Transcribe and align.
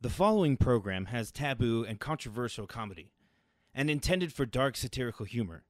The 0.00 0.08
following 0.08 0.56
program 0.56 1.06
has 1.06 1.32
taboo 1.32 1.84
and 1.84 1.98
controversial 1.98 2.68
comedy, 2.68 3.10
and 3.74 3.90
intended 3.90 4.32
for 4.32 4.46
dark 4.46 4.76
satirical 4.76 5.26
humor. 5.26 5.64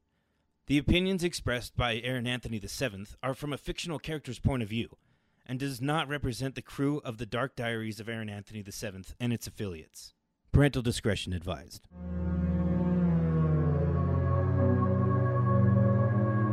The 0.66 0.76
opinions 0.76 1.24
expressed 1.24 1.74
by 1.78 1.96
Aaron 2.04 2.26
Anthony 2.26 2.58
VII 2.58 3.06
are 3.22 3.32
from 3.32 3.54
a 3.54 3.56
fictional 3.56 3.98
character's 3.98 4.38
point 4.38 4.62
of 4.62 4.68
view, 4.68 4.98
and 5.46 5.58
does 5.58 5.80
not 5.80 6.08
represent 6.08 6.56
the 6.56 6.60
crew 6.60 7.00
of 7.06 7.16
the 7.16 7.24
Dark 7.24 7.56
Diaries 7.56 8.00
of 8.00 8.08
Aaron 8.10 8.28
Anthony 8.28 8.60
VII 8.60 9.04
and 9.18 9.32
its 9.32 9.46
affiliates. 9.46 10.12
Parental 10.52 10.82
discretion 10.82 11.32
advised. 11.32 11.88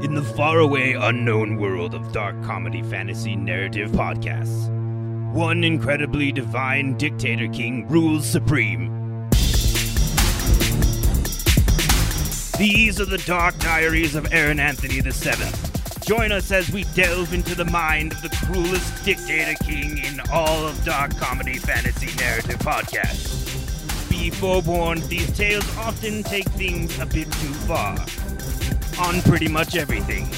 In 0.01 0.13
the 0.13 0.33
faraway 0.37 0.93
unknown 0.93 1.57
world 1.57 1.93
of 1.93 2.13
dark 2.13 2.41
comedy 2.41 2.83
fantasy 2.83 3.35
narrative 3.35 3.91
podcasts, 3.91 4.71
one 5.35 5.65
incredibly 5.65 6.31
divine 6.31 6.95
dictator 6.95 7.49
king 7.49 7.85
rules 7.89 8.25
supreme. 8.25 8.87
These 12.57 13.01
are 13.01 13.05
the 13.05 13.21
dark 13.25 13.59
diaries 13.59 14.15
of 14.15 14.31
Aaron 14.31 14.61
Anthony 14.61 15.01
VII. 15.01 15.51
Join 16.05 16.31
us 16.31 16.53
as 16.53 16.71
we 16.71 16.85
delve 16.95 17.33
into 17.33 17.53
the 17.53 17.65
mind 17.65 18.13
of 18.13 18.21
the 18.21 18.29
cruelest 18.45 19.03
dictator 19.03 19.61
king 19.65 19.97
in 19.97 20.21
all 20.31 20.65
of 20.65 20.81
dark 20.85 21.17
comedy 21.17 21.57
fantasy 21.57 22.15
narrative 22.17 22.59
podcasts. 22.59 24.09
Be 24.09 24.29
forewarned, 24.29 25.03
these 25.03 25.35
tales 25.35 25.67
often 25.79 26.23
take 26.23 26.47
things 26.51 26.97
a 26.97 27.05
bit 27.05 27.29
too 27.33 27.53
far. 27.67 27.97
On 29.05 29.21
pretty 29.23 29.49
much 29.49 29.75
everything. 29.75 30.29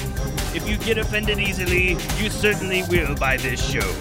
If 0.56 0.68
you 0.68 0.76
get 0.76 0.98
offended 0.98 1.38
easily, 1.38 1.90
you 2.20 2.30
certainly 2.30 2.82
will 2.90 3.14
by 3.14 3.36
this 3.36 3.64
show. 3.64 3.94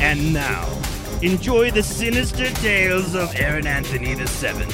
And 0.00 0.32
now, 0.32 0.66
enjoy 1.22 1.70
the 1.70 1.82
sinister 1.82 2.50
tales 2.60 3.14
of 3.14 3.34
Aaron 3.36 3.66
Anthony 3.66 4.14
VII, 4.14 4.66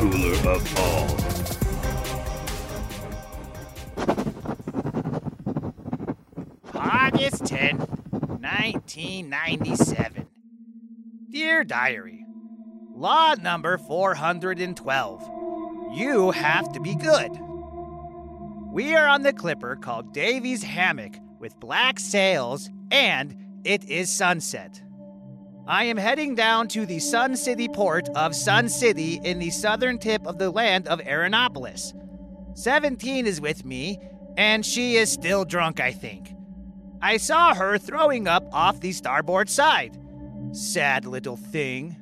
ruler 0.00 0.36
of 0.50 0.78
all. 0.78 1.06
August 6.74 7.44
10th, 7.44 7.88
1997. 8.40 10.26
Dear 11.30 11.64
Diary, 11.64 12.26
Law 12.96 13.34
number 13.34 13.76
412. 13.76 15.30
You 15.92 16.30
have 16.30 16.72
to 16.72 16.80
be 16.80 16.94
good. 16.94 17.30
We 18.72 18.96
are 18.96 19.06
on 19.06 19.20
the 19.20 19.34
clipper 19.34 19.76
called 19.76 20.14
Davy's 20.14 20.62
Hammock 20.62 21.18
with 21.38 21.60
black 21.60 21.98
sails, 22.00 22.70
and 22.90 23.36
it 23.64 23.84
is 23.84 24.10
sunset. 24.10 24.82
I 25.66 25.84
am 25.84 25.96
heading 25.96 26.36
down 26.36 26.68
to 26.68 26.86
the 26.86 27.00
Sun 27.00 27.36
City 27.36 27.66
port 27.66 28.08
of 28.10 28.36
Sun 28.36 28.68
City 28.68 29.20
in 29.24 29.40
the 29.40 29.50
southern 29.50 29.98
tip 29.98 30.24
of 30.26 30.38
the 30.38 30.50
land 30.50 30.86
of 30.86 31.00
Aeronopolis. 31.00 31.92
17 32.54 33.26
is 33.26 33.40
with 33.40 33.64
me, 33.64 33.98
and 34.36 34.64
she 34.64 34.96
is 34.96 35.10
still 35.10 35.44
drunk, 35.44 35.80
I 35.80 35.90
think. 35.90 36.32
I 37.02 37.16
saw 37.16 37.54
her 37.54 37.78
throwing 37.78 38.28
up 38.28 38.48
off 38.52 38.80
the 38.80 38.92
starboard 38.92 39.50
side. 39.50 39.98
Sad 40.52 41.04
little 41.04 41.36
thing. 41.36 41.96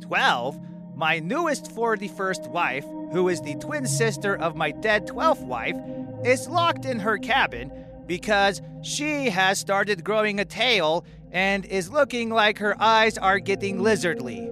12, 0.00 0.58
my 0.96 1.18
newest 1.18 1.66
41st 1.66 2.48
wife, 2.48 2.84
who 3.12 3.28
is 3.28 3.42
the 3.42 3.56
twin 3.56 3.86
sister 3.86 4.36
of 4.36 4.56
my 4.56 4.70
dead 4.70 5.06
12th 5.06 5.44
wife, 5.44 5.76
is 6.24 6.48
locked 6.48 6.86
in 6.86 6.98
her 6.98 7.18
cabin 7.18 7.70
because 8.06 8.60
she 8.82 9.30
has 9.30 9.58
started 9.58 10.04
growing 10.04 10.40
a 10.40 10.44
tail 10.44 11.04
and 11.30 11.64
is 11.66 11.90
looking 11.90 12.30
like 12.30 12.58
her 12.58 12.80
eyes 12.80 13.16
are 13.16 13.38
getting 13.38 13.78
lizardly. 13.78 14.48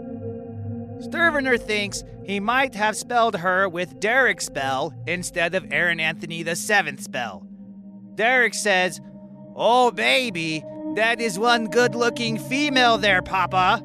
Sturvener 1.01 1.59
thinks 1.59 2.05
he 2.25 2.41
might 2.41 2.75
have 2.75 2.97
spelled 2.97 3.37
her 3.37 3.69
with 3.69 4.01
Derek 4.01 4.41
spell 4.41 4.95
instead 5.07 5.55
of 5.55 5.73
Aaron 5.73 6.01
Anthony 6.01 6.43
the 6.43 6.57
seventh 6.57 7.03
spell. 7.03 7.47
Derek 8.15 8.55
says, 8.55 9.01
Oh, 9.57 9.91
baby, 9.91 10.65
that 10.95 11.21
is 11.21 11.39
one 11.39 11.67
good 11.67 11.95
looking 11.95 12.39
female 12.39 12.99
there, 12.99 13.23
Papa. 13.23 13.83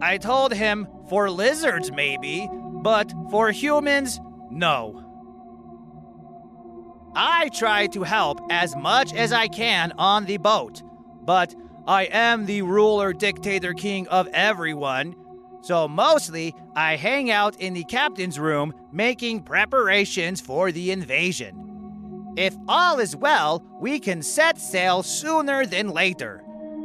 I 0.00 0.18
told 0.18 0.52
him 0.52 0.86
for 1.08 1.30
lizards, 1.30 1.90
maybe, 1.90 2.48
but 2.82 3.12
for 3.30 3.50
humans, 3.50 4.20
no. 4.50 5.05
I 7.18 7.48
try 7.48 7.86
to 7.88 8.02
help 8.02 8.40
as 8.50 8.76
much 8.76 9.14
as 9.14 9.32
I 9.32 9.48
can 9.48 9.92
on 9.96 10.26
the 10.26 10.36
boat, 10.36 10.82
but 11.24 11.54
I 11.86 12.04
am 12.04 12.44
the 12.44 12.60
ruler, 12.60 13.14
dictator, 13.14 13.72
king 13.72 14.06
of 14.08 14.28
everyone, 14.34 15.16
so 15.62 15.88
mostly 15.88 16.54
I 16.74 16.96
hang 16.96 17.30
out 17.30 17.56
in 17.56 17.72
the 17.72 17.84
captain's 17.84 18.38
room 18.38 18.74
making 18.92 19.44
preparations 19.44 20.42
for 20.42 20.70
the 20.70 20.90
invasion. 20.90 22.34
If 22.36 22.54
all 22.68 22.98
is 22.98 23.16
well, 23.16 23.64
we 23.80 23.98
can 23.98 24.20
set 24.22 24.58
sail 24.58 25.02
sooner 25.02 25.64
than 25.64 25.88
later. 25.88 26.44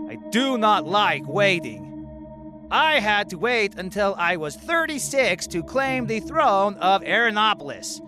I 0.09 0.15
do 0.29 0.57
not 0.57 0.87
like 0.87 1.27
waiting. 1.27 1.89
I 2.71 3.01
had 3.01 3.27
to 3.31 3.37
wait 3.37 3.75
until 3.75 4.15
I 4.17 4.37
was 4.37 4.55
36 4.55 5.47
to 5.47 5.61
claim 5.61 6.07
the 6.07 6.21
throne 6.21 6.75
of 6.77 7.01
Aeronopolis, 7.01 7.99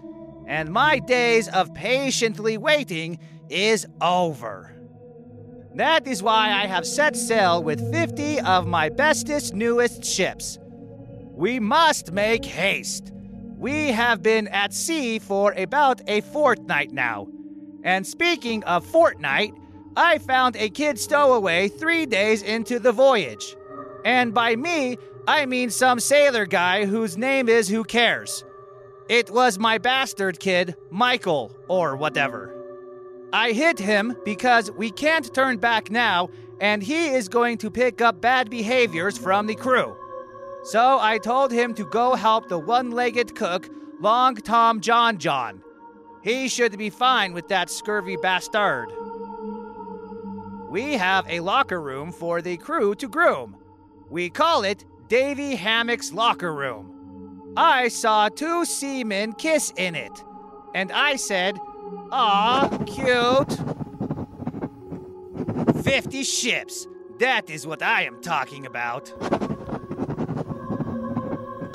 and 0.47 0.69
my 0.69 0.99
days 0.99 1.47
of 1.47 1.73
patiently 1.73 2.57
waiting 2.57 3.19
is 3.49 3.85
over. 4.01 4.73
That 5.75 6.07
is 6.07 6.21
why 6.21 6.51
I 6.51 6.67
have 6.67 6.85
set 6.85 7.15
sail 7.15 7.63
with 7.63 7.91
50 7.91 8.41
of 8.41 8.67
my 8.67 8.89
bestest, 8.89 9.53
newest 9.53 10.05
ships. 10.05 10.59
We 11.31 11.59
must 11.59 12.11
make 12.11 12.45
haste. 12.45 13.11
We 13.57 13.87
have 13.87 14.21
been 14.21 14.47
at 14.49 14.73
sea 14.73 15.17
for 15.19 15.53
about 15.53 16.01
a 16.07 16.21
fortnight 16.21 16.91
now. 16.91 17.27
And 17.83 18.05
speaking 18.05 18.63
of 18.65 18.85
fortnight, 18.85 19.53
I 19.95 20.19
found 20.19 20.55
a 20.55 20.69
kid 20.69 20.99
stowaway 20.99 21.69
three 21.69 22.05
days 22.05 22.43
into 22.43 22.79
the 22.79 22.91
voyage. 22.91 23.55
And 24.05 24.33
by 24.33 24.55
me, 24.55 24.97
I 25.27 25.45
mean 25.45 25.69
some 25.69 25.99
sailor 25.99 26.45
guy 26.45 26.85
whose 26.85 27.17
name 27.17 27.49
is 27.49 27.69
Who 27.69 27.83
Cares. 27.83 28.43
It 29.09 29.29
was 29.29 29.59
my 29.59 29.77
bastard 29.77 30.39
kid, 30.39 30.75
Michael, 30.89 31.55
or 31.67 31.95
whatever. 31.95 32.55
I 33.33 33.51
hit 33.51 33.79
him 33.79 34.15
because 34.23 34.71
we 34.71 34.91
can't 34.91 35.33
turn 35.33 35.57
back 35.57 35.91
now, 35.91 36.29
and 36.61 36.81
he 36.81 37.07
is 37.07 37.27
going 37.27 37.57
to 37.59 37.71
pick 37.71 37.99
up 37.99 38.21
bad 38.21 38.49
behaviors 38.49 39.17
from 39.17 39.47
the 39.47 39.55
crew. 39.55 39.95
So 40.63 40.99
I 41.01 41.17
told 41.17 41.51
him 41.51 41.73
to 41.73 41.85
go 41.85 42.15
help 42.15 42.47
the 42.47 42.59
one 42.59 42.91
legged 42.91 43.35
cook, 43.35 43.69
Long 43.99 44.35
Tom 44.35 44.79
John 44.79 45.17
John. 45.17 45.61
He 46.23 46.47
should 46.47 46.77
be 46.77 46.89
fine 46.89 47.33
with 47.33 47.49
that 47.49 47.69
scurvy 47.69 48.15
bastard. 48.15 48.89
We 50.69 50.93
have 50.93 51.27
a 51.27 51.41
locker 51.41 51.81
room 51.81 52.13
for 52.13 52.41
the 52.41 52.55
crew 52.57 52.95
to 52.95 53.09
groom. 53.09 53.57
We 54.09 54.29
call 54.29 54.63
it 54.63 54.85
Davy 55.09 55.55
Hammock's 55.55 56.13
Locker 56.13 56.53
Room. 56.53 56.92
I 57.55 57.87
saw 57.89 58.29
two 58.29 58.65
seamen 58.65 59.33
kiss 59.33 59.71
in 59.77 59.93
it, 59.93 60.23
and 60.73 60.91
I 60.91 61.17
said, 61.17 61.59
Aw, 62.11 62.67
cute. 62.85 63.59
50 65.83 66.23
ships. 66.23 66.87
That 67.19 67.51
is 67.51 67.67
what 67.67 67.83
I 67.83 68.03
am 68.03 68.21
talking 68.21 68.65
about. 68.65 69.13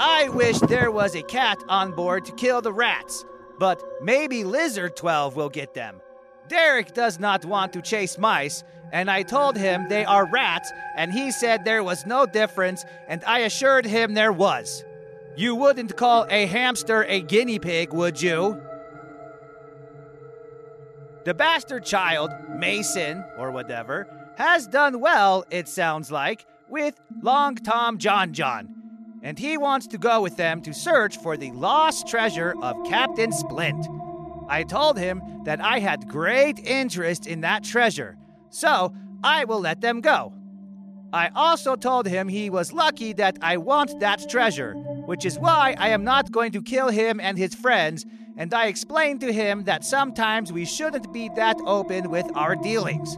I 0.01 0.29
wish 0.31 0.59
there 0.59 0.91
was 0.91 1.15
a 1.15 1.23
cat 1.23 1.63
on 1.69 1.93
board 1.93 2.25
to 2.25 2.33
kill 2.33 2.61
the 2.61 2.73
rats, 2.73 3.25
but 3.59 3.83
maybe 4.03 4.43
Lizard 4.43 4.97
12 4.97 5.37
will 5.37 5.49
get 5.49 5.75
them. 5.75 6.01
Derek 6.49 6.93
does 6.95 7.21
not 7.21 7.45
want 7.45 7.73
to 7.75 7.83
chase 7.83 8.19
mice, 8.19 8.65
and 8.93 9.11
I 9.11 9.23
told 9.23 9.57
him 9.57 9.89
they 9.89 10.05
are 10.05 10.27
rats, 10.27 10.73
and 10.97 11.13
he 11.13 11.31
said 11.31 11.65
there 11.65 11.85
was 11.85 12.07
no 12.07 12.27
difference, 12.27 12.85
and 13.07 13.23
I 13.25 13.41
assured 13.41 13.85
him 13.85 14.15
there 14.15 14.33
was. 14.33 14.85
You 15.39 15.55
wouldn't 15.55 15.97
call 15.97 16.27
a 16.31 16.47
hamster 16.47 17.05
a 17.05 17.21
guinea 17.21 17.61
pig, 17.61 17.93
would 17.93 18.21
you? 18.21 18.61
The 21.23 21.33
bastard 21.33 21.85
child, 21.85 22.33
Mason, 22.49 23.25
or 23.37 23.53
whatever, 23.53 24.09
has 24.37 24.67
done 24.67 24.99
well, 24.99 25.45
it 25.49 25.69
sounds 25.69 26.11
like, 26.11 26.45
with 26.69 27.01
Long 27.23 27.55
Tom 27.55 27.99
John 27.99 28.33
John. 28.33 28.75
And 29.23 29.39
he 29.39 29.57
wants 29.57 29.87
to 29.89 29.97
go 29.99 30.21
with 30.21 30.37
them 30.37 30.61
to 30.63 30.75
search 30.75 31.19
for 31.19 31.37
the 31.37 31.53
lost 31.53 32.09
treasure 32.09 32.57
of 32.61 32.75
Captain 32.89 33.31
Splint. 33.31 33.87
I 34.49 34.65
told 34.65 34.99
him 34.99 35.23
that 35.45 35.61
I 35.61 35.79
had 35.79 36.09
great 36.09 36.59
interest 36.59 37.29
in 37.29 37.43
that 37.43 37.63
treasure, 37.63 38.17
so 38.51 38.93
I 39.23 39.45
will 39.45 39.61
let 39.61 39.83
them 39.83 40.01
go. 40.01 40.33
I 41.13 41.31
also 41.35 41.75
told 41.75 42.07
him 42.07 42.29
he 42.29 42.51
was 42.51 42.73
lucky 42.73 43.15
that 43.15 43.39
I 43.41 43.57
want 43.57 44.01
that 44.01 44.29
treasure, 44.29 44.75
which 44.75 45.25
is 45.25 45.39
why 45.39 45.75
I 45.79 45.89
am 45.89 46.05
not 46.05 46.31
going 46.31 46.53
to 46.53 46.63
kill 46.63 46.89
him 46.89 47.19
and 47.19 47.39
his 47.39 47.55
friends, 47.55 48.05
and 48.37 48.53
I 48.53 48.67
explained 48.67 49.21
to 49.23 49.33
him 49.33 49.65
that 49.65 49.85
sometimes 49.85 50.53
we 50.53 50.67
shouldn't 50.67 51.13
be 51.13 51.31
that 51.35 51.57
open 51.65 52.11
with 52.11 52.27
our 52.35 52.57
dealings, 52.57 53.17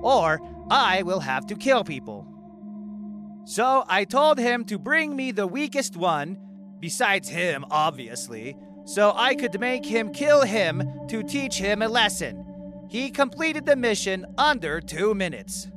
or 0.00 0.40
I 0.70 1.02
will 1.02 1.20
have 1.20 1.46
to 1.48 1.56
kill 1.56 1.82
people. 1.82 2.26
So 3.44 3.84
I 3.88 4.04
told 4.04 4.38
him 4.38 4.64
to 4.66 4.78
bring 4.78 5.16
me 5.16 5.32
the 5.32 5.46
weakest 5.46 5.96
one, 5.96 6.38
besides 6.78 7.28
him, 7.28 7.64
obviously, 7.70 8.56
so 8.86 9.12
I 9.14 9.34
could 9.34 9.58
make 9.58 9.84
him 9.84 10.12
kill 10.12 10.42
him 10.42 11.06
to 11.08 11.22
teach 11.22 11.58
him 11.58 11.82
a 11.82 11.88
lesson. 11.88 12.44
He 12.88 13.10
completed 13.10 13.66
the 13.66 13.76
mission 13.76 14.24
under 14.38 14.80
two 14.80 15.14
minutes. 15.14 15.68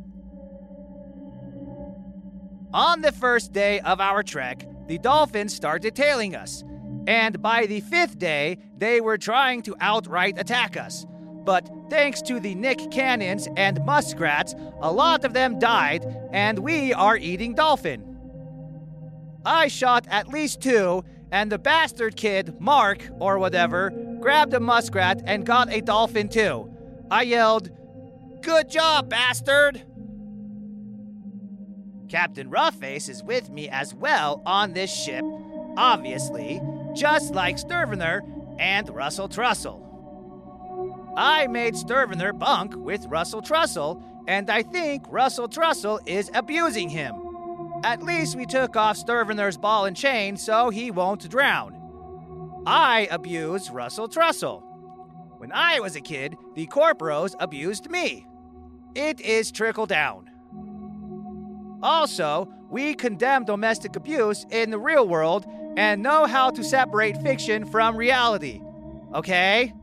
On 2.73 3.01
the 3.01 3.13
first 3.13 3.53
day 3.53 3.79
of 3.79 4.01
our 4.01 4.23
trek, 4.23 4.67
the 4.87 4.97
dolphins 4.97 5.55
started 5.55 5.95
tailing 5.95 6.35
us, 6.35 6.63
and 7.07 7.41
by 7.41 7.65
the 7.65 7.79
fifth 7.79 8.19
day, 8.19 8.57
they 8.77 8.99
were 8.99 9.17
trying 9.17 9.61
to 9.63 9.75
outright 9.79 10.37
attack 10.37 10.75
us. 10.75 11.05
But 11.45 11.69
thanks 11.89 12.21
to 12.23 12.41
the 12.41 12.55
Nick 12.55 12.91
Cannons 12.91 13.47
and 13.55 13.83
muskrats, 13.85 14.53
a 14.81 14.91
lot 14.91 15.23
of 15.23 15.33
them 15.33 15.59
died, 15.59 16.05
and 16.33 16.59
we 16.59 16.93
are 16.93 17.15
eating 17.15 17.55
dolphin. 17.55 18.03
I 19.45 19.69
shot 19.69 20.05
at 20.09 20.27
least 20.27 20.61
two, 20.61 21.05
and 21.31 21.49
the 21.49 21.57
bastard 21.57 22.17
kid, 22.17 22.59
Mark, 22.59 23.09
or 23.19 23.39
whatever, 23.39 23.91
grabbed 24.19 24.53
a 24.53 24.59
muskrat 24.59 25.21
and 25.25 25.45
got 25.45 25.71
a 25.71 25.79
dolphin 25.79 26.27
too. 26.27 26.69
I 27.09 27.21
yelled, 27.23 27.69
Good 28.41 28.69
job, 28.69 29.09
bastard! 29.09 29.83
Captain 32.09 32.49
Roughface 32.49 33.09
is 33.09 33.23
with 33.23 33.49
me 33.49 33.69
as 33.69 33.93
well 33.93 34.41
on 34.45 34.73
this 34.73 34.93
ship, 34.93 35.23
obviously, 35.75 36.61
just 36.93 37.33
like 37.33 37.57
Sturvener 37.57 38.21
and 38.59 38.89
Russell 38.89 39.29
Trussell. 39.29 39.83
I 41.17 41.47
made 41.47 41.75
Sturvener 41.75 42.37
bunk 42.37 42.75
with 42.75 43.05
Russell 43.07 43.41
Trussell, 43.41 44.01
and 44.27 44.49
I 44.49 44.63
think 44.63 45.05
Russell 45.09 45.49
Trussell 45.49 45.99
is 46.07 46.31
abusing 46.33 46.89
him. 46.89 47.15
At 47.83 48.03
least 48.03 48.35
we 48.35 48.45
took 48.45 48.75
off 48.75 48.97
Sturvener's 48.97 49.57
ball 49.57 49.85
and 49.85 49.95
chain 49.95 50.37
so 50.37 50.69
he 50.69 50.91
won't 50.91 51.29
drown. 51.29 52.63
I 52.65 53.07
abuse 53.11 53.69
Russell 53.69 54.09
Trussell. 54.09 54.63
When 55.37 55.51
I 55.51 55.79
was 55.79 55.95
a 55.95 56.01
kid, 56.01 56.35
the 56.55 56.67
corporos 56.67 57.35
abused 57.39 57.89
me. 57.89 58.25
It 58.95 59.21
is 59.21 59.51
trickle 59.51 59.85
down. 59.85 60.26
Also, 61.81 62.47
we 62.69 62.93
condemn 62.95 63.45
domestic 63.45 63.95
abuse 63.95 64.45
in 64.49 64.71
the 64.71 64.79
real 64.79 65.07
world 65.07 65.45
and 65.77 66.01
know 66.01 66.25
how 66.25 66.49
to 66.49 66.63
separate 66.63 67.21
fiction 67.21 67.65
from 67.65 67.95
reality. 67.95 68.61
Okay? 69.13 69.73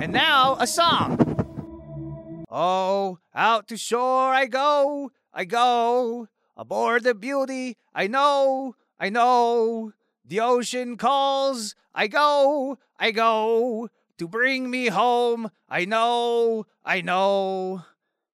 And 0.00 0.12
now, 0.12 0.56
a 0.60 0.66
song. 0.66 2.44
Oh, 2.50 3.18
out 3.34 3.68
to 3.68 3.76
shore 3.76 4.32
I 4.32 4.46
go, 4.46 5.12
I 5.34 5.44
go, 5.44 6.28
aboard 6.56 7.04
the 7.04 7.14
beauty, 7.14 7.76
I 7.94 8.06
know, 8.06 8.74
I 8.98 9.10
know. 9.10 9.92
The 10.24 10.40
ocean 10.40 10.96
calls, 10.96 11.74
I 11.94 12.06
go, 12.06 12.78
I 12.98 13.10
go, 13.10 13.90
to 14.18 14.28
bring 14.28 14.70
me 14.70 14.88
home, 14.88 15.50
I 15.68 15.84
know, 15.84 16.66
I 16.84 17.00
know. 17.00 17.84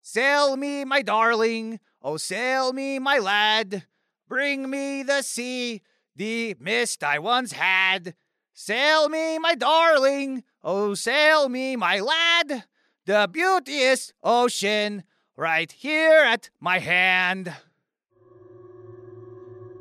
Sail 0.06 0.59
me, 0.59 0.85
my 0.85 1.01
darling, 1.01 1.81
oh, 2.03 2.19
sail 2.19 2.75
me, 2.75 2.99
my 2.99 3.19
lad, 3.19 3.87
bring 4.29 4.69
me 4.69 5.03
the 5.03 5.23
sea, 5.23 5.81
the 6.15 6.55
mist 6.61 7.03
I 7.03 7.19
once 7.19 7.53
had. 7.53 8.15
Sail 8.53 9.09
me, 9.09 9.39
my 9.39 9.55
darling, 9.55 10.45
oh, 10.62 10.93
sail 10.93 11.49
me, 11.49 11.75
my 11.75 12.01
lad, 12.01 12.65
the 13.06 13.31
beauteous 13.33 14.12
ocean 14.23 15.05
right 15.39 15.73
here 15.73 16.23
at 16.23 16.51
my 16.61 16.81
hand. 16.81 17.55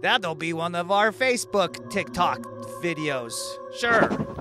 That'll 0.01 0.35
be 0.35 0.53
one 0.53 0.73
of 0.73 0.89
our 0.89 1.11
Facebook 1.11 1.91
TikTok 1.91 2.43
videos. 2.81 3.33
Sure. 3.77 4.32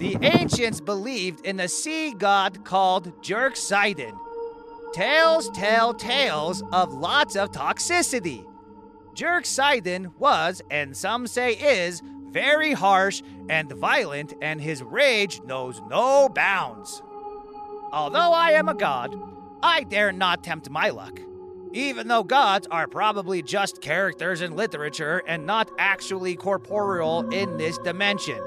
The 0.00 0.16
ancients 0.22 0.80
believed 0.80 1.44
in 1.44 1.60
a 1.60 1.68
sea 1.68 2.14
god 2.14 2.64
called 2.64 3.20
Jerksidon. 3.20 4.18
Tales 4.94 5.50
tell 5.50 5.92
tales 5.92 6.62
of 6.72 6.94
lots 6.94 7.36
of 7.36 7.52
toxicity. 7.52 8.46
Jerksidon 9.14 10.14
was, 10.18 10.62
and 10.70 10.96
some 10.96 11.26
say 11.26 11.52
is, 11.52 12.00
very 12.30 12.72
harsh 12.72 13.20
and 13.50 13.70
violent, 13.72 14.32
and 14.40 14.58
his 14.58 14.82
rage 14.82 15.42
knows 15.42 15.82
no 15.90 16.30
bounds. 16.30 17.02
Although 17.92 18.32
I 18.32 18.52
am 18.52 18.70
a 18.70 18.74
god, 18.74 19.14
I 19.62 19.82
dare 19.82 20.12
not 20.12 20.42
tempt 20.42 20.70
my 20.70 20.88
luck. 20.88 21.20
Even 21.74 22.08
though 22.08 22.24
gods 22.24 22.66
are 22.70 22.86
probably 22.86 23.42
just 23.42 23.82
characters 23.82 24.40
in 24.40 24.56
literature 24.56 25.22
and 25.26 25.44
not 25.44 25.70
actually 25.78 26.36
corporeal 26.36 27.28
in 27.28 27.58
this 27.58 27.76
dimension. 27.76 28.40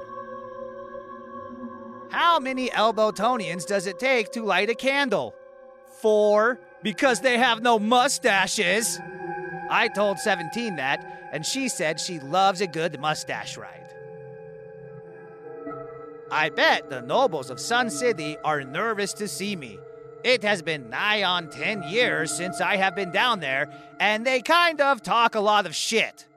How 2.14 2.40
many 2.40 2.70
Elbowtonians 2.70 3.66
does 3.66 3.88
it 3.88 3.98
take 3.98 4.32
to 4.34 4.44
light 4.44 4.70
a 4.70 4.76
candle? 4.76 5.34
Four, 6.00 6.60
because 6.84 7.22
they 7.22 7.40
have 7.40 7.64
no 7.64 7.80
mustaches. 7.80 9.00
I 9.68 9.88
told 9.88 10.20
17 10.20 10.76
that, 10.76 11.30
and 11.32 11.44
she 11.44 11.68
said 11.70 12.00
she 12.00 12.20
loves 12.20 12.62
a 12.62 12.68
good 12.68 13.00
mustache 13.00 13.58
ride. 13.58 13.96
I 16.30 16.50
bet 16.50 16.92
the 16.92 17.02
nobles 17.02 17.50
of 17.50 17.60
Sun 17.60 17.90
City 17.90 18.38
are 18.44 18.64
nervous 18.64 19.14
to 19.14 19.28
see 19.28 19.56
me. 19.56 19.80
It 20.24 20.44
has 20.44 20.62
been 20.62 20.92
nigh 20.92 21.24
on 21.24 21.50
10 21.50 21.82
years 21.84 22.32
since 22.32 22.62
I 22.62 22.76
have 22.76 22.96
been 22.96 23.12
down 23.12 23.40
there, 23.40 23.72
and 24.00 24.24
they 24.24 24.44
kind 24.44 24.82
of 24.82 25.02
talk 25.02 25.34
a 25.34 25.40
lot 25.40 25.66
of 25.66 25.76
shit. 25.76 26.28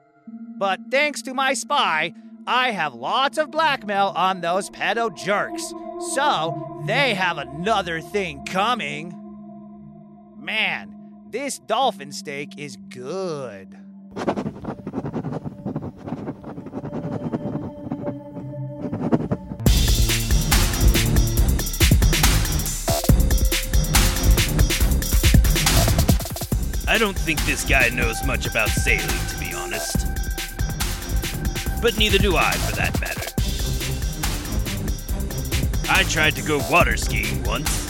But 0.57 0.79
thanks 0.89 1.21
to 1.23 1.35
my 1.35 1.53
spy, 1.53 2.15
I 2.49 2.71
have 2.71 2.93
lots 2.93 3.37
of 3.37 3.51
blackmail 3.51 4.13
on 4.15 4.39
those 4.39 4.69
pedo 4.69 5.13
jerks. 5.13 5.73
So, 6.15 6.81
they 6.87 7.13
have 7.13 7.37
another 7.37 7.99
thing 7.99 8.45
coming. 8.45 9.13
Man, 10.39 10.95
this 11.29 11.59
dolphin 11.59 12.13
steak 12.13 12.57
is 12.57 12.77
good. 12.87 13.77
I 26.87 26.97
don't 26.97 27.19
think 27.19 27.45
this 27.45 27.65
guy 27.65 27.89
knows 27.89 28.23
much 28.23 28.45
about 28.47 28.69
sailing, 28.69 29.05
to 29.05 29.37
be 29.37 29.53
honest. 29.53 30.06
But 31.81 31.97
neither 31.97 32.17
do 32.17 32.35
I, 32.35 32.51
for 32.51 32.75
that 32.75 32.99
matter. 32.99 33.31
I 35.89 36.03
tried 36.03 36.35
to 36.35 36.41
go 36.41 36.59
water 36.69 36.97
skiing 36.97 37.43
once. 37.43 37.85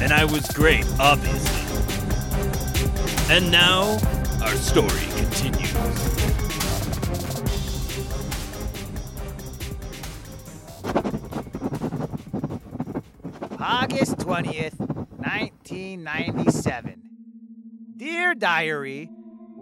And 0.00 0.12
I 0.12 0.24
was 0.24 0.46
great, 0.48 0.86
obviously. 0.98 1.60
And 3.34 3.50
now, 3.50 3.98
our 4.42 4.54
story 4.56 5.06
continues. 5.16 5.74
August 13.60 14.18
20th, 14.18 14.78
1997. 15.18 17.02
Dear 17.96 18.34
Diary, 18.34 19.10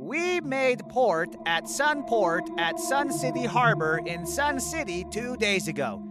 we 0.02 0.40
made 0.40 0.80
port 0.88 1.36
at 1.46 1.64
Sunport 1.64 2.48
at 2.58 2.80
Sun 2.80 3.12
City 3.12 3.44
Harbor 3.44 4.00
in 4.04 4.26
Sun 4.26 4.58
City 4.58 5.06
two 5.12 5.36
days 5.36 5.68
ago. 5.68 6.02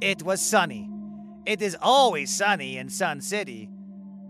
It 0.00 0.22
was 0.22 0.40
sunny. 0.40 0.88
It 1.44 1.60
is 1.60 1.76
always 1.82 2.32
sunny 2.32 2.78
in 2.78 2.88
Sun 2.88 3.20
City. 3.20 3.68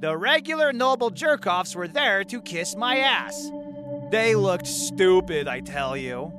The 0.01 0.17
regular 0.17 0.73
noble 0.73 1.11
jerkoffs 1.11 1.77
were 1.77 1.89
there 1.89 2.25
to 2.25 2.41
kiss 2.41 2.75
my 2.75 2.99
ass. 3.01 3.51
They 4.11 4.35
looked 4.35 4.67
stupid, 4.67 5.47
I 5.47 5.61
tell 5.61 5.95
you. 5.95 6.33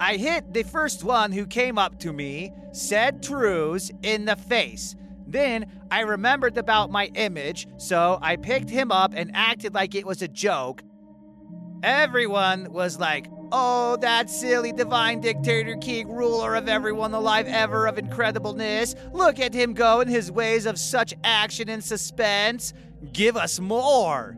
I 0.00 0.16
hit 0.16 0.54
the 0.54 0.62
first 0.62 1.04
one 1.04 1.30
who 1.30 1.46
came 1.46 1.78
up 1.78 1.98
to 2.00 2.12
me, 2.12 2.52
Ced 2.72 3.22
Trews, 3.22 3.90
in 4.02 4.24
the 4.24 4.36
face. 4.36 4.96
Then 5.26 5.66
I 5.90 6.00
remembered 6.00 6.56
about 6.56 6.90
my 6.90 7.06
image, 7.14 7.68
so 7.76 8.18
I 8.22 8.36
picked 8.36 8.70
him 8.70 8.90
up 8.90 9.12
and 9.14 9.30
acted 9.34 9.74
like 9.74 9.94
it 9.94 10.06
was 10.06 10.22
a 10.22 10.28
joke. 10.28 10.82
Everyone 11.84 12.72
was 12.72 12.98
like, 12.98 13.28
Oh, 13.52 13.98
that 14.00 14.30
silly 14.30 14.72
divine 14.72 15.20
dictator 15.20 15.76
king 15.76 16.10
ruler 16.10 16.54
of 16.54 16.66
everyone 16.66 17.12
alive 17.12 17.46
ever 17.46 17.86
of 17.86 17.96
incredibleness. 17.96 18.94
Look 19.12 19.38
at 19.38 19.52
him 19.52 19.74
go 19.74 20.00
in 20.00 20.08
his 20.08 20.32
ways 20.32 20.64
of 20.64 20.78
such 20.78 21.12
action 21.22 21.68
and 21.68 21.84
suspense. 21.84 22.72
Give 23.12 23.36
us 23.36 23.60
more. 23.60 24.34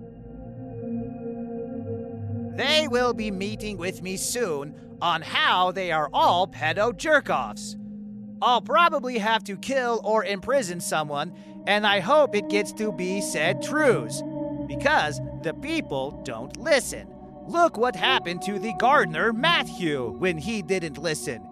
They 2.56 2.88
will 2.88 3.14
be 3.14 3.30
meeting 3.30 3.78
with 3.78 4.02
me 4.02 4.16
soon 4.16 4.74
on 5.00 5.22
how 5.22 5.70
they 5.70 5.92
are 5.92 6.10
all 6.12 6.48
pedo 6.48 6.92
jerkoffs. 6.92 7.76
I'll 8.42 8.60
probably 8.60 9.18
have 9.18 9.44
to 9.44 9.56
kill 9.56 10.00
or 10.02 10.24
imprison 10.24 10.80
someone, 10.80 11.32
and 11.68 11.86
I 11.86 12.00
hope 12.00 12.34
it 12.34 12.48
gets 12.48 12.72
to 12.72 12.90
be 12.90 13.20
said 13.20 13.62
truths 13.62 14.20
because 14.66 15.20
the 15.42 15.54
people 15.54 16.20
don't 16.24 16.56
listen. 16.56 17.15
Look 17.48 17.76
what 17.76 17.94
happened 17.94 18.42
to 18.42 18.58
the 18.58 18.72
gardener 18.74 19.32
Matthew 19.32 20.10
when 20.18 20.36
he 20.36 20.62
didn't 20.62 20.98
listen. 20.98 21.46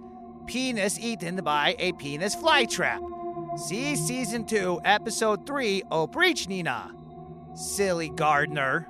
Penis 0.47 0.99
eaten 0.99 1.37
by 1.37 1.77
a 1.79 1.93
penis 1.93 2.35
flytrap. 2.35 3.01
See 3.57 3.95
season 3.95 4.45
2, 4.45 4.81
episode 4.85 5.47
3, 5.47 5.83
Oprichnina. 5.93 6.91
Silly 7.57 8.09
gardener. 8.09 8.89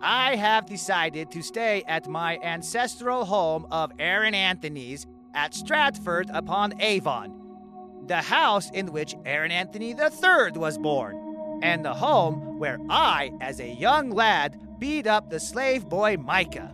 I 0.00 0.36
have 0.36 0.64
decided 0.64 1.30
to 1.32 1.42
stay 1.42 1.84
at 1.86 2.08
my 2.08 2.38
ancestral 2.42 3.26
home 3.26 3.66
of 3.70 3.92
Aaron 3.98 4.34
Anthony's 4.34 5.06
at 5.34 5.52
Stratford 5.52 6.30
upon 6.32 6.80
Avon, 6.80 8.06
the 8.06 8.22
house 8.22 8.70
in 8.70 8.92
which 8.92 9.14
Aaron 9.26 9.50
Anthony 9.50 9.90
III 9.90 10.52
was 10.54 10.78
born, 10.78 11.60
and 11.62 11.84
the 11.84 11.92
home 11.92 12.58
where 12.58 12.78
I, 12.88 13.32
as 13.42 13.60
a 13.60 13.68
young 13.68 14.10
lad, 14.10 14.58
beat 14.80 15.06
up 15.06 15.30
the 15.30 15.38
slave 15.38 15.88
boy 15.88 16.16
Micah. 16.16 16.72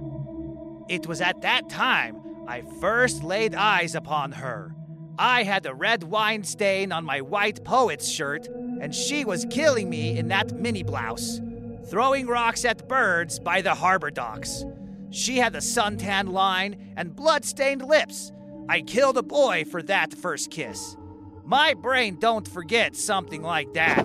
It 0.88 1.06
was 1.06 1.20
at 1.20 1.42
that 1.42 1.68
time 1.68 2.22
I 2.48 2.62
first 2.80 3.22
laid 3.22 3.54
eyes 3.54 3.94
upon 3.94 4.32
her. 4.32 4.74
I 5.18 5.42
had 5.42 5.66
a 5.66 5.74
red 5.74 6.04
wine 6.04 6.44
stain 6.44 6.92
on 6.92 7.04
my 7.04 7.20
white 7.20 7.64
poet's 7.64 8.08
shirt, 8.08 8.46
and 8.80 8.94
she 8.94 9.24
was 9.24 9.46
killing 9.50 9.90
me 9.90 10.16
in 10.16 10.28
that 10.28 10.52
mini 10.52 10.82
blouse 10.82 11.40
throwing 11.88 12.26
rocks 12.26 12.64
at 12.64 12.88
birds 12.88 13.38
by 13.38 13.62
the 13.62 13.74
harbor 13.74 14.10
docks. 14.10 14.64
She 15.10 15.38
had 15.38 15.54
a 15.54 15.60
suntan 15.60 16.30
line 16.30 16.94
and 16.96 17.14
blood-stained 17.14 17.82
lips. 17.84 18.32
I 18.68 18.80
killed 18.80 19.16
a 19.16 19.22
boy 19.22 19.64
for 19.64 19.82
that 19.84 20.12
first 20.12 20.50
kiss. 20.50 20.96
My 21.44 21.74
brain 21.74 22.16
don't 22.18 22.48
forget 22.48 22.96
something 22.96 23.42
like 23.42 23.72
that. 23.74 24.04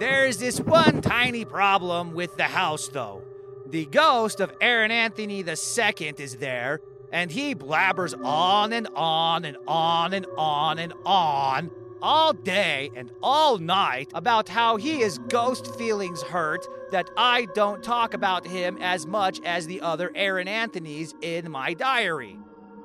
There's 0.00 0.38
this 0.38 0.58
one 0.58 1.02
tiny 1.02 1.44
problem 1.44 2.14
with 2.14 2.34
the 2.38 2.44
house, 2.44 2.88
though. 2.88 3.20
The 3.66 3.84
ghost 3.84 4.40
of 4.40 4.50
Aaron 4.58 4.90
Anthony 4.90 5.40
II 5.40 6.14
is 6.16 6.36
there, 6.38 6.80
and 7.12 7.30
he 7.30 7.54
blabbers 7.54 8.18
on 8.24 8.72
and 8.72 8.88
on 8.94 9.44
and 9.44 9.58
on 9.68 10.14
and 10.14 10.26
on 10.38 10.78
and 10.78 10.94
on 11.04 11.70
all 12.00 12.32
day 12.32 12.90
and 12.96 13.12
all 13.22 13.58
night 13.58 14.10
about 14.14 14.48
how 14.48 14.76
he 14.78 15.02
is 15.02 15.18
ghost 15.28 15.76
feelings 15.76 16.22
hurt 16.22 16.66
that 16.92 17.10
I 17.18 17.44
don't 17.54 17.82
talk 17.82 18.14
about 18.14 18.46
him 18.46 18.78
as 18.80 19.06
much 19.06 19.38
as 19.44 19.66
the 19.66 19.82
other 19.82 20.10
Aaron 20.14 20.48
Anthony's 20.48 21.14
in 21.20 21.50
my 21.50 21.74
diary. 21.74 22.38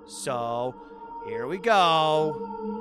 So, 0.05 0.75
here 1.25 1.48
we 1.48 1.60
go. 1.60 2.75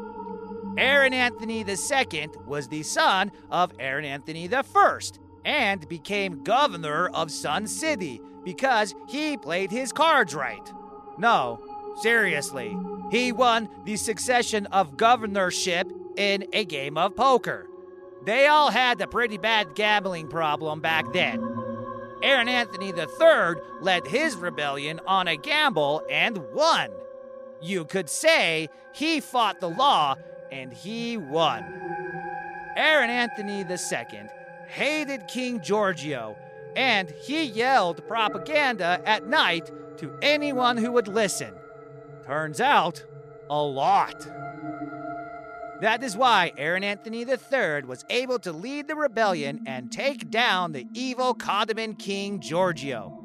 Aaron 0.77 1.13
Anthony 1.13 1.65
II 1.67 2.29
was 2.47 2.69
the 2.69 2.83
son 2.83 3.31
of 3.51 3.73
Aaron 3.79 4.05
Anthony 4.05 4.49
I 4.53 5.01
and 5.45 5.89
became 5.89 6.43
governor 6.43 7.09
of 7.09 7.31
Sun 7.31 7.67
City 7.69 8.21
because 8.45 8.95
he 9.09 9.37
played 9.37 9.71
his 9.71 9.93
cards 9.93 10.35
right. 10.35 10.73
No, 11.17 11.61
seriously, 12.01 12.77
he 13.11 13.31
won 13.31 13.69
the 13.85 13.97
succession 13.97 14.67
of 14.67 14.97
governorship 14.97 15.93
in 16.17 16.47
a 16.53 16.65
game 16.65 16.99
of 16.99 17.15
poker. 17.15 17.69
They 18.25 18.47
all 18.47 18.71
had 18.71 19.01
a 19.01 19.07
pretty 19.07 19.39
bad 19.39 19.75
gambling 19.75 20.29
problem 20.29 20.81
back 20.81 21.13
then. 21.13 21.41
Aaron 22.23 22.49
Anthony 22.49 22.89
III 22.89 23.61
led 23.81 24.07
his 24.07 24.35
rebellion 24.35 24.99
on 25.07 25.29
a 25.29 25.37
gamble 25.37 26.03
and 26.11 26.39
won. 26.53 26.89
You 27.61 27.85
could 27.85 28.09
say 28.09 28.69
he 28.95 29.21
fought 29.21 29.61
the 29.61 29.69
law 29.69 30.17
and 30.55 30.73
he 30.73 31.17
won. 31.17 31.65
Aaron 32.77 33.11
Anthony 33.11 33.61
II 33.61 34.29
hated 34.69 35.27
King 35.27 35.61
Giorgio 35.61 36.37
and 36.77 37.11
he 37.11 37.45
yelled 37.45 38.07
propaganda 38.07 39.01
at 39.05 39.27
night 39.27 39.71
to 39.99 40.17
anyone 40.23 40.77
who 40.77 40.93
would 40.93 41.09
listen. 41.09 41.55
Turns 42.25 42.61
out, 42.61 43.05
a 43.51 43.63
lot. 43.63 44.27
That 45.81 46.03
is 46.03 46.17
why 46.17 46.53
Aaron 46.57 46.85
Anthony 46.85 47.23
III 47.23 47.83
was 47.83 48.05
able 48.09 48.39
to 48.41 48.53
lead 48.53 48.89
the 48.89 48.97
rebellion 48.97 49.65
and 49.67 49.93
take 49.93 50.31
down 50.31 50.73
the 50.73 50.87
evil 50.95 51.35
Codman 51.35 51.95
king 51.99 52.41
Giorgio. 52.41 53.21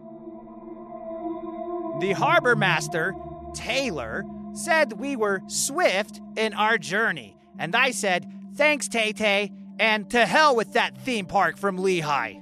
The 2.01 2.13
harbor 2.13 2.55
master, 2.55 3.13
Taylor, 3.53 4.25
said 4.59 4.93
we 4.93 5.15
were 5.15 5.41
swift 5.47 6.19
in 6.35 6.53
our 6.53 6.77
journey, 6.77 7.37
and 7.57 7.75
I 7.75 7.91
said, 7.91 8.31
Thanks, 8.55 8.87
Tay 8.87 9.13
Tay, 9.13 9.51
and 9.79 10.09
to 10.11 10.25
hell 10.25 10.55
with 10.55 10.73
that 10.73 10.97
theme 10.97 11.25
park 11.25 11.57
from 11.57 11.77
Lehigh. 11.77 12.35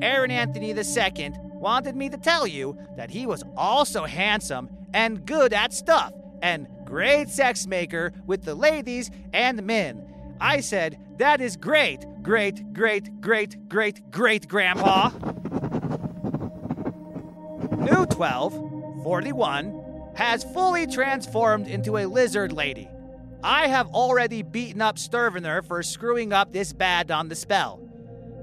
Aaron 0.00 0.30
Anthony 0.30 0.70
II 0.70 1.32
wanted 1.52 1.94
me 1.94 2.08
to 2.08 2.16
tell 2.16 2.46
you 2.46 2.78
that 2.96 3.10
he 3.10 3.26
was 3.26 3.44
also 3.56 4.04
handsome 4.04 4.68
and 4.94 5.26
good 5.26 5.52
at 5.52 5.74
stuff, 5.74 6.12
and 6.40 6.66
great 6.84 7.28
sex 7.28 7.66
maker 7.66 8.12
with 8.26 8.44
the 8.44 8.54
ladies 8.54 9.10
and 9.32 9.62
men. 9.64 10.08
I 10.40 10.60
said, 10.60 10.98
That 11.18 11.40
is 11.40 11.56
great, 11.56 12.04
great, 12.22 12.72
great, 12.72 13.20
great, 13.20 13.68
great, 13.68 14.10
great 14.10 14.48
grandpa. 14.48 15.10
New 17.76 18.06
12, 18.06 19.02
41, 19.02 19.81
has 20.14 20.44
fully 20.44 20.86
transformed 20.86 21.68
into 21.68 21.96
a 21.98 22.06
lizard 22.06 22.52
lady. 22.52 22.88
I 23.42 23.66
have 23.68 23.88
already 23.88 24.42
beaten 24.42 24.80
up 24.80 24.96
Sturvener 24.96 25.64
for 25.64 25.82
screwing 25.82 26.32
up 26.32 26.52
this 26.52 26.72
bad 26.72 27.10
on 27.10 27.28
the 27.28 27.34
spell. 27.34 27.80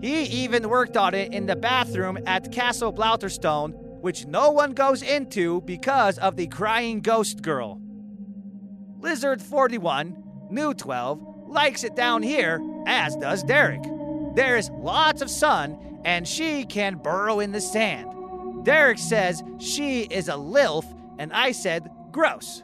He 0.01 0.23
even 0.23 0.69
worked 0.69 0.97
on 0.97 1.13
it 1.13 1.33
in 1.33 1.45
the 1.45 1.55
bathroom 1.55 2.19
at 2.25 2.51
Castle 2.51 2.93
Blauterstone, 2.93 3.73
which 4.01 4.25
no 4.25 4.51
one 4.51 4.73
goes 4.73 5.01
into 5.01 5.61
because 5.61 6.17
of 6.17 6.35
the 6.35 6.47
crying 6.47 7.01
ghost 7.01 7.41
girl. 7.41 7.81
Lizard 8.99 9.41
41, 9.41 10.23
New 10.49 10.73
12, 10.73 11.47
likes 11.47 11.83
it 11.83 11.95
down 11.95 12.21
here, 12.21 12.61
as 12.85 13.15
does 13.17 13.43
Derek. 13.43 13.83
There's 14.35 14.69
lots 14.69 15.21
of 15.21 15.29
sun, 15.29 15.77
and 16.05 16.27
she 16.27 16.65
can 16.65 16.95
burrow 16.95 17.39
in 17.39 17.51
the 17.51 17.61
sand. 17.61 18.09
Derek 18.63 18.97
says 18.97 19.43
she 19.59 20.01
is 20.03 20.27
a 20.27 20.33
lilf, 20.33 20.85
and 21.19 21.31
I 21.31 21.51
said 21.51 21.91
gross. 22.11 22.63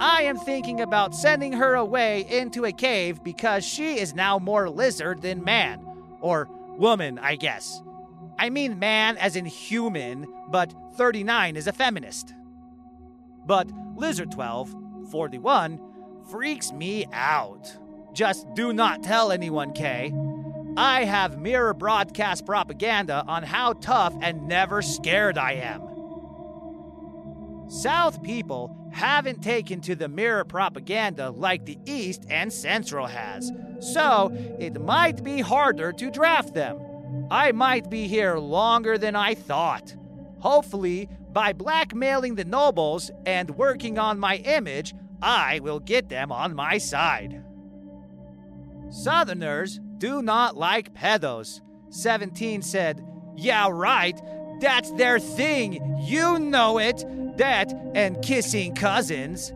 I 0.00 0.22
am 0.22 0.36
thinking 0.38 0.80
about 0.80 1.14
sending 1.14 1.52
her 1.52 1.74
away 1.74 2.26
into 2.28 2.64
a 2.64 2.72
cave 2.72 3.22
because 3.22 3.64
she 3.64 3.98
is 3.98 4.14
now 4.14 4.38
more 4.38 4.68
lizard 4.68 5.22
than 5.22 5.44
man. 5.44 5.86
Or 6.20 6.48
woman, 6.76 7.18
I 7.18 7.36
guess. 7.36 7.82
I 8.38 8.50
mean 8.50 8.78
man 8.78 9.16
as 9.18 9.36
in 9.36 9.44
human, 9.44 10.26
but 10.48 10.74
39 10.96 11.56
is 11.56 11.66
a 11.66 11.72
feminist. 11.72 12.34
But 13.46 13.70
Lizard 13.96 14.32
12 14.32 14.74
41 15.10 15.80
freaks 16.30 16.72
me 16.72 17.06
out. 17.12 17.76
Just 18.12 18.46
do 18.54 18.72
not 18.72 19.02
tell 19.02 19.30
anyone, 19.30 19.72
Kay. 19.72 20.14
I 20.76 21.04
have 21.04 21.38
mirror 21.38 21.74
broadcast 21.74 22.46
propaganda 22.46 23.24
on 23.26 23.42
how 23.42 23.74
tough 23.74 24.14
and 24.20 24.48
never 24.48 24.82
scared 24.82 25.36
I 25.36 25.52
am. 25.54 25.89
South 27.70 28.20
people 28.24 28.76
haven't 28.92 29.42
taken 29.42 29.80
to 29.82 29.94
the 29.94 30.08
mirror 30.08 30.44
propaganda 30.44 31.30
like 31.30 31.64
the 31.64 31.78
East 31.86 32.26
and 32.28 32.52
Central 32.52 33.06
has, 33.06 33.52
so 33.78 34.32
it 34.58 34.80
might 34.80 35.22
be 35.22 35.40
harder 35.40 35.92
to 35.92 36.10
draft 36.10 36.52
them. 36.52 36.80
I 37.30 37.52
might 37.52 37.88
be 37.88 38.08
here 38.08 38.38
longer 38.38 38.98
than 38.98 39.14
I 39.14 39.34
thought. 39.34 39.94
Hopefully, 40.40 41.08
by 41.32 41.52
blackmailing 41.52 42.34
the 42.34 42.44
nobles 42.44 43.12
and 43.24 43.50
working 43.50 44.00
on 44.00 44.18
my 44.18 44.38
image, 44.38 44.92
I 45.22 45.60
will 45.60 45.78
get 45.78 46.08
them 46.08 46.32
on 46.32 46.56
my 46.56 46.78
side. 46.78 47.44
Southerners 48.90 49.78
do 49.98 50.22
not 50.22 50.56
like 50.56 50.92
pedos. 50.92 51.60
17 51.90 52.62
said, 52.62 53.00
Yeah, 53.36 53.68
right. 53.70 54.20
That's 54.60 54.90
their 54.92 55.20
thing. 55.20 55.98
You 56.00 56.40
know 56.40 56.78
it. 56.78 57.04
That 57.40 57.72
and 57.94 58.20
kissing 58.20 58.74
cousins. 58.74 59.54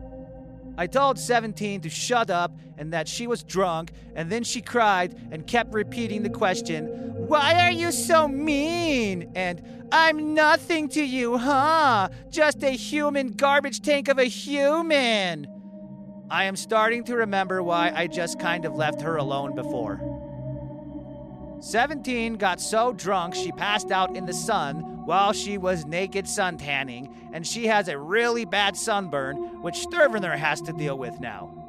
I 0.75 0.87
told 0.87 1.19
17 1.19 1.81
to 1.81 1.89
shut 1.89 2.31
up 2.31 2.51
and 2.79 2.91
that 2.93 3.07
she 3.07 3.27
was 3.27 3.43
drunk, 3.43 3.91
and 4.15 4.31
then 4.31 4.43
she 4.43 4.59
cried 4.59 5.15
and 5.29 5.45
kept 5.45 5.71
repeating 5.71 6.23
the 6.23 6.31
question, 6.31 6.87
Why 7.27 7.53
are 7.63 7.71
you 7.71 7.91
so 7.91 8.27
mean? 8.27 9.31
And 9.35 9.61
I'm 9.91 10.33
nothing 10.33 10.89
to 10.89 11.03
you, 11.05 11.37
huh? 11.37 12.09
Just 12.31 12.63
a 12.63 12.71
human 12.71 13.33
garbage 13.33 13.83
tank 13.83 14.07
of 14.07 14.17
a 14.17 14.23
human. 14.23 15.45
I 16.31 16.45
am 16.45 16.55
starting 16.55 17.03
to 17.03 17.17
remember 17.17 17.61
why 17.61 17.93
I 17.95 18.07
just 18.07 18.39
kind 18.39 18.65
of 18.65 18.73
left 18.73 19.01
her 19.01 19.17
alone 19.17 19.53
before. 19.53 20.01
17 21.61 22.33
got 22.37 22.59
so 22.59 22.93
drunk 22.93 23.35
she 23.35 23.51
passed 23.51 23.91
out 23.91 24.15
in 24.15 24.25
the 24.25 24.33
sun 24.33 24.94
while 25.05 25.33
she 25.33 25.57
was 25.57 25.85
naked 25.85 26.25
suntanning, 26.25 27.09
and 27.33 27.45
she 27.45 27.67
has 27.67 27.87
a 27.87 27.97
really 27.97 28.45
bad 28.45 28.75
sunburn, 28.75 29.61
which 29.61 29.75
Sturvener 29.75 30.35
has 30.35 30.61
to 30.61 30.73
deal 30.73 30.97
with 30.97 31.19
now. 31.19 31.65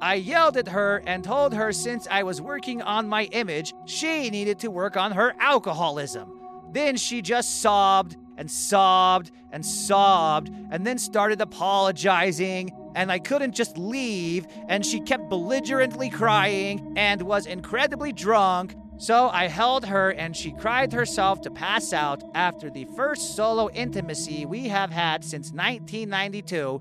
I 0.00 0.14
yelled 0.14 0.56
at 0.58 0.68
her 0.68 1.02
and 1.06 1.24
told 1.24 1.54
her 1.54 1.72
since 1.72 2.06
I 2.10 2.22
was 2.22 2.40
working 2.40 2.82
on 2.82 3.08
my 3.08 3.24
image, 3.24 3.72
she 3.86 4.28
needed 4.28 4.58
to 4.60 4.70
work 4.70 4.96
on 4.96 5.12
her 5.12 5.34
alcoholism. 5.40 6.38
Then 6.70 6.96
she 6.96 7.22
just 7.22 7.62
sobbed 7.62 8.16
and 8.36 8.50
sobbed 8.50 9.30
and 9.50 9.64
sobbed 9.64 10.50
and 10.70 10.86
then 10.86 10.98
started 10.98 11.40
apologizing. 11.40 12.72
And 12.94 13.10
I 13.10 13.18
couldn't 13.18 13.54
just 13.54 13.76
leave, 13.76 14.46
and 14.68 14.84
she 14.84 15.00
kept 15.00 15.28
belligerently 15.28 16.10
crying 16.10 16.94
and 16.96 17.22
was 17.22 17.46
incredibly 17.46 18.12
drunk. 18.12 18.74
So 18.98 19.28
I 19.28 19.48
held 19.48 19.84
her, 19.86 20.10
and 20.10 20.34
she 20.34 20.52
cried 20.52 20.92
herself 20.92 21.42
to 21.42 21.50
pass 21.50 21.92
out 21.92 22.22
after 22.34 22.70
the 22.70 22.86
first 22.96 23.36
solo 23.36 23.68
intimacy 23.70 24.46
we 24.46 24.68
have 24.68 24.90
had 24.90 25.22
since 25.22 25.52
1992 25.52 26.80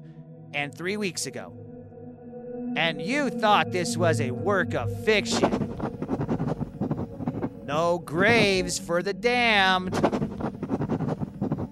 and 0.53 0.73
three 0.73 0.95
weeks 0.95 1.25
ago. 1.25 1.53
And 2.77 3.01
you 3.01 3.29
thought 3.29 3.71
this 3.71 3.97
was 3.97 4.21
a 4.21 4.31
work 4.31 4.73
of 4.73 5.03
fiction. 5.03 5.61
No 7.65 7.99
graves 7.99 8.79
for 8.79 9.03
the 9.03 9.13
damned. 9.13 9.95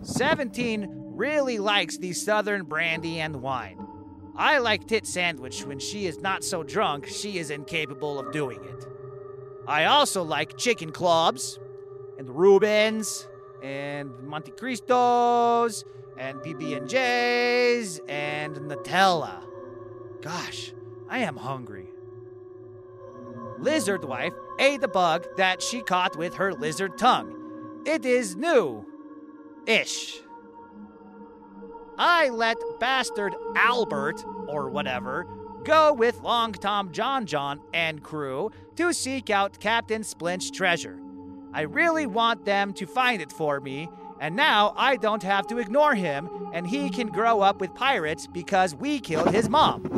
17 0.02 0.88
really 1.16 1.58
likes 1.58 1.98
the 1.98 2.12
southern 2.12 2.64
brandy 2.64 3.22
and 3.22 3.42
wine. 3.42 3.80
I 4.36 4.58
like 4.58 4.88
tit 4.88 5.06
sandwich 5.06 5.66
when 5.66 5.80
she 5.80 6.06
is 6.06 6.20
not 6.20 6.44
so 6.44 6.64
drunk 6.64 7.08
she 7.08 7.38
is 7.38 7.50
incapable 7.50 8.20
of 8.20 8.32
doing 8.34 8.62
it. 8.64 8.93
I 9.68 9.86
also 9.86 10.24
like 10.24 10.58
chicken 10.58 10.92
clubs 10.92 11.60
and 12.18 12.30
Rubens 12.30 13.28
and 13.62 14.12
Monte 14.24 14.52
Cristos 14.52 15.84
and 16.18 16.40
PB&Js 16.40 18.00
and 18.10 18.56
Nutella. 18.58 19.44
Gosh, 20.22 20.74
I 21.10 21.20
am 21.20 21.38
hungry. 21.38 21.88
Lizard 23.58 24.04
wife 24.04 24.34
ate 24.60 24.82
the 24.82 24.88
bug 24.88 25.26
that 25.38 25.62
she 25.62 25.82
caught 25.82 26.18
with 26.18 26.36
her 26.36 26.54
lizard 26.54 26.98
tongue. 26.98 27.84
It 27.86 28.06
is 28.06 28.36
new 28.36 28.86
ish. 29.66 30.20
I 31.98 32.30
let 32.30 32.58
bastard 32.80 33.36
Albert, 33.56 34.26
or 34.48 34.70
whatever, 34.70 35.28
go 35.64 35.94
with 35.94 36.22
Long 36.22 36.52
Tom 36.52 36.92
John 36.92 37.26
John 37.26 37.62
and 37.74 38.04
crew 38.04 38.52
to 38.78 38.94
seek 38.94 39.30
out 39.30 39.60
Captain 39.60 40.04
Splint's 40.04 40.52
treasure. 40.52 41.00
I 41.54 41.62
really 41.62 42.06
want 42.08 42.46
them 42.46 42.74
to 42.74 42.88
find 42.88 43.22
it 43.22 43.32
for 43.32 43.60
me, 43.60 43.88
and 44.20 44.36
now 44.36 44.74
I 44.76 44.96
don't 44.96 45.24
have 45.24 45.48
to 45.48 45.60
ignore 45.60 45.96
him, 45.96 46.30
and 46.54 46.66
he 46.66 46.90
can 46.90 47.08
grow 47.08 47.42
up 47.42 47.62
with 47.62 47.76
pirates 47.76 48.28
because 48.28 48.74
we 48.74 49.00
killed 49.00 49.32
his 49.32 49.50
mom. 49.50 49.90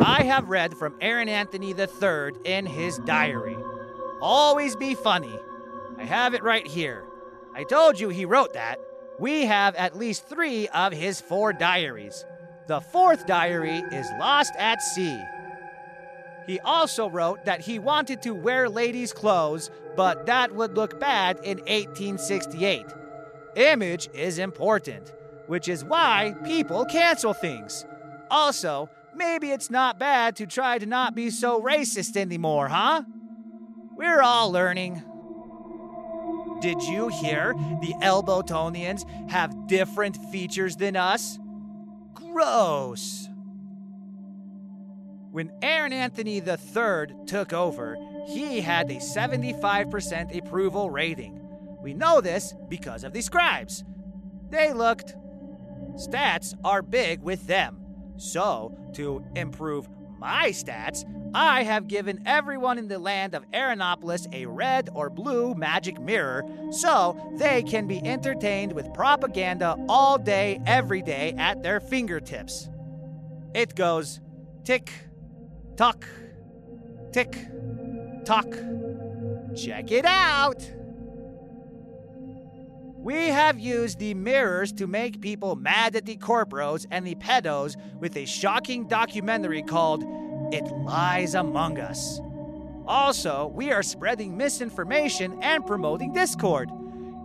I 0.00 0.24
have 0.24 0.48
read 0.48 0.74
from 0.74 0.96
Aaron 1.00 1.28
Anthony 1.28 1.70
III 1.70 2.32
in 2.44 2.66
his 2.66 2.98
diary. 2.98 3.56
Always 4.20 4.74
be 4.74 4.94
funny. 4.94 5.38
I 5.96 6.04
have 6.04 6.34
it 6.34 6.42
right 6.42 6.66
here. 6.66 7.04
I 7.54 7.62
told 7.64 8.00
you 8.00 8.08
he 8.08 8.24
wrote 8.24 8.54
that. 8.54 8.80
We 9.20 9.46
have 9.46 9.76
at 9.76 9.96
least 9.96 10.26
three 10.28 10.66
of 10.68 10.92
his 10.92 11.20
four 11.20 11.52
diaries. 11.52 12.24
The 12.66 12.80
fourth 12.80 13.26
diary 13.26 13.78
is 13.92 14.10
Lost 14.18 14.54
at 14.58 14.82
Sea. 14.82 15.22
He 16.46 16.60
also 16.60 17.08
wrote 17.08 17.44
that 17.44 17.60
he 17.60 17.78
wanted 17.78 18.22
to 18.22 18.32
wear 18.32 18.68
ladies' 18.68 19.12
clothes, 19.12 19.70
but 19.96 20.26
that 20.26 20.54
would 20.54 20.76
look 20.76 20.98
bad 20.98 21.36
in 21.44 21.58
1868. 21.58 22.86
Image 23.56 24.08
is 24.14 24.38
important, 24.38 25.12
which 25.46 25.68
is 25.68 25.84
why 25.84 26.34
people 26.44 26.84
cancel 26.84 27.34
things. 27.34 27.84
Also, 28.30 28.88
maybe 29.14 29.50
it's 29.50 29.70
not 29.70 29.98
bad 29.98 30.36
to 30.36 30.46
try 30.46 30.78
to 30.78 30.86
not 30.86 31.14
be 31.14 31.30
so 31.30 31.60
racist 31.60 32.16
anymore, 32.16 32.68
huh? 32.68 33.02
We're 33.96 34.22
all 34.22 34.50
learning. 34.50 35.02
Did 36.60 36.82
you 36.82 37.08
hear 37.08 37.54
the 37.80 37.94
Elbowtonians 38.00 39.30
have 39.30 39.66
different 39.66 40.16
features 40.30 40.76
than 40.76 40.96
us? 40.96 41.38
Gross. 42.14 43.28
When 45.32 45.50
Aaron 45.62 45.94
Anthony 45.94 46.36
III 46.36 47.06
took 47.26 47.54
over, 47.54 47.96
he 48.26 48.60
had 48.60 48.90
a 48.90 48.96
75% 48.96 50.36
approval 50.36 50.90
rating. 50.90 51.40
We 51.80 51.94
know 51.94 52.20
this 52.20 52.54
because 52.68 53.02
of 53.02 53.14
the 53.14 53.22
scribes. 53.22 53.82
They 54.50 54.74
looked. 54.74 55.16
Stats 55.94 56.54
are 56.62 56.82
big 56.82 57.22
with 57.22 57.46
them. 57.46 57.78
So, 58.18 58.76
to 58.92 59.24
improve 59.34 59.88
my 60.18 60.50
stats, 60.50 61.04
I 61.34 61.62
have 61.62 61.88
given 61.88 62.22
everyone 62.26 62.76
in 62.76 62.88
the 62.88 62.98
land 62.98 63.34
of 63.34 63.50
Aeronopolis 63.52 64.26
a 64.34 64.44
red 64.44 64.90
or 64.94 65.08
blue 65.08 65.54
magic 65.54 65.98
mirror 65.98 66.44
so 66.70 67.18
they 67.38 67.62
can 67.62 67.86
be 67.86 68.06
entertained 68.06 68.74
with 68.74 68.92
propaganda 68.92 69.78
all 69.88 70.18
day, 70.18 70.60
every 70.66 71.00
day 71.00 71.34
at 71.38 71.62
their 71.62 71.80
fingertips. 71.80 72.68
It 73.54 73.74
goes 73.74 74.20
tick, 74.64 74.92
tock, 75.76 76.06
tick, 77.12 77.36
tock. 78.24 78.46
Check 79.54 79.90
it 79.90 80.04
out! 80.04 80.70
We 82.96 83.28
have 83.28 83.58
used 83.58 83.98
the 83.98 84.14
mirrors 84.14 84.72
to 84.74 84.86
make 84.86 85.20
people 85.20 85.56
mad 85.56 85.96
at 85.96 86.06
the 86.06 86.16
corporos 86.16 86.86
and 86.90 87.04
the 87.04 87.16
pedos 87.16 87.76
with 87.98 88.16
a 88.16 88.24
shocking 88.24 88.86
documentary 88.86 89.62
called 89.62 90.04
It 90.54 90.64
Lies 90.64 91.34
Among 91.34 91.80
Us. 91.80 92.20
Also, 92.86 93.48
we 93.48 93.72
are 93.72 93.82
spreading 93.82 94.36
misinformation 94.36 95.36
and 95.42 95.66
promoting 95.66 96.12
discord. 96.12 96.70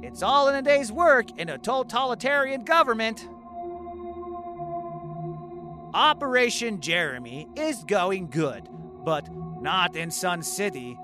It's 0.01 0.23
all 0.23 0.47
in 0.47 0.55
a 0.55 0.61
day's 0.61 0.91
work 0.91 1.37
in 1.37 1.49
a 1.49 1.57
totalitarian 1.57 2.63
government. 2.63 3.27
Operation 5.97 6.79
Jeremy 6.79 7.47
is 7.55 7.83
going 7.83 8.27
good, 8.27 8.69
but 9.03 9.27
not 9.59 9.95
in 9.95 10.11
Sun 10.11 10.43
City. 10.43 10.95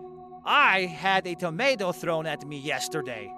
I 0.45 0.81
had 0.81 1.25
a 1.25 1.33
tomato 1.33 1.91
thrown 1.91 2.27
at 2.27 2.45
me 2.45 2.59
yesterday. 2.59 3.33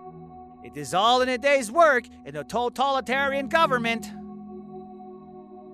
It 0.66 0.76
is 0.76 0.94
all 0.94 1.22
in 1.22 1.30
a 1.30 1.38
day's 1.38 1.72
work 1.72 2.04
in 2.26 2.36
a 2.36 2.44
totalitarian 2.44 3.48
government. 3.48 4.06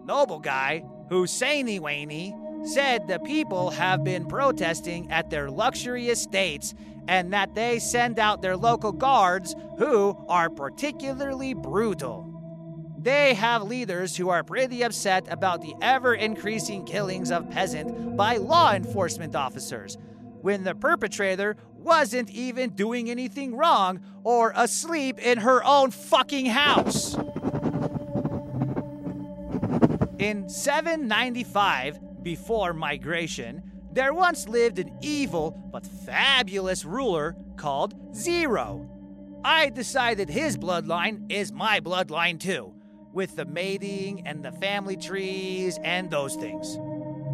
Noble 0.06 0.38
guy, 0.38 0.84
Husseini 1.10 1.80
Waney, 1.80 2.36
said 2.64 3.08
the 3.08 3.18
people 3.18 3.72
have 3.72 4.04
been 4.04 4.28
protesting 4.28 5.10
at 5.10 5.32
their 5.32 5.50
luxury 5.50 6.10
estates 6.10 6.76
and 7.08 7.34
that 7.34 7.56
they 7.56 7.80
send 7.80 8.20
out 8.20 8.44
their 8.44 8.56
local 8.56 8.92
guards 8.92 9.56
who 9.80 10.16
are 10.30 10.52
particularly 10.52 11.56
brutal. 11.56 12.31
They 13.04 13.34
have 13.34 13.64
leaders 13.64 14.16
who 14.16 14.30
are 14.30 14.44
pretty 14.44 14.84
upset 14.84 15.26
about 15.28 15.64
the 15.64 15.74
ever 15.82 16.14
increasing 16.14 16.86
killings 16.86 17.32
of 17.32 17.50
peasant 17.50 18.16
by 18.16 18.38
law 18.38 18.74
enforcement 18.74 19.36
officers 19.36 19.98
when 20.42 20.64
the 20.64 20.76
perpetrator 20.76 21.58
wasn't 21.74 22.30
even 22.30 22.70
doing 22.72 23.10
anything 23.10 23.56
wrong 23.56 24.02
or 24.24 24.54
asleep 24.56 25.18
in 25.18 25.40
her 25.40 25.64
own 25.64 25.90
fucking 25.90 26.46
house. 26.46 27.16
In 30.20 30.48
795, 30.48 32.22
before 32.22 32.72
migration, 32.74 33.64
there 33.92 34.14
once 34.14 34.48
lived 34.48 34.78
an 34.78 34.96
evil 35.02 35.50
but 35.72 35.88
fabulous 35.88 36.86
ruler 36.86 37.36
called 37.58 37.96
Zero. 38.16 38.88
I 39.44 39.70
decided 39.70 40.30
his 40.30 40.56
bloodline 40.56 41.32
is 41.32 41.52
my 41.52 41.80
bloodline 41.80 42.40
too, 42.40 42.76
with 43.14 43.36
the 43.36 43.46
mating 43.46 44.26
and 44.28 44.44
the 44.44 44.52
family 44.52 44.98
trees 44.98 45.80
and 45.84 46.10
those 46.10 46.36
things. 46.36 46.78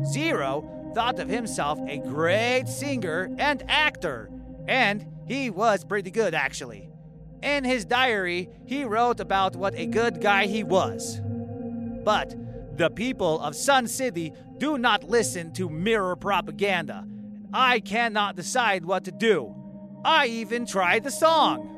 Zero 0.05 0.91
thought 0.93 1.19
of 1.19 1.29
himself 1.29 1.79
a 1.87 1.97
great 1.99 2.67
singer 2.67 3.29
and 3.37 3.63
actor, 3.67 4.29
and 4.67 5.05
he 5.27 5.49
was 5.49 5.83
pretty 5.83 6.11
good 6.11 6.33
actually. 6.33 6.89
In 7.43 7.63
his 7.63 7.85
diary, 7.85 8.49
he 8.65 8.83
wrote 8.83 9.19
about 9.19 9.55
what 9.55 9.75
a 9.75 9.85
good 9.85 10.21
guy 10.21 10.47
he 10.47 10.63
was. 10.63 11.21
But 12.03 12.35
the 12.77 12.89
people 12.89 13.39
of 13.41 13.55
Sun 13.55 13.87
City 13.87 14.33
do 14.57 14.77
not 14.77 15.03
listen 15.03 15.53
to 15.53 15.69
mirror 15.69 16.15
propaganda, 16.15 17.05
and 17.05 17.49
I 17.53 17.79
cannot 17.79 18.35
decide 18.35 18.85
what 18.85 19.03
to 19.05 19.11
do. 19.11 19.53
I 20.03 20.27
even 20.27 20.65
tried 20.65 21.03
the 21.03 21.11
song. 21.11 21.73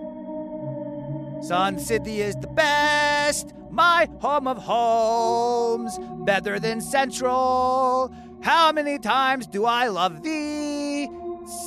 Sun 1.42 1.80
City 1.80 2.22
is 2.22 2.36
the 2.36 2.48
best, 2.48 3.54
my 3.72 4.08
home 4.20 4.48
of 4.48 4.58
homes, 4.58 6.00
better 6.26 6.60
than 6.60 6.82
central. 6.82 8.14
How 8.42 8.72
many 8.72 9.00
times 9.00 9.48
do 9.48 9.66
I 9.66 9.88
love 9.88 10.24
thee? 10.24 11.10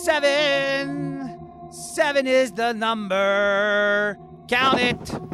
Seven. 0.02 1.38
Seven 1.70 2.26
is 2.26 2.52
the 2.52 2.72
number. 2.72 4.18
Count 4.48 4.80
it. 4.80 5.32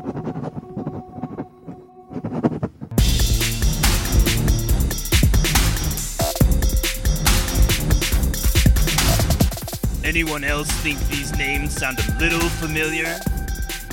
Anyone 10.05 10.43
else 10.43 10.71
think 10.81 10.99
these 11.09 11.37
names 11.37 11.75
sound 11.75 11.99
a 11.99 12.19
little 12.19 12.41
familiar? 12.41 13.21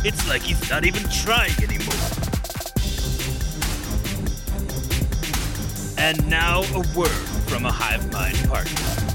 It's 0.05 0.27
like 0.29 0.41
he's 0.43 0.69
not 0.69 0.85
even 0.85 1.03
trying 1.09 1.51
anymore. 1.61 2.24
And 5.97 6.29
now 6.29 6.61
a 6.73 6.79
word 6.97 7.09
from 7.47 7.65
a 7.65 7.71
hive 7.71 8.11
mind 8.11 8.37
partner. 8.49 9.05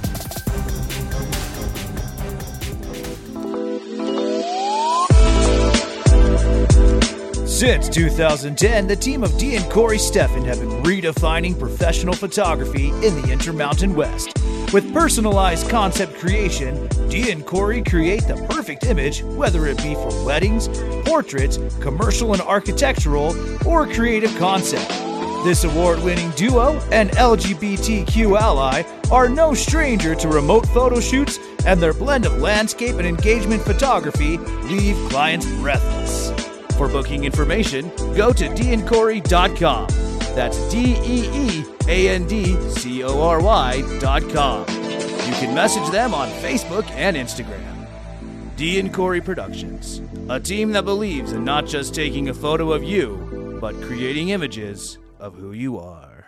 Since 7.46 7.90
2010, 7.90 8.86
the 8.86 8.96
team 8.96 9.22
of 9.22 9.36
Dee 9.36 9.56
and 9.56 9.70
Corey 9.70 9.98
Steffen 9.98 10.46
have 10.46 10.60
been 10.60 10.82
redefining 10.82 11.58
professional 11.58 12.14
photography 12.14 12.88
in 12.88 13.20
the 13.20 13.28
Intermountain 13.30 13.94
West. 13.94 14.32
With 14.72 14.90
personalized 14.94 15.68
concept 15.68 16.14
creation, 16.14 16.88
Dee 17.08 17.30
and 17.30 17.44
Corey 17.44 17.82
create 17.82 18.26
the 18.26 18.36
perfect 18.48 18.84
image, 18.84 19.22
whether 19.22 19.66
it 19.66 19.76
be 19.78 19.94
for 19.94 20.24
weddings, 20.24 20.68
portraits, 21.04 21.58
commercial 21.80 22.32
and 22.32 22.40
architectural, 22.40 23.36
or 23.68 23.86
creative 23.86 24.34
concept. 24.38 25.09
This 25.42 25.64
award 25.64 26.02
winning 26.02 26.30
duo 26.32 26.78
and 26.92 27.08
LGBTQ 27.12 28.38
ally 28.38 28.82
are 29.10 29.26
no 29.26 29.54
stranger 29.54 30.14
to 30.14 30.28
remote 30.28 30.66
photo 30.66 31.00
shoots, 31.00 31.38
and 31.64 31.80
their 31.80 31.94
blend 31.94 32.26
of 32.26 32.42
landscape 32.42 32.96
and 32.96 33.06
engagement 33.06 33.62
photography 33.62 34.36
leave 34.36 34.96
clients 35.08 35.46
breathless. 35.46 36.30
For 36.76 36.88
booking 36.88 37.24
information, 37.24 37.88
go 38.14 38.34
to 38.34 38.48
deeandcorey.com. 38.48 39.86
That's 40.34 40.68
D 40.68 40.96
E 41.02 41.30
E 41.32 41.64
A 41.88 42.08
N 42.10 42.26
D 42.26 42.60
C 42.72 43.02
O 43.02 43.22
R 43.22 43.42
Y.com. 43.42 44.60
You 44.68 45.36
can 45.36 45.54
message 45.54 45.88
them 45.90 46.12
on 46.12 46.28
Facebook 46.42 46.88
and 46.90 47.16
Instagram. 47.16 47.86
Dee 48.56 48.78
and 48.78 48.92
Corey 48.92 49.22
Productions, 49.22 50.02
a 50.28 50.38
team 50.38 50.72
that 50.72 50.84
believes 50.84 51.32
in 51.32 51.44
not 51.44 51.64
just 51.64 51.94
taking 51.94 52.28
a 52.28 52.34
photo 52.34 52.72
of 52.72 52.84
you, 52.84 53.58
but 53.58 53.74
creating 53.80 54.28
images 54.28 54.98
of 55.20 55.34
who 55.34 55.52
you 55.52 55.78
are. 55.78 56.26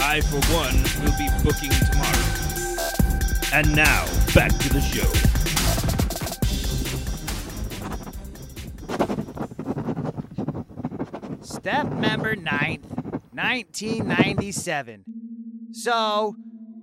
I, 0.00 0.20
for 0.22 0.40
one, 0.54 0.76
will 1.04 1.18
be 1.18 1.28
booking 1.42 1.70
tomorrow. 1.90 2.38
And 3.52 3.74
now, 3.74 4.06
back 4.34 4.56
to 4.58 4.68
the 4.72 4.80
show. 4.80 5.08
Step 11.42 11.90
member 11.92 12.36
ninth, 12.36 12.86
1997. 13.32 15.04
So, 15.72 16.36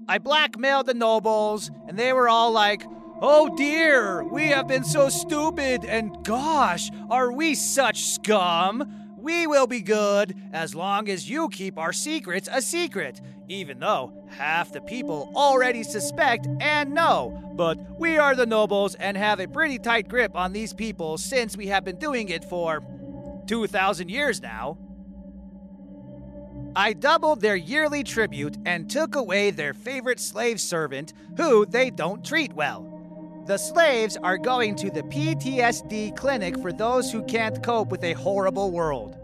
I 0.08 0.18
blackmailed 0.20 0.86
the 0.86 0.94
nobles, 0.94 1.72
and 1.88 1.98
they 1.98 2.14
were 2.14 2.30
all 2.30 2.52
like, 2.52 2.86
Oh 3.22 3.56
dear, 3.56 4.26
we 4.26 4.48
have 4.48 4.68
been 4.68 4.84
so 4.84 5.08
stupid, 5.08 5.86
and 5.86 6.22
gosh, 6.26 6.92
are 7.10 7.32
we 7.32 7.56
such 7.56 8.04
scum? 8.04 9.14
We 9.18 9.48
will 9.48 9.68
be 9.68 9.80
good 9.80 10.36
as 10.52 10.76
long 10.76 11.08
as 11.08 11.30
you 11.30 11.48
keep 11.48 11.78
our 11.78 11.94
secrets 11.94 12.50
a 12.52 12.62
secret, 12.62 13.22
even 13.48 13.80
though 13.80 14.28
half 14.28 14.74
the 14.74 14.82
people 14.82 15.32
already 15.34 15.82
suspect 15.82 16.46
and 16.60 16.94
know. 16.94 17.54
But 17.56 17.98
we 17.98 18.18
are 18.18 18.36
the 18.36 18.46
nobles 18.46 18.96
and 18.96 19.16
have 19.16 19.40
a 19.40 19.48
pretty 19.48 19.80
tight 19.80 20.10
grip 20.10 20.36
on 20.36 20.52
these 20.52 20.74
people 20.74 21.18
since 21.18 21.56
we 21.56 21.68
have 21.68 21.86
been 21.86 21.98
doing 21.98 22.28
it 22.28 22.44
for 22.44 22.84
2,000 23.48 24.10
years 24.10 24.42
now. 24.42 24.78
I 26.76 26.92
doubled 26.92 27.40
their 27.40 27.56
yearly 27.56 28.04
tribute 28.04 28.58
and 28.66 28.90
took 28.90 29.16
away 29.16 29.52
their 29.52 29.74
favorite 29.74 30.20
slave 30.20 30.60
servant, 30.60 31.14
who 31.38 31.66
they 31.66 31.90
don't 31.90 32.24
treat 32.24 32.52
well. 32.52 32.95
The 33.46 33.58
slaves 33.60 34.18
are 34.24 34.40
going 34.40 34.76
to 34.78 34.90
the 34.90 35.04
PTSD 35.04 36.18
clinic 36.18 36.60
for 36.60 36.74
those 36.74 37.12
who 37.12 37.22
can't 37.22 37.62
cope 37.62 37.90
with 37.90 38.04
a 38.04 38.14
horrible 38.14 38.72
world. 38.72 39.16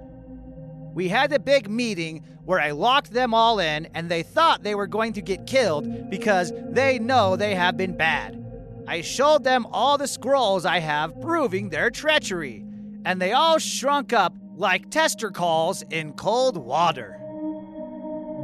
We 0.93 1.07
had 1.07 1.33
a 1.33 1.39
big 1.39 1.67
meeting 1.67 2.23
where 2.45 2.59
I 2.59 2.69
locked 2.69 3.13
them 3.13 3.33
all 3.33 3.57
in, 3.57 3.87
and 3.95 4.09
they 4.09 4.21
thought 4.21 4.61
they 4.61 4.75
were 4.75 4.85
going 4.85 5.13
to 5.13 5.23
get 5.23 5.47
killed 5.47 6.11
because 6.11 6.53
they 6.69 6.99
know 6.99 7.35
they 7.35 7.55
have 7.55 7.77
been 7.77 7.97
bad. 7.97 8.37
I 8.87 9.01
showed 9.01 9.43
them 9.43 9.65
all 9.71 9.97
the 9.97 10.07
scrolls 10.07 10.65
I 10.65 10.79
have 10.79 11.19
proving 11.19 11.69
their 11.69 11.89
treachery, 11.89 12.63
and 13.05 13.19
they 13.19 13.31
all 13.31 13.57
shrunk 13.57 14.13
up 14.13 14.35
like 14.55 14.91
tester 14.91 15.31
calls 15.31 15.81
in 15.89 16.13
cold 16.13 16.57
water. 16.57 17.17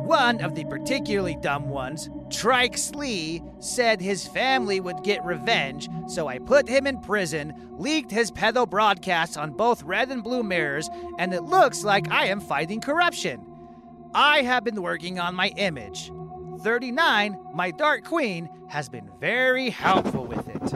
One 0.07 0.41
of 0.41 0.55
the 0.55 0.65
particularly 0.65 1.37
dumb 1.39 1.69
ones, 1.69 2.09
Trike 2.29 2.77
Lee 2.95 3.41
said 3.59 4.01
his 4.01 4.27
family 4.27 4.79
would 4.79 5.03
get 5.03 5.23
revenge, 5.23 5.89
so 6.07 6.27
I 6.27 6.39
put 6.39 6.67
him 6.67 6.85
in 6.85 6.99
prison, 6.99 7.53
leaked 7.77 8.11
his 8.11 8.31
pedo 8.31 8.69
broadcasts 8.69 9.37
on 9.37 9.51
both 9.51 9.83
red 9.83 10.09
and 10.09 10.23
blue 10.23 10.43
mirrors, 10.43 10.89
and 11.17 11.33
it 11.33 11.43
looks 11.43 11.83
like 11.83 12.11
I 12.11 12.25
am 12.25 12.41
fighting 12.41 12.81
corruption. 12.81 13.45
I 14.13 14.41
have 14.41 14.63
been 14.63 14.81
working 14.81 15.19
on 15.19 15.35
my 15.35 15.49
image. 15.57 16.11
39, 16.61 17.37
my 17.53 17.71
Dark 17.71 18.03
Queen, 18.03 18.49
has 18.67 18.89
been 18.89 19.09
very 19.19 19.69
helpful 19.69 20.25
with 20.25 20.47
it. 20.49 20.73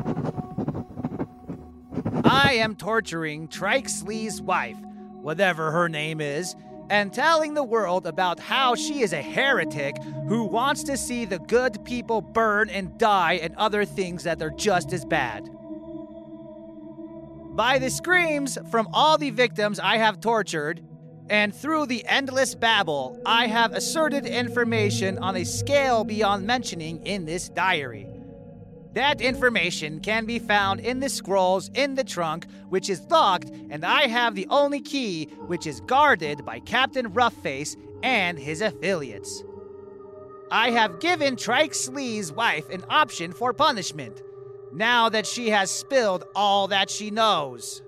I 2.23 2.53
am 2.53 2.75
torturing 2.75 3.47
Trike 3.47 3.89
Lee's 4.05 4.41
wife, 4.41 4.77
whatever 5.21 5.71
her 5.71 5.89
name 5.89 6.21
is, 6.21 6.55
and 6.91 7.13
telling 7.13 7.53
the 7.53 7.63
world 7.63 8.05
about 8.05 8.37
how 8.37 8.75
she 8.75 9.01
is 9.01 9.13
a 9.13 9.21
heretic 9.21 9.95
who 10.27 10.43
wants 10.43 10.83
to 10.83 10.97
see 10.97 11.23
the 11.23 11.39
good 11.39 11.83
people 11.85 12.19
burn 12.21 12.69
and 12.69 12.97
die 12.97 13.39
and 13.41 13.55
other 13.55 13.85
things 13.85 14.25
that 14.25 14.41
are 14.41 14.49
just 14.49 14.91
as 14.91 15.05
bad. 15.05 15.49
By 17.55 17.79
the 17.79 17.89
screams 17.89 18.57
from 18.69 18.89
all 18.93 19.17
the 19.17 19.29
victims 19.29 19.79
I 19.79 19.97
have 19.97 20.19
tortured, 20.19 20.83
and 21.29 21.55
through 21.55 21.85
the 21.85 22.05
endless 22.05 22.55
babble, 22.55 23.21
I 23.25 23.47
have 23.47 23.71
asserted 23.71 24.25
information 24.25 25.17
on 25.19 25.37
a 25.37 25.45
scale 25.45 26.03
beyond 26.03 26.45
mentioning 26.45 27.05
in 27.05 27.23
this 27.23 27.47
diary. 27.47 28.10
That 28.93 29.21
information 29.21 30.01
can 30.01 30.25
be 30.25 30.37
found 30.37 30.81
in 30.81 30.99
the 30.99 31.07
scrolls 31.07 31.69
in 31.73 31.95
the 31.95 32.03
trunk, 32.03 32.45
which 32.69 32.89
is 32.89 33.01
locked, 33.09 33.49
and 33.69 33.85
I 33.85 34.07
have 34.07 34.35
the 34.35 34.47
only 34.49 34.81
key, 34.81 35.25
which 35.47 35.65
is 35.65 35.79
guarded 35.81 36.43
by 36.43 36.59
Captain 36.59 37.09
Roughface 37.11 37.77
and 38.03 38.37
his 38.37 38.61
affiliates. 38.61 39.43
I 40.51 40.71
have 40.71 40.99
given 40.99 41.37
Trike 41.37 41.73
Slee's 41.73 42.33
wife 42.33 42.69
an 42.69 42.83
option 42.89 43.31
for 43.31 43.53
punishment, 43.53 44.21
now 44.73 45.07
that 45.07 45.25
she 45.25 45.49
has 45.49 45.71
spilled 45.71 46.25
all 46.35 46.67
that 46.67 46.89
she 46.89 47.11
knows. 47.11 47.81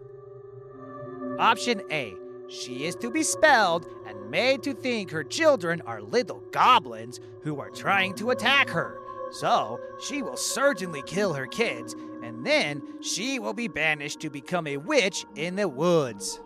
Option 1.38 1.82
A 1.92 2.14
She 2.48 2.86
is 2.86 2.96
to 2.98 3.10
be 3.10 3.24
spelled 3.24 3.88
and 4.06 4.30
made 4.30 4.64
to 4.64 4.74
think 4.74 5.12
her 5.12 5.24
children 5.24 5.82
are 5.82 6.02
little 6.02 6.44
goblins 6.52 7.20
who 7.42 7.60
are 7.60 7.70
trying 7.70 8.14
to 8.16 8.30
attack 8.30 8.70
her. 8.70 9.03
So, 9.34 9.80
she 10.00 10.22
will 10.22 10.38
certainly 10.38 11.02
kill 11.02 11.34
her 11.34 11.48
kids, 11.48 11.96
and 12.22 12.46
then 12.46 12.84
she 13.02 13.40
will 13.40 13.54
be 13.54 13.68
banished 13.68 14.20
to 14.22 14.30
become 14.30 14.68
a 14.68 14.78
witch 14.78 15.26
in 15.36 15.56
the 15.56 15.68
woods. 15.68 16.40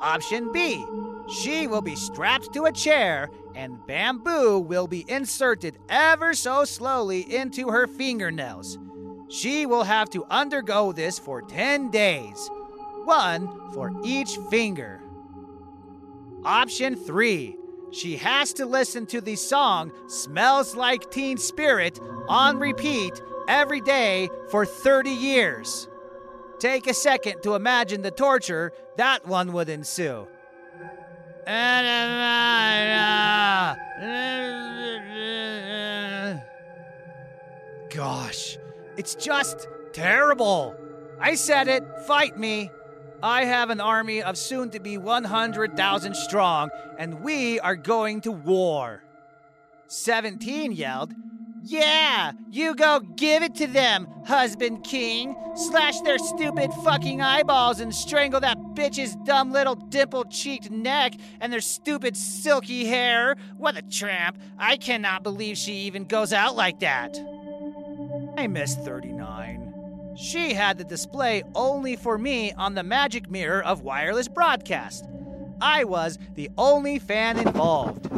Option 0.00 0.52
B 0.52 0.84
She 1.28 1.66
will 1.66 1.82
be 1.82 1.94
strapped 1.94 2.54
to 2.54 2.64
a 2.64 2.72
chair, 2.72 3.30
and 3.54 3.84
bamboo 3.86 4.58
will 4.58 4.86
be 4.86 5.04
inserted 5.08 5.78
ever 5.88 6.32
so 6.32 6.64
slowly 6.64 7.34
into 7.34 7.68
her 7.68 7.86
fingernails. 7.86 8.78
She 9.28 9.66
will 9.66 9.84
have 9.84 10.08
to 10.10 10.24
undergo 10.30 10.92
this 10.92 11.18
for 11.18 11.42
10 11.42 11.90
days, 11.90 12.48
one 13.04 13.48
for 13.72 13.92
each 14.02 14.38
finger. 14.50 15.02
Option 16.44 16.96
3 16.96 17.56
she 17.96 18.16
has 18.16 18.52
to 18.52 18.66
listen 18.66 19.06
to 19.06 19.22
the 19.22 19.36
song 19.36 19.90
Smells 20.06 20.76
Like 20.76 21.10
Teen 21.10 21.38
Spirit 21.38 21.98
on 22.28 22.58
repeat 22.58 23.22
every 23.48 23.80
day 23.80 24.28
for 24.50 24.66
30 24.66 25.10
years. 25.10 25.88
Take 26.58 26.86
a 26.86 26.94
second 26.94 27.42
to 27.42 27.54
imagine 27.54 28.02
the 28.02 28.10
torture 28.10 28.72
that 28.96 29.26
one 29.26 29.52
would 29.54 29.70
ensue. 29.70 30.26
Gosh, 37.94 38.58
it's 38.98 39.14
just 39.14 39.68
terrible. 39.92 40.74
I 41.18 41.34
said 41.34 41.68
it, 41.68 41.82
fight 42.06 42.38
me. 42.38 42.70
I 43.22 43.44
have 43.44 43.70
an 43.70 43.80
army 43.80 44.22
of 44.22 44.36
soon 44.36 44.70
to 44.70 44.80
be 44.80 44.98
100,000 44.98 46.14
strong, 46.14 46.70
and 46.98 47.22
we 47.22 47.58
are 47.60 47.76
going 47.76 48.20
to 48.22 48.32
war. 48.32 49.02
17 49.88 50.72
yelled, 50.72 51.14
Yeah, 51.62 52.32
you 52.50 52.74
go 52.74 53.00
give 53.00 53.42
it 53.42 53.54
to 53.56 53.66
them, 53.66 54.06
husband 54.26 54.84
king. 54.84 55.36
Slash 55.54 56.00
their 56.00 56.18
stupid 56.18 56.70
fucking 56.84 57.22
eyeballs 57.22 57.80
and 57.80 57.94
strangle 57.94 58.40
that 58.40 58.58
bitch's 58.74 59.16
dumb 59.24 59.52
little 59.52 59.74
dimple 59.74 60.24
cheeked 60.24 60.70
neck 60.70 61.14
and 61.40 61.50
their 61.50 61.62
stupid 61.62 62.14
silky 62.14 62.84
hair. 62.84 63.36
What 63.56 63.78
a 63.78 63.82
tramp. 63.82 64.38
I 64.58 64.76
cannot 64.76 65.22
believe 65.22 65.56
she 65.56 65.72
even 65.72 66.04
goes 66.04 66.34
out 66.34 66.56
like 66.56 66.80
that. 66.80 67.16
I 68.36 68.48
miss 68.48 68.74
39. 68.74 69.45
She 70.16 70.54
had 70.54 70.78
the 70.78 70.84
display 70.84 71.42
only 71.54 71.94
for 71.94 72.16
me 72.16 72.52
on 72.52 72.74
the 72.74 72.82
magic 72.82 73.30
mirror 73.30 73.62
of 73.62 73.82
wireless 73.82 74.28
broadcast. 74.28 75.06
I 75.60 75.84
was 75.84 76.18
the 76.34 76.50
only 76.56 76.98
fan 76.98 77.38
involved. 77.38 78.08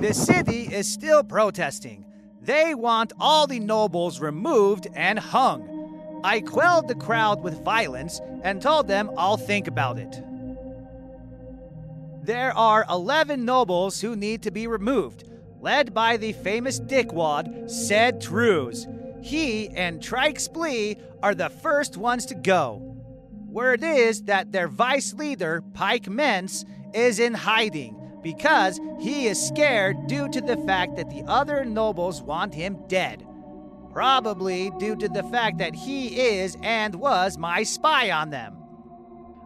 The 0.00 0.12
city 0.12 0.62
is 0.62 0.92
still 0.92 1.22
protesting. 1.22 2.04
They 2.40 2.74
want 2.74 3.12
all 3.20 3.46
the 3.46 3.60
nobles 3.60 4.20
removed 4.20 4.88
and 4.94 5.18
hung. 5.18 6.20
I 6.24 6.40
quelled 6.40 6.88
the 6.88 6.96
crowd 6.96 7.42
with 7.42 7.64
violence 7.64 8.20
and 8.42 8.60
told 8.60 8.88
them 8.88 9.10
I'll 9.16 9.36
think 9.36 9.68
about 9.68 9.98
it. 9.98 10.20
There 12.24 12.56
are 12.56 12.84
11 12.90 13.44
nobles 13.44 14.00
who 14.00 14.16
need 14.16 14.42
to 14.42 14.50
be 14.50 14.66
removed, 14.66 15.24
led 15.60 15.94
by 15.94 16.16
the 16.16 16.32
famous 16.32 16.80
dickwad, 16.80 17.70
Ced 17.70 18.20
Trews. 18.20 18.88
He 19.24 19.70
and 19.70 20.02
Trike 20.02 20.36
Splee 20.36 21.00
are 21.22 21.34
the 21.34 21.48
first 21.48 21.96
ones 21.96 22.26
to 22.26 22.34
go. 22.34 22.94
Word 23.48 23.82
is 23.82 24.24
that 24.24 24.52
their 24.52 24.68
vice 24.68 25.14
leader, 25.14 25.62
Pike 25.72 26.10
Mence, 26.10 26.66
is 26.92 27.18
in 27.18 27.32
hiding 27.32 27.96
because 28.22 28.78
he 29.00 29.26
is 29.26 29.42
scared 29.42 30.08
due 30.08 30.28
to 30.28 30.42
the 30.42 30.58
fact 30.66 30.96
that 30.96 31.08
the 31.08 31.22
other 31.26 31.64
nobles 31.64 32.20
want 32.20 32.54
him 32.54 32.76
dead. 32.86 33.26
Probably 33.94 34.70
due 34.78 34.94
to 34.96 35.08
the 35.08 35.22
fact 35.22 35.56
that 35.56 35.74
he 35.74 36.20
is 36.20 36.58
and 36.62 36.94
was 36.94 37.38
my 37.38 37.62
spy 37.62 38.10
on 38.10 38.28
them. 38.28 38.58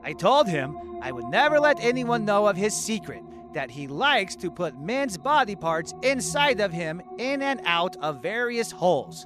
I 0.02 0.12
told 0.12 0.48
him 0.48 0.76
I 1.02 1.12
would 1.12 1.26
never 1.26 1.60
let 1.60 1.78
anyone 1.78 2.24
know 2.24 2.48
of 2.48 2.56
his 2.56 2.74
secret 2.74 3.22
that 3.54 3.70
he 3.70 3.86
likes 3.86 4.34
to 4.36 4.50
put 4.50 4.76
men's 4.76 5.16
body 5.16 5.54
parts 5.54 5.94
inside 6.02 6.58
of 6.58 6.72
him 6.72 7.00
in 7.16 7.42
and 7.42 7.60
out 7.64 7.96
of 7.98 8.20
various 8.20 8.72
holes. 8.72 9.24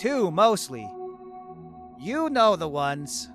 Two 0.00 0.30
mostly. 0.30 0.90
You 1.98 2.30
know 2.30 2.56
the 2.56 2.66
ones. 2.66 3.28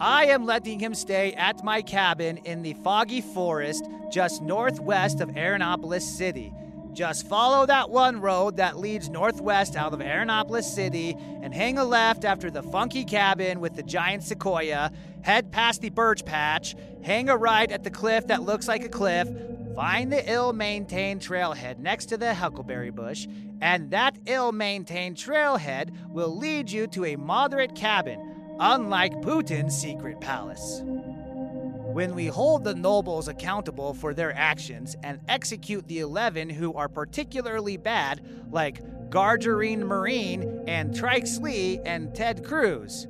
I 0.00 0.24
am 0.28 0.46
letting 0.46 0.80
him 0.80 0.94
stay 0.94 1.34
at 1.34 1.62
my 1.62 1.82
cabin 1.82 2.38
in 2.38 2.62
the 2.62 2.72
foggy 2.72 3.20
forest 3.20 3.84
just 4.10 4.40
northwest 4.40 5.20
of 5.20 5.28
Aeronopolis 5.28 6.00
City. 6.00 6.54
Just 6.94 7.26
follow 7.26 7.66
that 7.66 7.90
one 7.90 8.18
road 8.22 8.56
that 8.56 8.78
leads 8.78 9.10
northwest 9.10 9.76
out 9.76 9.92
of 9.92 10.00
Aeronopolis 10.00 10.64
City 10.64 11.14
and 11.42 11.52
hang 11.52 11.76
a 11.76 11.84
left 11.84 12.24
after 12.24 12.50
the 12.50 12.62
funky 12.62 13.04
cabin 13.04 13.60
with 13.60 13.76
the 13.76 13.82
giant 13.82 14.22
sequoia, 14.22 14.90
head 15.20 15.52
past 15.52 15.82
the 15.82 15.90
birch 15.90 16.24
patch, 16.24 16.76
hang 17.02 17.28
a 17.28 17.36
right 17.36 17.70
at 17.70 17.84
the 17.84 17.90
cliff 17.90 18.26
that 18.28 18.42
looks 18.42 18.68
like 18.68 18.84
a 18.84 18.88
cliff, 18.88 19.28
find 19.74 20.12
the 20.12 20.30
ill 20.30 20.52
maintained 20.52 21.20
trailhead 21.20 21.78
next 21.78 22.06
to 22.06 22.16
the 22.16 22.34
huckleberry 22.34 22.90
bush, 22.90 23.26
and 23.60 23.90
that 23.90 24.18
ill 24.26 24.52
maintained 24.52 25.16
trailhead 25.16 25.90
will 26.08 26.36
lead 26.36 26.70
you 26.70 26.86
to 26.88 27.04
a 27.04 27.16
moderate 27.16 27.74
cabin 27.74 28.56
unlike 28.60 29.12
Putin's 29.22 29.76
secret 29.76 30.20
palace. 30.20 30.82
When 30.84 32.14
we 32.14 32.26
hold 32.26 32.64
the 32.64 32.74
nobles 32.74 33.28
accountable 33.28 33.92
for 33.92 34.14
their 34.14 34.34
actions 34.34 34.96
and 35.02 35.20
execute 35.28 35.86
the 35.88 35.98
11 35.98 36.48
who 36.48 36.72
are 36.74 36.88
particularly 36.88 37.76
bad, 37.76 38.24
like 38.50 38.80
Gargerine 39.10 39.80
Marine 39.80 40.64
and 40.66 40.94
Trike 40.94 41.28
Lee 41.40 41.80
and 41.84 42.14
Ted 42.14 42.44
Cruz, 42.44 43.06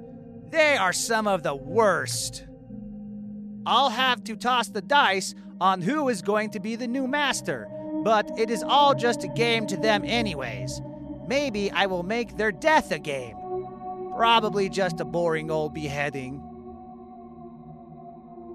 they 0.51 0.77
are 0.77 0.93
some 0.93 1.29
of 1.29 1.43
the 1.43 1.55
worst. 1.55 2.45
I'll 3.65 3.91
have 3.91 4.25
to 4.25 4.35
toss 4.35 4.69
the 4.69 4.83
dice 4.83 5.35
on 5.63 5.81
who 5.81 6.09
is 6.09 6.23
going 6.23 6.51
to 6.51 6.59
be 6.59 6.75
the 6.75 6.89
new 6.89 7.07
master, 7.07 7.69
but 8.03 8.29
it 8.37 8.51
is 8.51 8.65
all 8.65 8.97
just 8.97 9.23
a 9.23 9.29
game 9.29 9.65
to 9.65 9.77
them, 9.77 10.03
anyways. 10.05 10.83
Maybe 11.29 11.71
I 11.71 11.87
will 11.87 12.03
make 12.03 12.37
their 12.37 12.51
death 12.51 12.91
a 12.91 12.99
game. 12.99 13.37
Probably 14.17 14.69
just 14.69 14.99
a 14.99 15.05
boring 15.05 15.53
old 15.53 15.73
beheading. 15.73 16.43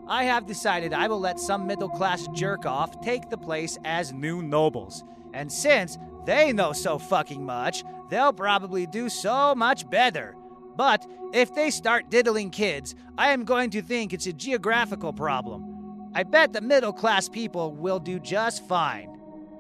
I 0.10 0.26
have 0.26 0.46
decided 0.46 0.91
I 0.91 1.08
will 1.08 1.22
let 1.22 1.39
some 1.39 1.65
middle 1.65 1.88
class 1.88 2.28
jerk 2.36 2.65
off 2.65 3.00
take 3.00 3.30
the 3.30 3.38
place 3.38 3.78
as 3.86 4.12
new 4.12 4.41
nobles. 4.41 5.06
And 5.34 5.50
since 5.50 5.98
they 6.26 6.52
know 6.52 6.74
so 6.74 7.00
fucking 7.00 7.46
much, 7.46 7.86
they'll 8.10 8.34
probably 8.34 8.86
do 8.86 9.08
so 9.08 9.56
much 9.56 9.89
better. 9.89 10.36
But 10.76 11.08
if 11.34 11.56
they 11.56 11.72
start 11.72 12.10
diddling 12.10 12.50
kids, 12.50 12.96
I 13.17 13.30
am 13.30 13.46
going 13.46 13.70
to 13.70 13.82
think 13.82 14.12
it's 14.12 14.28
a 14.28 14.34
geographical 14.34 15.13
problem. 15.13 15.77
I 16.13 16.24
bet 16.24 16.54
the 16.54 16.62
middle 16.62 16.93
class 16.93 17.30
people 17.30 17.72
will 17.74 18.00
do 18.00 18.20
just 18.20 18.67
fine. 18.67 19.20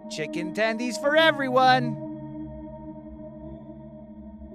Chicken 0.09 0.53
tendies 0.53 0.99
for 0.99 1.15
everyone! 1.15 2.03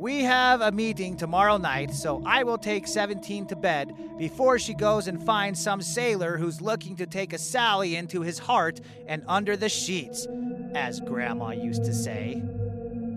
We 0.02 0.24
have 0.24 0.62
a 0.62 0.72
meeting 0.72 1.16
tomorrow 1.16 1.58
night, 1.58 1.92
so 1.92 2.24
I 2.26 2.42
will 2.42 2.58
take 2.58 2.88
17 2.88 3.46
to 3.46 3.54
bed 3.54 3.94
before 4.18 4.58
she 4.58 4.74
goes 4.74 5.06
and 5.06 5.22
finds 5.22 5.62
some 5.62 5.80
sailor 5.80 6.38
who's 6.38 6.60
looking 6.60 6.96
to 6.96 7.06
take 7.06 7.32
a 7.32 7.38
sally 7.38 7.94
into 7.94 8.22
his 8.22 8.40
heart 8.40 8.80
and 9.06 9.22
under 9.28 9.56
the 9.56 9.68
sheets, 9.68 10.26
as 10.74 10.98
Grandma 10.98 11.50
used 11.50 11.84
to 11.84 11.94
say. 11.94 12.42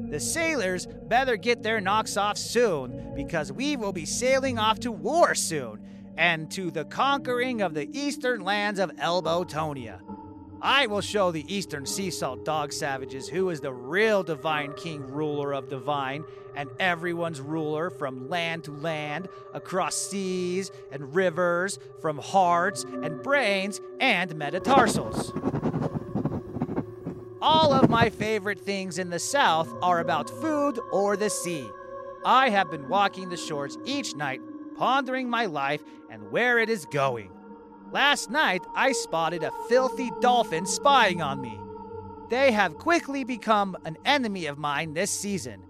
The 0.09 0.19
sailors 0.19 0.85
better 1.07 1.37
get 1.37 1.63
their 1.63 1.81
knocks 1.81 2.17
off 2.17 2.37
soon, 2.37 3.15
because 3.15 3.51
we 3.51 3.75
will 3.75 3.93
be 3.93 4.05
sailing 4.05 4.59
off 4.59 4.79
to 4.81 4.91
war 4.91 5.33
soon, 5.33 5.79
and 6.17 6.49
to 6.51 6.71
the 6.71 6.85
conquering 6.85 7.61
of 7.61 7.73
the 7.73 7.89
eastern 7.91 8.41
lands 8.41 8.79
of 8.79 8.91
Elbotonia. 8.97 9.99
I 10.61 10.87
will 10.87 11.01
show 11.01 11.31
the 11.31 11.45
eastern 11.53 11.85
sea 11.85 12.09
salt 12.09 12.43
dog 12.43 12.73
savages 12.73 13.27
who 13.27 13.49
is 13.49 13.59
the 13.59 13.73
real 13.73 14.23
divine 14.23 14.73
king 14.73 15.05
ruler 15.05 15.53
of 15.53 15.69
divine 15.69 16.23
and 16.55 16.69
everyone's 16.79 17.41
ruler 17.41 17.89
from 17.89 18.29
land 18.29 18.63
to 18.63 18.71
land, 18.71 19.27
across 19.53 19.95
seas 19.95 20.71
and 20.91 21.13
rivers, 21.13 21.77
from 22.01 22.17
hearts 22.17 22.83
and 22.83 23.21
brains 23.21 23.81
and 23.99 24.35
metatarsals. 24.35 25.33
All 27.41 27.73
of 27.73 27.89
my 27.89 28.09
favorite 28.09 28.59
things 28.59 28.97
in 28.97 29.09
the 29.09 29.19
South 29.19 29.71
are 29.81 29.99
about 29.99 30.29
food 30.29 30.79
or 30.91 31.15
the 31.15 31.29
sea. 31.29 31.69
I 32.25 32.49
have 32.49 32.71
been 32.71 32.89
walking 32.89 33.29
the 33.29 33.37
shores 33.37 33.77
each 33.85 34.15
night, 34.15 34.41
pondering 34.77 35.29
my 35.29 35.45
life 35.45 35.83
where 36.29 36.59
it 36.59 36.69
is 36.69 36.85
going. 36.85 37.31
Last 37.91 38.29
night, 38.29 38.61
I 38.75 38.91
spotted 38.91 39.43
a 39.43 39.51
filthy 39.69 40.11
dolphin 40.21 40.65
spying 40.65 41.21
on 41.21 41.41
me. 41.41 41.59
They 42.29 42.51
have 42.51 42.77
quickly 42.77 43.23
become 43.23 43.77
an 43.85 43.97
enemy 44.05 44.47
of 44.47 44.57
mine 44.57 44.93
this 44.93 45.11
season. 45.11 45.61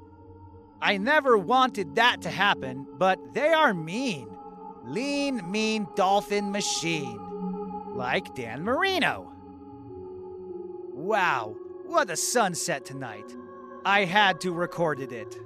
I 0.82 0.98
never 0.98 1.38
wanted 1.38 1.96
that 1.96 2.22
to 2.22 2.30
happen, 2.30 2.88
but 2.98 3.34
they 3.34 3.50
are 3.50 3.74
mean. 3.74 4.30
Lean, 4.86 5.50
mean 5.50 5.88
dolphin 5.96 6.52
machine. 6.52 7.20
Like 7.94 8.36
Dan 8.36 8.64
Marino. 8.64 9.32
Wow, 10.94 11.56
what 11.86 12.10
a 12.10 12.18
sunset 12.18 12.86
tonight. 12.86 13.36
I 13.84 14.06
had 14.06 14.42
to 14.42 14.54
recorded 14.54 15.12
it. 15.12 15.40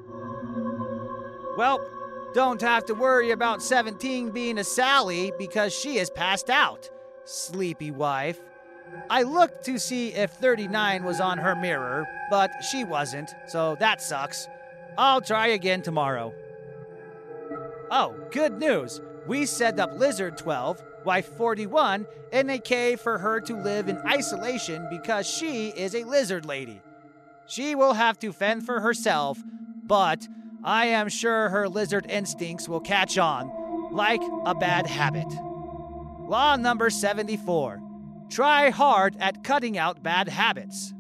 Well, 1.58 1.80
don't 2.34 2.62
have 2.62 2.86
to 2.86 2.94
worry 2.94 3.32
about 3.32 3.64
17 3.64 4.32
being 4.32 4.58
a 4.58 4.64
Sally 4.64 5.32
because 5.38 5.74
she 5.74 5.98
has 5.98 6.10
passed 6.10 6.50
out. 6.50 6.90
Sleepy 7.26 7.92
wife. 7.92 8.40
I 9.10 9.24
looked 9.24 9.66
to 9.66 9.78
see 9.78 10.14
if 10.14 10.32
39 10.32 11.04
was 11.04 11.20
on 11.20 11.38
her 11.38 11.56
mirror, 11.56 12.08
but 12.30 12.52
she 12.72 12.84
wasn't, 12.84 13.34
so 13.48 13.76
that 13.80 14.02
sucks. 14.02 14.48
I'll 14.98 15.22
try 15.22 15.48
again 15.48 15.82
tomorrow. 15.82 16.34
Oh, 17.92 18.16
good 18.32 18.60
news. 18.60 19.02
We 19.28 19.46
set 19.46 19.80
up 19.80 19.98
Lizard 19.98 20.38
12, 20.38 20.82
wife 21.06 21.28
41, 21.38 22.06
in 22.32 22.50
a 22.50 22.60
cave 22.60 23.00
for 23.00 23.18
her 23.18 23.40
to 23.42 23.56
live 23.56 23.90
in 23.90 23.98
isolation 24.00 24.88
because 24.90 25.28
she 25.28 25.70
is 25.70 25.96
a 25.96 26.04
lizard 26.04 26.46
lady. 26.46 26.82
She 27.48 27.76
will 27.76 27.94
have 27.94 28.20
to 28.20 28.32
fend 28.32 28.66
for 28.66 28.80
herself, 28.80 29.40
but 29.84 30.28
I 30.64 30.88
am 30.88 31.10
sure 31.10 31.50
her 31.50 31.70
lizard 31.70 32.06
instincts 32.10 32.68
will 32.68 32.82
catch 32.82 33.18
on, 33.18 33.52
like 33.92 34.22
a 34.46 34.54
bad 34.54 34.88
habit. 34.88 35.28
Law 36.28 36.56
number 36.58 36.90
74 36.90 37.82
Try 38.30 38.70
hard 38.70 39.18
at 39.20 39.44
cutting 39.44 39.78
out 39.78 40.04
bad 40.04 40.28
habits. 40.28 40.94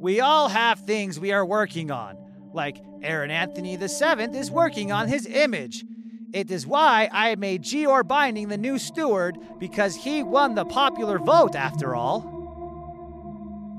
We 0.00 0.20
all 0.20 0.48
have 0.48 0.80
things 0.80 1.20
we 1.20 1.32
are 1.32 1.44
working 1.44 1.90
on, 1.90 2.16
like 2.52 2.82
Aaron 3.02 3.30
Anthony 3.30 3.76
VII 3.76 4.36
is 4.36 4.50
working 4.50 4.90
on 4.90 5.06
his 5.06 5.26
image. 5.26 5.84
It 6.32 6.50
is 6.50 6.66
why 6.66 7.08
I 7.12 7.36
made 7.36 7.62
Gior 7.62 8.06
Binding 8.06 8.48
the 8.48 8.58
new 8.58 8.78
steward, 8.78 9.38
because 9.58 9.94
he 9.96 10.22
won 10.22 10.54
the 10.54 10.64
popular 10.64 11.18
vote 11.18 11.54
after 11.54 11.94
all. 11.94 12.22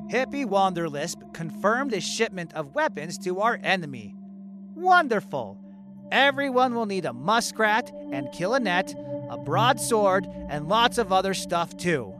Hippie 0.09 0.45
Wanderlisp 0.45 1.33
confirmed 1.33 1.93
a 1.93 2.01
shipment 2.01 2.53
of 2.53 2.73
weapons 2.73 3.17
to 3.19 3.41
our 3.41 3.59
enemy. 3.61 4.15
Wonderful! 4.79 5.57
Everyone 6.09 6.73
will 6.73 6.85
need 6.85 7.03
a 7.03 7.11
muskrat 7.11 7.91
and 8.11 8.31
kill 8.31 8.53
a 8.53 8.59
net, 8.61 8.95
a 9.29 9.37
broadsword, 9.37 10.25
and 10.49 10.69
lots 10.69 10.97
of 10.97 11.11
other 11.11 11.33
stuff 11.33 11.75
too. 11.75 12.13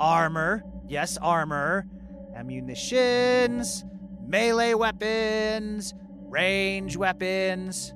Armor, 0.00 0.64
yes, 0.88 1.18
armor, 1.18 1.86
ammunitions, 2.34 3.84
melee 4.26 4.72
weapons, 4.72 5.92
range 6.30 6.96
weapons. 6.96 7.92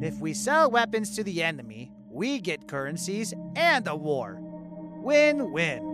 If 0.00 0.18
we 0.18 0.34
sell 0.34 0.68
weapons 0.68 1.14
to 1.14 1.22
the 1.22 1.42
enemy, 1.44 1.92
we 2.10 2.40
get 2.40 2.66
currencies 2.66 3.32
and 3.54 3.86
a 3.86 3.94
war. 3.94 4.38
Win 4.40 5.52
win. 5.52 5.86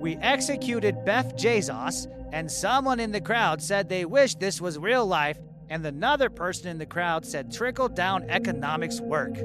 We 0.00 0.16
executed 0.16 1.04
Beth 1.04 1.36
Jesus, 1.36 2.08
and 2.34 2.50
someone 2.50 2.98
in 2.98 3.12
the 3.12 3.20
crowd 3.20 3.62
said 3.62 3.88
they 3.88 4.04
wished 4.04 4.40
this 4.40 4.60
was 4.60 4.76
real 4.76 5.06
life, 5.06 5.38
and 5.70 5.86
another 5.86 6.28
person 6.28 6.66
in 6.66 6.78
the 6.78 6.84
crowd 6.84 7.24
said 7.24 7.52
trickle 7.52 7.88
down 7.88 8.28
economics 8.28 9.00
work. 9.00 9.36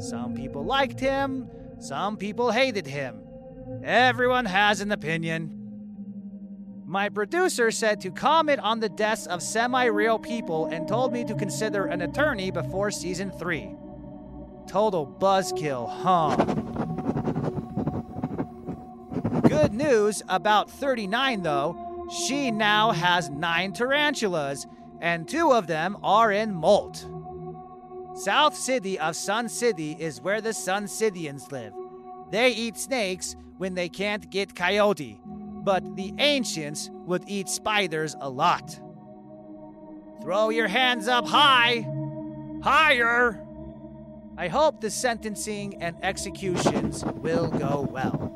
Some 0.00 0.34
people 0.34 0.64
liked 0.64 0.98
him, 0.98 1.48
some 1.78 2.16
people 2.16 2.50
hated 2.50 2.84
him. 2.84 3.20
Everyone 3.84 4.44
has 4.44 4.80
an 4.80 4.90
opinion. 4.90 5.52
My 6.84 7.08
producer 7.08 7.70
said 7.70 8.00
to 8.00 8.10
comment 8.10 8.58
on 8.58 8.80
the 8.80 8.88
deaths 8.88 9.28
of 9.28 9.40
semi 9.40 9.84
real 9.84 10.18
people 10.18 10.66
and 10.66 10.88
told 10.88 11.12
me 11.12 11.24
to 11.26 11.34
consider 11.36 11.86
an 11.86 12.02
attorney 12.02 12.50
before 12.50 12.90
season 12.90 13.30
3. 13.30 13.70
Total 14.66 15.06
buzzkill, 15.06 15.88
huh? 15.88 16.34
Good 19.48 19.72
news 19.72 20.24
about 20.28 20.68
39 20.72 21.42
though. 21.42 21.85
She 22.10 22.50
now 22.50 22.92
has 22.92 23.30
nine 23.30 23.72
tarantulas, 23.72 24.66
and 25.00 25.28
two 25.28 25.52
of 25.52 25.66
them 25.66 25.96
are 26.02 26.30
in 26.30 26.54
molt. 26.54 27.06
South 28.14 28.54
City 28.54 28.98
of 28.98 29.16
Sun 29.16 29.48
City 29.48 29.96
is 29.98 30.20
where 30.20 30.40
the 30.40 30.54
Sun 30.54 30.84
Cityans 30.84 31.50
live. 31.50 31.72
They 32.30 32.50
eat 32.50 32.76
snakes 32.76 33.36
when 33.58 33.74
they 33.74 33.88
can't 33.88 34.30
get 34.30 34.54
coyote, 34.54 35.20
but 35.24 35.96
the 35.96 36.14
ancients 36.18 36.90
would 36.92 37.24
eat 37.26 37.48
spiders 37.48 38.16
a 38.20 38.28
lot. 38.30 38.80
Throw 40.22 40.50
your 40.50 40.68
hands 40.68 41.08
up 41.08 41.26
high! 41.26 41.86
Higher! 42.62 43.42
I 44.38 44.48
hope 44.48 44.80
the 44.80 44.90
sentencing 44.90 45.82
and 45.82 45.96
executions 46.02 47.04
will 47.04 47.48
go 47.48 47.88
well. 47.90 48.32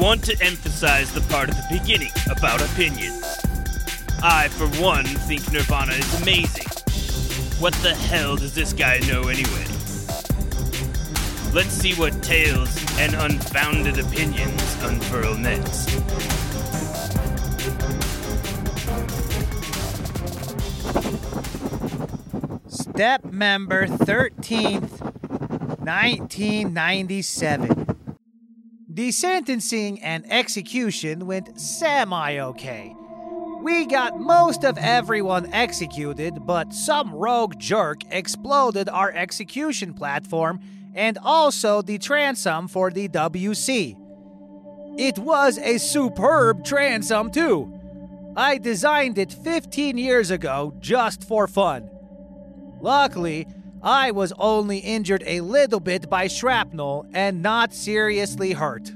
Want 0.00 0.24
to 0.24 0.32
emphasize 0.42 1.12
the 1.12 1.20
part 1.32 1.50
at 1.50 1.56
the 1.56 1.78
beginning 1.78 2.10
about 2.30 2.62
opinions. 2.62 3.22
I, 4.22 4.48
for 4.48 4.66
one, 4.80 5.04
think 5.04 5.52
Nirvana 5.52 5.92
is 5.92 6.22
amazing. 6.22 6.64
What 7.60 7.74
the 7.74 7.94
hell 7.94 8.36
does 8.36 8.54
this 8.54 8.72
guy 8.72 9.00
know 9.00 9.28
anyway? 9.28 9.66
Let's 11.52 11.74
see 11.74 11.92
what 11.96 12.22
tales 12.22 12.74
and 12.98 13.14
unfounded 13.14 13.98
opinions 13.98 14.82
unfurl 14.82 15.34
next. 15.34 15.90
Step 22.68 23.26
member 23.26 23.86
13th, 23.86 25.02
1997. 25.78 27.79
The 29.00 29.12
sentencing 29.12 30.02
and 30.02 30.30
execution 30.30 31.26
went 31.26 31.58
semi 31.58 32.38
okay. 32.38 32.94
We 33.62 33.86
got 33.86 34.20
most 34.20 34.62
of 34.62 34.76
everyone 34.76 35.50
executed, 35.54 36.44
but 36.44 36.74
some 36.74 37.14
rogue 37.14 37.58
jerk 37.58 38.02
exploded 38.10 38.90
our 38.90 39.10
execution 39.10 39.94
platform 39.94 40.60
and 40.94 41.16
also 41.24 41.80
the 41.80 41.96
transom 41.96 42.68
for 42.68 42.90
the 42.90 43.08
WC. 43.08 43.96
It 44.98 45.18
was 45.18 45.56
a 45.56 45.78
superb 45.78 46.62
transom, 46.62 47.30
too. 47.30 47.72
I 48.36 48.58
designed 48.58 49.16
it 49.16 49.32
15 49.32 49.96
years 49.96 50.30
ago 50.30 50.74
just 50.78 51.24
for 51.24 51.48
fun. 51.48 51.88
Luckily, 52.82 53.46
I 53.82 54.10
was 54.10 54.32
only 54.38 54.78
injured 54.78 55.24
a 55.26 55.40
little 55.40 55.80
bit 55.80 56.10
by 56.10 56.26
shrapnel 56.26 57.06
and 57.12 57.42
not 57.42 57.72
seriously 57.72 58.52
hurt. 58.52 58.92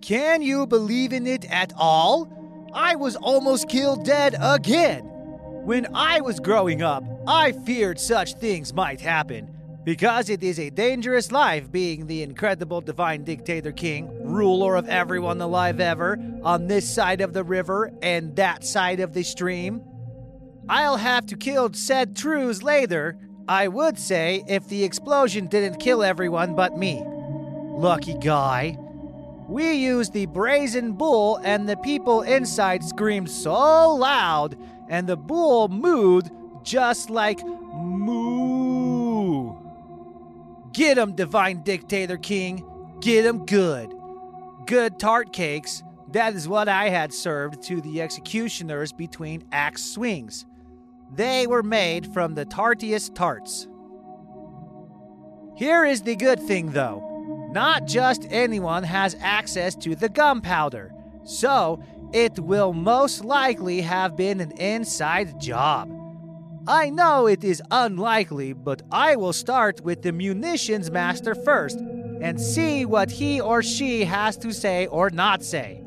Can 0.00 0.42
you 0.42 0.66
believe 0.66 1.12
in 1.12 1.26
it 1.26 1.50
at 1.50 1.72
all? 1.76 2.28
I 2.72 2.96
was 2.96 3.16
almost 3.16 3.68
killed 3.68 4.04
dead 4.04 4.36
again. 4.40 5.04
When 5.64 5.88
I 5.94 6.20
was 6.20 6.40
growing 6.40 6.82
up, 6.82 7.04
I 7.26 7.52
feared 7.52 7.98
such 7.98 8.34
things 8.34 8.72
might 8.72 9.00
happen 9.00 9.50
because 9.84 10.30
it 10.30 10.42
is 10.42 10.58
a 10.58 10.70
dangerous 10.70 11.30
life 11.30 11.70
being 11.70 12.08
the 12.08 12.22
incredible 12.22 12.80
divine 12.80 13.22
dictator 13.22 13.70
king, 13.70 14.10
ruler 14.24 14.74
of 14.74 14.88
everyone 14.88 15.40
alive 15.40 15.80
ever, 15.80 16.18
on 16.42 16.66
this 16.66 16.92
side 16.92 17.20
of 17.20 17.32
the 17.32 17.44
river 17.44 17.92
and 18.02 18.34
that 18.34 18.64
side 18.64 18.98
of 18.98 19.14
the 19.14 19.22
stream. 19.22 19.80
I'll 20.68 20.96
have 20.96 21.26
to 21.26 21.36
kill 21.36 21.70
Ced 21.70 22.14
Trews 22.14 22.62
later, 22.62 23.16
I 23.46 23.68
would 23.68 23.98
say, 23.98 24.42
if 24.48 24.68
the 24.68 24.82
explosion 24.82 25.46
didn't 25.46 25.78
kill 25.78 26.02
everyone 26.02 26.56
but 26.56 26.76
me. 26.76 27.02
Lucky 27.04 28.14
guy. 28.14 28.76
We 29.48 29.74
used 29.74 30.12
the 30.12 30.26
brazen 30.26 30.94
bull, 30.94 31.40
and 31.44 31.68
the 31.68 31.76
people 31.76 32.22
inside 32.22 32.82
screamed 32.82 33.30
so 33.30 33.94
loud, 33.94 34.58
and 34.88 35.06
the 35.06 35.16
bull 35.16 35.68
mooed 35.68 36.30
just 36.64 37.10
like 37.10 37.46
moo. 37.46 39.54
Get 40.72 40.98
him, 40.98 41.14
divine 41.14 41.62
dictator 41.62 42.16
king. 42.16 42.64
Get 43.00 43.24
him 43.24 43.46
good. 43.46 43.94
Good 44.66 44.98
tart 44.98 45.32
cakes. 45.32 45.84
That 46.10 46.34
is 46.34 46.48
what 46.48 46.68
I 46.68 46.88
had 46.88 47.14
served 47.14 47.62
to 47.64 47.80
the 47.80 48.02
executioners 48.02 48.92
between 48.92 49.44
axe 49.52 49.84
swings. 49.84 50.44
They 51.14 51.46
were 51.46 51.62
made 51.62 52.12
from 52.12 52.34
the 52.34 52.44
tartiest 52.44 53.14
tarts. 53.14 53.66
Here 55.56 55.84
is 55.84 56.02
the 56.02 56.16
good 56.16 56.40
thing, 56.40 56.72
though. 56.72 57.48
Not 57.52 57.86
just 57.86 58.26
anyone 58.30 58.82
has 58.82 59.16
access 59.20 59.74
to 59.76 59.94
the 59.94 60.08
gunpowder, 60.08 60.92
so 61.24 61.82
it 62.12 62.38
will 62.38 62.72
most 62.72 63.24
likely 63.24 63.80
have 63.80 64.16
been 64.16 64.40
an 64.40 64.52
inside 64.52 65.40
job. 65.40 65.90
I 66.68 66.90
know 66.90 67.26
it 67.26 67.44
is 67.44 67.62
unlikely, 67.70 68.52
but 68.52 68.82
I 68.90 69.16
will 69.16 69.32
start 69.32 69.80
with 69.82 70.02
the 70.02 70.12
munitions 70.12 70.90
master 70.90 71.34
first 71.34 71.78
and 71.78 72.40
see 72.40 72.84
what 72.84 73.10
he 73.10 73.40
or 73.40 73.62
she 73.62 74.04
has 74.04 74.36
to 74.38 74.52
say 74.52 74.86
or 74.86 75.10
not 75.10 75.44
say. 75.44 75.82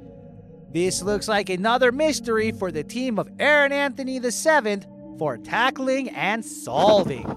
This 0.71 1.01
looks 1.01 1.27
like 1.27 1.49
another 1.49 1.91
mystery 1.91 2.51
for 2.51 2.71
the 2.71 2.83
team 2.83 3.19
of 3.19 3.29
Aaron 3.39 3.71
Anthony 3.71 4.19
VII 4.19 4.81
for 5.19 5.37
tackling 5.37 6.09
and 6.09 6.43
solving. 6.43 7.27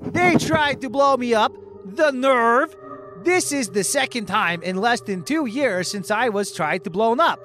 They 0.00 0.34
tried 0.36 0.80
to 0.80 0.90
blow 0.90 1.16
me 1.16 1.34
up. 1.34 1.52
The 1.84 2.10
nerve! 2.10 2.74
This 3.22 3.52
is 3.52 3.68
the 3.68 3.84
second 3.84 4.26
time 4.26 4.62
in 4.62 4.76
less 4.76 5.02
than 5.02 5.22
two 5.22 5.44
years 5.44 5.88
since 5.88 6.10
I 6.10 6.30
was 6.30 6.52
tried 6.52 6.84
to 6.84 6.90
blown 6.90 7.20
up. 7.20 7.40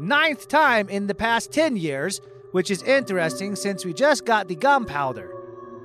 Ninth 0.00 0.48
time 0.48 0.88
in 0.88 1.06
the 1.06 1.14
past 1.14 1.52
10 1.52 1.76
years, 1.76 2.20
which 2.50 2.70
is 2.70 2.82
interesting 2.82 3.54
since 3.54 3.84
we 3.84 3.94
just 3.94 4.24
got 4.24 4.48
the 4.48 4.56
gunpowder. 4.56 5.32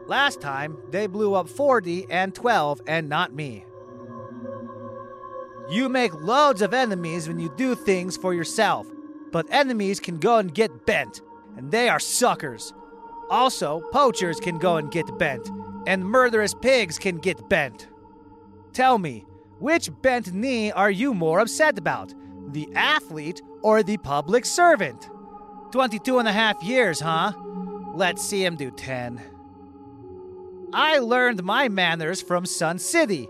Last 0.07 0.41
time, 0.41 0.77
they 0.89 1.05
blew 1.05 1.35
up 1.35 1.47
40 1.47 2.07
and 2.09 2.33
12 2.33 2.81
and 2.87 3.07
not 3.07 3.31
me. 3.31 3.65
You 5.69 5.87
make 5.87 6.15
loads 6.15 6.63
of 6.63 6.73
enemies 6.73 7.27
when 7.27 7.39
you 7.39 7.53
do 7.55 7.75
things 7.75 8.17
for 8.17 8.33
yourself, 8.33 8.87
but 9.31 9.45
enemies 9.51 9.99
can 9.99 10.17
go 10.17 10.37
and 10.37 10.51
get 10.51 10.87
bent, 10.87 11.21
and 11.59 11.71
they 11.71 11.89
are 11.89 11.99
suckers. 11.99 12.73
Also, 13.29 13.81
poachers 13.91 14.39
can 14.39 14.57
go 14.57 14.77
and 14.77 14.89
get 14.89 15.17
bent, 15.19 15.51
and 15.85 16.05
murderous 16.05 16.53
pigs 16.53 16.97
can 16.97 17.17
get 17.17 17.49
bent. 17.49 17.89
Tell 18.71 18.97
me, 18.97 19.25
which 19.59 19.89
bent 20.01 20.33
knee 20.33 20.71
are 20.71 20.89
you 20.89 21.13
more 21.13 21.41
upset 21.41 21.77
about? 21.77 22.13
The 22.53 22.69
athlete 22.75 23.41
or 23.61 23.83
the 23.83 23.97
public 23.97 24.45
servant? 24.45 25.09
22 25.71 26.19
and 26.19 26.29
a 26.29 26.31
half 26.31 26.63
years, 26.63 27.01
huh? 27.01 27.33
Let's 27.93 28.23
see 28.23 28.45
him 28.45 28.55
do 28.55 28.71
10. 28.71 29.21
I 30.71 30.99
learned 30.99 31.43
my 31.43 31.67
manners 31.67 32.21
from 32.21 32.45
Sun 32.45 32.79
City. 32.79 33.27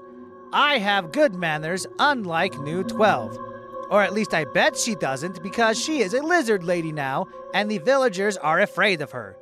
I 0.54 0.78
have 0.78 1.12
good 1.12 1.34
manners, 1.34 1.88
unlike 1.98 2.60
New 2.60 2.84
12. 2.84 3.49
Or 3.90 4.04
at 4.04 4.14
least 4.14 4.34
I 4.34 4.46
bet 4.46 4.78
she 4.78 4.96
doesn't 4.96 5.42
because 5.42 5.80
she 5.80 6.02
is 6.02 6.14
a 6.14 6.22
lizard 6.22 6.64
lady 6.64 6.92
now, 6.92 7.28
and 7.54 7.70
the 7.70 7.80
villagers 7.80 8.38
are 8.38 8.60
afraid 8.60 9.02
of 9.02 9.12
her. 9.12 9.38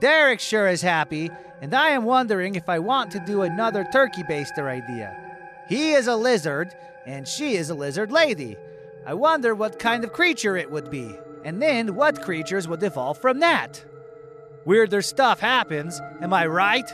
Derek 0.00 0.40
sure 0.40 0.68
is 0.68 0.82
happy, 0.82 1.30
and 1.60 1.72
I 1.72 1.90
am 1.90 2.04
wondering 2.04 2.56
if 2.56 2.68
I 2.68 2.80
want 2.80 3.12
to 3.12 3.20
do 3.20 3.42
another 3.42 3.86
turkey 3.92 4.22
baster 4.24 4.66
idea. 4.66 5.16
He 5.68 5.92
is 5.92 6.08
a 6.08 6.16
lizard, 6.16 6.74
and 7.06 7.28
she 7.28 7.54
is 7.54 7.70
a 7.70 7.74
lizard 7.74 8.10
lady. 8.10 8.56
I 9.06 9.14
wonder 9.14 9.54
what 9.54 9.78
kind 9.78 10.02
of 10.02 10.12
creature 10.12 10.56
it 10.56 10.70
would 10.70 10.90
be, 10.90 11.14
and 11.44 11.62
then 11.62 11.94
what 11.94 12.22
creatures 12.22 12.66
would 12.66 12.82
evolve 12.82 13.18
from 13.18 13.40
that. 13.40 13.84
Weirder 14.64 15.02
stuff 15.02 15.40
happens, 15.40 16.00
am 16.20 16.32
I 16.32 16.46
right? 16.46 16.90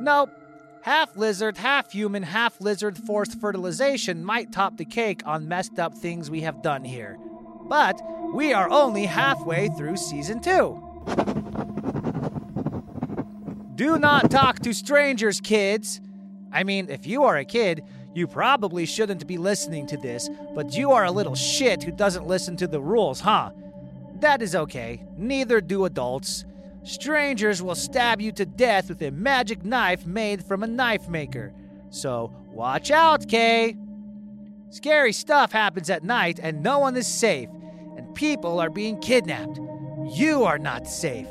Nope. 0.00 0.30
Half 0.82 1.14
lizard, 1.14 1.58
half 1.58 1.92
human, 1.92 2.22
half 2.22 2.58
lizard 2.58 2.96
forced 2.96 3.38
fertilization 3.38 4.24
might 4.24 4.50
top 4.50 4.78
the 4.78 4.86
cake 4.86 5.20
on 5.26 5.46
messed 5.46 5.78
up 5.78 5.94
things 5.94 6.30
we 6.30 6.40
have 6.40 6.62
done 6.62 6.84
here. 6.84 7.18
But 7.68 8.00
we 8.32 8.54
are 8.54 8.70
only 8.70 9.04
halfway 9.04 9.68
through 9.68 9.98
season 9.98 10.40
two. 10.40 10.82
Do 13.74 13.98
not 13.98 14.30
talk 14.30 14.60
to 14.60 14.72
strangers, 14.72 15.40
kids. 15.40 16.00
I 16.50 16.64
mean, 16.64 16.88
if 16.88 17.06
you 17.06 17.24
are 17.24 17.36
a 17.36 17.44
kid, 17.44 17.84
you 18.14 18.26
probably 18.26 18.86
shouldn't 18.86 19.26
be 19.26 19.36
listening 19.36 19.86
to 19.88 19.98
this, 19.98 20.30
but 20.54 20.74
you 20.74 20.92
are 20.92 21.04
a 21.04 21.10
little 21.10 21.34
shit 21.34 21.82
who 21.82 21.92
doesn't 21.92 22.26
listen 22.26 22.56
to 22.56 22.66
the 22.66 22.80
rules, 22.80 23.20
huh? 23.20 23.50
That 24.20 24.40
is 24.40 24.54
okay. 24.54 25.02
Neither 25.16 25.60
do 25.60 25.84
adults. 25.84 26.44
Strangers 26.82 27.62
will 27.62 27.74
stab 27.74 28.20
you 28.20 28.32
to 28.32 28.46
death 28.46 28.88
with 28.88 29.02
a 29.02 29.10
magic 29.10 29.64
knife 29.64 30.06
made 30.06 30.42
from 30.44 30.62
a 30.62 30.66
knife 30.66 31.08
maker. 31.08 31.52
So 31.90 32.32
watch 32.52 32.90
out, 32.90 33.28
Kay. 33.28 33.76
Scary 34.70 35.12
stuff 35.12 35.52
happens 35.52 35.90
at 35.90 36.04
night 36.04 36.38
and 36.42 36.62
no 36.62 36.78
one 36.78 36.96
is 36.96 37.06
safe, 37.06 37.48
and 37.96 38.14
people 38.14 38.60
are 38.60 38.70
being 38.70 38.98
kidnapped. 39.00 39.58
You 40.12 40.44
are 40.44 40.58
not 40.58 40.86
safe. 40.86 41.26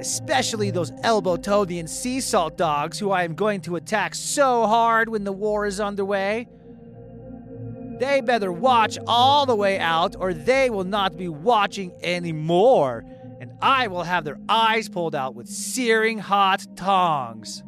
Especially 0.00 0.72
those 0.72 0.90
elbow 1.04 1.36
toadian 1.36 1.86
sea 1.86 2.20
salt 2.20 2.56
dogs 2.56 2.98
who 2.98 3.12
I 3.12 3.22
am 3.22 3.34
going 3.34 3.60
to 3.62 3.76
attack 3.76 4.16
so 4.16 4.66
hard 4.66 5.08
when 5.08 5.22
the 5.22 5.32
war 5.32 5.64
is 5.64 5.78
underway. 5.78 6.48
They 8.00 8.20
better 8.20 8.50
watch 8.50 8.98
all 9.06 9.46
the 9.46 9.54
way 9.54 9.78
out, 9.78 10.16
or 10.18 10.34
they 10.34 10.70
will 10.70 10.82
not 10.82 11.16
be 11.16 11.28
watching 11.28 11.92
anymore 12.02 13.04
I 13.62 13.86
will 13.86 14.02
have 14.02 14.24
their 14.24 14.40
eyes 14.48 14.88
pulled 14.88 15.14
out 15.14 15.36
with 15.36 15.46
searing 15.46 16.18
hot 16.18 16.66
tongs. 16.74 17.62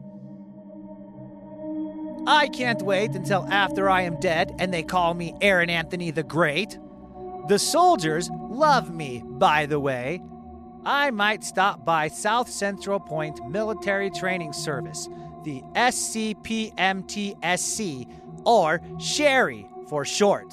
I 2.26 2.48
can't 2.48 2.82
wait 2.82 3.12
until 3.12 3.46
after 3.48 3.88
I 3.88 4.02
am 4.02 4.18
dead 4.18 4.56
and 4.58 4.74
they 4.74 4.82
call 4.82 5.14
me 5.14 5.36
Aaron 5.40 5.70
Anthony 5.70 6.10
the 6.10 6.24
Great. 6.24 6.76
The 7.46 7.60
soldiers 7.60 8.28
love 8.50 8.92
me, 8.92 9.22
by 9.24 9.66
the 9.66 9.78
way. 9.78 10.20
I 10.84 11.12
might 11.12 11.44
stop 11.44 11.84
by 11.84 12.08
South 12.08 12.50
Central 12.50 12.98
Point 12.98 13.38
Military 13.48 14.10
Training 14.10 14.52
Service, 14.52 15.08
the 15.44 15.62
SCPMTSC, 15.76 16.74
or 18.44 18.80
Sherry 18.98 19.68
for 19.88 20.04
short. 20.04 20.52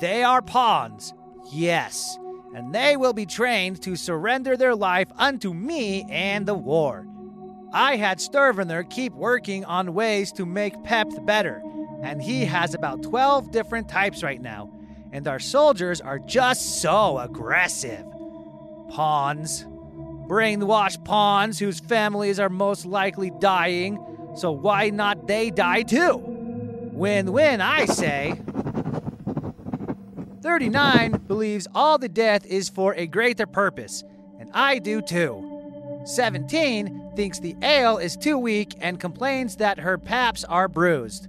They 0.00 0.24
are 0.24 0.42
pawns, 0.42 1.14
yes 1.52 2.18
and 2.56 2.74
they 2.74 2.96
will 2.96 3.12
be 3.12 3.26
trained 3.26 3.82
to 3.82 3.94
surrender 3.94 4.56
their 4.56 4.74
life 4.74 5.08
unto 5.18 5.52
me 5.52 6.06
and 6.08 6.46
the 6.46 6.54
war. 6.54 7.06
I 7.70 7.96
had 7.96 8.16
Sturvener 8.16 8.88
keep 8.88 9.12
working 9.12 9.66
on 9.66 9.92
ways 9.92 10.32
to 10.32 10.46
make 10.46 10.82
PEP 10.82 11.26
better, 11.26 11.62
and 12.02 12.22
he 12.22 12.46
has 12.46 12.72
about 12.72 13.02
12 13.02 13.50
different 13.50 13.90
types 13.90 14.22
right 14.22 14.40
now, 14.40 14.70
and 15.12 15.28
our 15.28 15.38
soldiers 15.38 16.00
are 16.00 16.18
just 16.18 16.80
so 16.80 17.18
aggressive. 17.18 18.06
Pawns. 18.88 19.66
Brainwashed 20.26 21.04
pawns 21.04 21.58
whose 21.58 21.78
families 21.78 22.40
are 22.40 22.48
most 22.48 22.86
likely 22.86 23.30
dying, 23.38 23.98
so 24.34 24.50
why 24.50 24.88
not 24.88 25.26
they 25.26 25.50
die 25.50 25.82
too? 25.82 26.16
Win 26.94 27.32
win, 27.32 27.60
I 27.60 27.84
say. 27.84 28.40
39 30.46 31.24
believes 31.26 31.66
all 31.74 31.98
the 31.98 32.08
death 32.08 32.46
is 32.46 32.68
for 32.68 32.94
a 32.94 33.04
greater 33.08 33.46
purpose, 33.46 34.04
and 34.38 34.48
I 34.54 34.78
do 34.78 35.02
too. 35.02 36.04
17 36.04 37.14
thinks 37.16 37.40
the 37.40 37.56
ale 37.62 37.98
is 37.98 38.16
too 38.16 38.38
weak 38.38 38.76
and 38.80 39.00
complains 39.00 39.56
that 39.56 39.80
her 39.80 39.98
paps 39.98 40.44
are 40.44 40.68
bruised. 40.68 41.26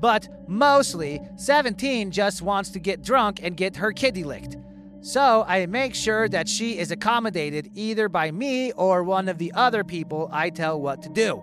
But 0.00 0.28
mostly, 0.46 1.20
17 1.34 2.12
just 2.12 2.40
wants 2.40 2.70
to 2.70 2.78
get 2.78 3.02
drunk 3.02 3.40
and 3.42 3.56
get 3.56 3.74
her 3.78 3.90
kitty 3.90 4.22
licked. 4.22 4.56
So 5.00 5.44
I 5.48 5.66
make 5.66 5.96
sure 5.96 6.28
that 6.28 6.48
she 6.48 6.78
is 6.78 6.92
accommodated 6.92 7.72
either 7.74 8.08
by 8.08 8.30
me 8.30 8.70
or 8.70 9.02
one 9.02 9.28
of 9.28 9.38
the 9.38 9.52
other 9.54 9.82
people 9.82 10.30
I 10.32 10.50
tell 10.50 10.80
what 10.80 11.02
to 11.02 11.08
do. 11.08 11.42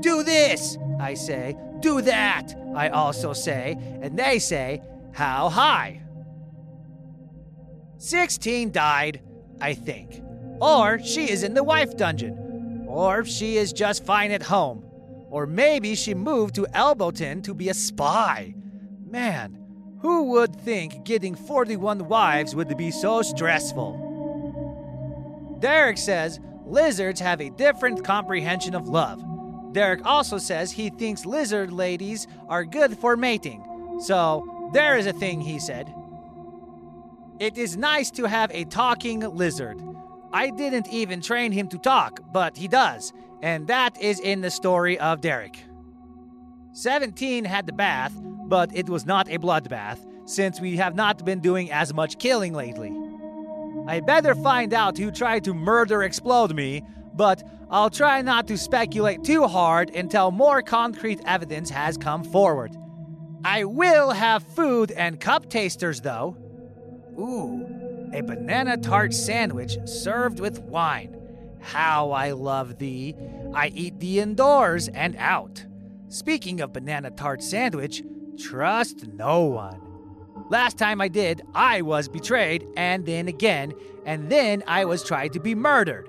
Do 0.00 0.24
this, 0.24 0.76
I 0.98 1.14
say. 1.14 1.56
Do 1.78 2.00
that, 2.02 2.52
I 2.74 2.88
also 2.88 3.32
say. 3.32 3.76
And 4.02 4.18
they 4.18 4.40
say, 4.40 4.82
How 5.12 5.50
high? 5.50 6.02
16 7.98 8.72
died, 8.72 9.20
I 9.60 9.74
think. 9.74 10.22
Or 10.60 10.98
she 10.98 11.30
is 11.30 11.42
in 11.42 11.54
the 11.54 11.64
wife 11.64 11.96
dungeon. 11.96 12.84
Or 12.86 13.24
she 13.24 13.56
is 13.56 13.72
just 13.72 14.04
fine 14.04 14.30
at 14.32 14.42
home. 14.42 14.84
Or 15.30 15.46
maybe 15.46 15.94
she 15.94 16.14
moved 16.14 16.54
to 16.56 16.66
Elbowton 16.74 17.42
to 17.44 17.54
be 17.54 17.68
a 17.68 17.74
spy. 17.74 18.54
Man, 19.04 19.58
who 20.00 20.30
would 20.32 20.54
think 20.60 21.04
getting 21.04 21.34
41 21.34 22.06
wives 22.08 22.54
would 22.54 22.76
be 22.76 22.90
so 22.90 23.22
stressful? 23.22 24.04
Derek 25.58 25.98
says 25.98 26.38
lizards 26.64 27.20
have 27.20 27.40
a 27.40 27.50
different 27.50 28.04
comprehension 28.04 28.74
of 28.74 28.88
love. 28.88 29.22
Derek 29.72 30.04
also 30.06 30.38
says 30.38 30.70
he 30.72 30.90
thinks 30.90 31.26
lizard 31.26 31.72
ladies 31.72 32.26
are 32.48 32.64
good 32.64 32.96
for 32.98 33.16
mating. 33.16 33.62
So, 34.00 34.70
there 34.72 34.96
is 34.96 35.06
a 35.06 35.12
thing 35.12 35.40
he 35.40 35.58
said. 35.58 35.92
It 37.38 37.58
is 37.58 37.76
nice 37.76 38.10
to 38.12 38.24
have 38.24 38.50
a 38.52 38.64
talking 38.64 39.20
lizard. 39.20 39.82
I 40.32 40.48
didn't 40.50 40.88
even 40.88 41.20
train 41.20 41.52
him 41.52 41.68
to 41.68 41.78
talk, 41.78 42.20
but 42.32 42.56
he 42.56 42.66
does, 42.66 43.12
and 43.42 43.66
that 43.66 44.00
is 44.00 44.20
in 44.20 44.40
the 44.40 44.50
story 44.50 44.98
of 44.98 45.20
Derek. 45.20 45.58
17 46.72 47.44
had 47.44 47.66
the 47.66 47.74
bath, 47.74 48.12
but 48.22 48.74
it 48.74 48.88
was 48.88 49.04
not 49.04 49.30
a 49.30 49.38
bloodbath, 49.38 49.98
since 50.24 50.60
we 50.60 50.76
have 50.76 50.94
not 50.94 51.26
been 51.26 51.40
doing 51.40 51.70
as 51.70 51.92
much 51.92 52.18
killing 52.18 52.54
lately. 52.54 52.94
I 53.86 54.00
better 54.00 54.34
find 54.34 54.72
out 54.72 54.96
who 54.96 55.10
tried 55.10 55.44
to 55.44 55.52
murder 55.52 56.02
explode 56.02 56.54
me, 56.54 56.82
but 57.14 57.42
I'll 57.70 57.90
try 57.90 58.22
not 58.22 58.46
to 58.48 58.56
speculate 58.56 59.24
too 59.24 59.46
hard 59.46 59.94
until 59.94 60.30
more 60.30 60.62
concrete 60.62 61.20
evidence 61.26 61.68
has 61.68 61.98
come 61.98 62.24
forward. 62.24 62.74
I 63.44 63.64
will 63.64 64.10
have 64.10 64.42
food 64.42 64.90
and 64.90 65.20
cup 65.20 65.50
tasters, 65.50 66.00
though. 66.00 66.36
Ooh, 67.18 68.10
a 68.12 68.22
banana 68.22 68.76
tart 68.76 69.14
sandwich 69.14 69.78
served 69.86 70.40
with 70.40 70.60
wine. 70.60 71.16
How 71.60 72.10
I 72.10 72.32
love 72.32 72.78
thee. 72.78 73.14
I 73.54 73.68
eat 73.68 74.00
thee 74.00 74.20
indoors 74.20 74.88
and 74.88 75.16
out. 75.16 75.64
Speaking 76.08 76.60
of 76.60 76.72
banana 76.72 77.10
tart 77.10 77.42
sandwich, 77.42 78.02
trust 78.38 79.06
no 79.06 79.44
one. 79.44 79.80
Last 80.50 80.78
time 80.78 81.00
I 81.00 81.08
did, 81.08 81.42
I 81.54 81.82
was 81.82 82.08
betrayed, 82.08 82.68
and 82.76 83.04
then 83.04 83.26
again, 83.26 83.72
and 84.04 84.30
then 84.30 84.62
I 84.66 84.84
was 84.84 85.02
tried 85.02 85.32
to 85.32 85.40
be 85.40 85.54
murdered. 85.54 86.08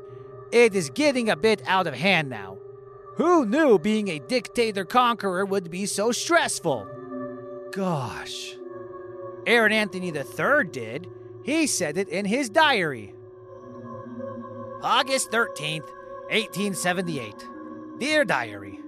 It 0.51 0.76
is 0.76 0.89
getting 0.89 1.30
a 1.30 1.36
bit 1.36 1.64
out 1.66 1.88
of 1.88 1.95
hand 1.95 2.30
now. 2.30 2.58
Who 3.16 3.45
knew 3.47 3.80
being 3.80 4.10
a 4.10 4.20
dictator 4.20 4.86
conqueror 4.86 5.45
would 5.45 5.72
be 5.72 5.88
so 5.88 6.12
stressful? 6.12 6.88
Gosh. 7.72 8.57
Aaron 9.48 9.72
Anthony 9.72 10.10
III 10.10 10.66
did. 10.70 11.08
He 11.41 11.68
said 11.68 11.98
it 11.98 12.10
in 12.10 12.26
his 12.26 12.50
diary. 12.50 13.16
August 14.84 15.32
13th, 15.32 15.88
1878. 16.30 17.34
Dear 17.98 18.26
Diary, 18.26 18.80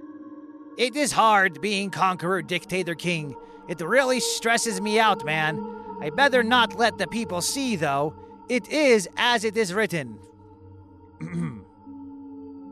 It 0.76 0.94
is 0.94 1.12
hard 1.12 1.62
being 1.62 1.90
conqueror, 1.90 2.42
dictator, 2.42 2.94
king. 2.94 3.34
It 3.68 3.80
really 3.80 4.20
stresses 4.20 4.82
me 4.82 5.00
out, 5.00 5.24
man. 5.24 5.64
I 6.00 6.10
better 6.10 6.42
not 6.42 6.78
let 6.78 6.98
the 6.98 7.06
people 7.06 7.40
see, 7.40 7.76
though. 7.76 8.14
It 8.50 8.68
is 8.68 9.08
as 9.16 9.44
it 9.44 9.56
is 9.56 9.72
written. 9.72 10.18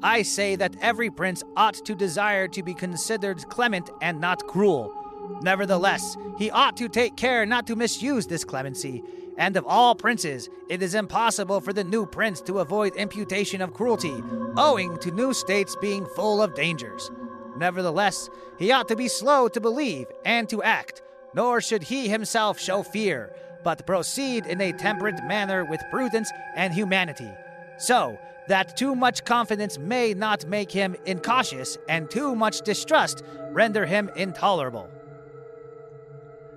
I 0.03 0.23
say 0.23 0.57
that 0.57 0.77
every 0.81 1.11
prince 1.11 1.43
ought 1.57 1.75
to 1.87 1.95
desire 1.95 2.49
to 2.49 2.63
be 2.63 2.75
considered 2.75 3.49
clement 3.49 3.91
and 4.03 4.21
not 4.21 4.47
cruel 4.47 4.98
Nevertheless, 5.43 6.17
he 6.37 6.51
ought 6.51 6.77
to 6.79 6.89
take 6.89 7.17
care 7.17 7.47
not 7.47 7.67
to 7.67 7.77
misuse 7.77 8.27
this 8.27 8.45
clemency. 8.45 9.03
And 9.37 9.57
of 9.57 9.65
all 9.67 9.95
princes, 9.95 10.49
it 10.69 10.83
is 10.83 10.95
impossible 10.95 11.61
for 11.61 11.73
the 11.73 11.85
new 11.85 12.07
prince 12.07 12.41
to 12.43 12.59
avoid 12.59 12.97
imputation 12.97 13.63
of 13.63 13.73
cruelty, 13.73 14.23
owing 14.57 14.99
to 14.99 15.13
new 15.13 15.33
states 15.33 15.77
being 15.81 16.07
full 16.17 16.43
of 16.43 16.55
dangers. 16.55 17.11
Nevertheless, 17.57 18.31
he 18.59 18.73
ought 18.73 18.89
to 18.89 18.97
be 18.97 19.09
slow 19.09 19.49
to 19.49 19.61
believe 19.61 20.07
and 20.25 20.49
to 20.49 20.63
act, 20.63 21.03
nor 21.35 21.61
should 21.61 21.85
he 21.85 22.09
himself 22.09 22.59
show 22.59 22.83
fear, 22.83 23.33
but 23.63 23.87
proceed 23.87 24.47
in 24.47 24.61
a 24.61 24.73
temperate 24.73 25.23
manner 25.25 25.65
with 25.65 25.81
prudence 25.91 26.31
and 26.57 26.75
humanity, 26.75 27.31
so 27.77 28.19
that 28.49 28.77
too 28.77 28.95
much 28.95 29.25
confidence 29.25 29.79
may 29.79 30.15
not 30.15 30.47
make 30.47 30.73
him 30.73 30.97
incautious, 31.05 31.79
and 31.89 32.11
too 32.11 32.35
much 32.35 32.63
distrust 32.63 33.23
render 33.51 33.87
him 33.87 34.11
intolerable. 34.17 34.89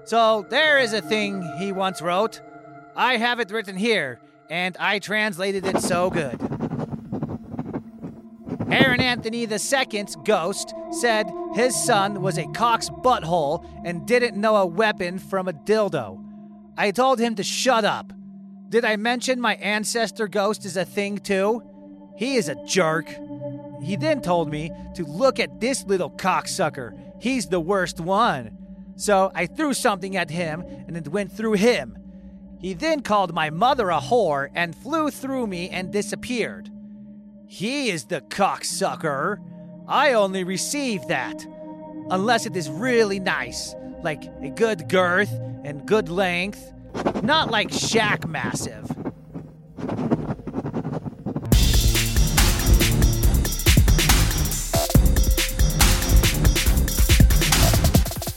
So 0.03 0.45
there 0.49 0.79
is 0.79 0.93
a 0.93 1.01
thing 1.01 1.41
he 1.57 1.71
once 1.71 2.01
wrote. 2.01 2.41
I 2.95 3.17
have 3.17 3.39
it 3.39 3.51
written 3.51 3.77
here, 3.77 4.19
and 4.49 4.75
I 4.77 4.99
translated 4.99 5.65
it 5.65 5.79
so 5.79 6.09
good. 6.09 6.39
Aaron 8.71 9.01
Anthony 9.01 9.43
II's 9.43 10.15
ghost 10.23 10.73
said 10.91 11.29
his 11.53 11.75
son 11.75 12.21
was 12.21 12.37
a 12.37 12.47
cock's 12.47 12.89
butthole 12.89 13.65
and 13.83 14.07
didn't 14.07 14.39
know 14.39 14.55
a 14.55 14.65
weapon 14.65 15.19
from 15.19 15.47
a 15.47 15.53
dildo. 15.53 16.23
I 16.77 16.91
told 16.91 17.19
him 17.19 17.35
to 17.35 17.43
shut 17.43 17.83
up. 17.83 18.13
Did 18.69 18.85
I 18.85 18.95
mention 18.95 19.41
my 19.41 19.55
ancestor 19.55 20.29
ghost 20.29 20.65
is 20.65 20.77
a 20.77 20.85
thing 20.85 21.17
too? 21.17 21.63
He 22.15 22.35
is 22.35 22.47
a 22.47 22.63
jerk. 22.65 23.13
He 23.83 23.97
then 23.97 24.21
told 24.21 24.49
me 24.49 24.71
to 24.95 25.03
look 25.03 25.39
at 25.39 25.59
this 25.59 25.83
little 25.83 26.09
cocksucker. 26.09 26.97
He's 27.19 27.47
the 27.47 27.59
worst 27.59 27.99
one. 27.99 28.57
So 29.01 29.31
I 29.33 29.47
threw 29.47 29.73
something 29.73 30.15
at 30.15 30.29
him 30.29 30.63
and 30.87 30.95
it 30.95 31.07
went 31.07 31.31
through 31.31 31.53
him. 31.53 31.97
He 32.59 32.75
then 32.75 33.01
called 33.01 33.33
my 33.33 33.49
mother 33.49 33.89
a 33.89 33.99
whore 33.99 34.49
and 34.53 34.75
flew 34.75 35.09
through 35.09 35.47
me 35.47 35.69
and 35.69 35.91
disappeared. 35.91 36.69
He 37.47 37.89
is 37.89 38.05
the 38.05 38.21
cocksucker. 38.21 39.37
I 39.87 40.13
only 40.13 40.43
receive 40.43 41.07
that. 41.07 41.43
Unless 42.11 42.45
it 42.45 42.55
is 42.55 42.69
really 42.69 43.19
nice, 43.19 43.73
like 44.03 44.23
a 44.43 44.51
good 44.51 44.87
girth 44.87 45.31
and 45.63 45.83
good 45.87 46.09
length. 46.09 46.71
Not 47.23 47.49
like 47.49 47.69
Shaq 47.69 48.27
Massive. 48.27 48.87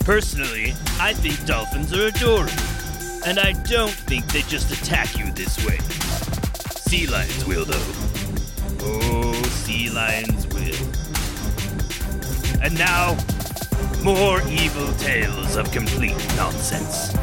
Personally, 0.05 0.75
I 1.01 1.15
think 1.15 1.47
dolphins 1.47 1.95
are 1.95 2.09
adorable. 2.09 2.53
And 3.27 3.39
I 3.39 3.53
don't 3.63 3.91
think 3.91 4.27
they 4.27 4.43
just 4.43 4.71
attack 4.71 5.17
you 5.17 5.33
this 5.33 5.65
way. 5.65 5.79
Sea 6.77 7.07
lions 7.07 7.47
will, 7.47 7.65
though. 7.65 7.81
Oh, 8.83 9.33
sea 9.65 9.89
lions 9.89 10.47
will. 10.49 10.77
And 12.63 12.77
now, 12.79 13.17
more 14.03 14.43
evil 14.49 14.93
tales 14.99 15.57
of 15.57 15.73
complete 15.73 16.19
nonsense. 16.37 17.15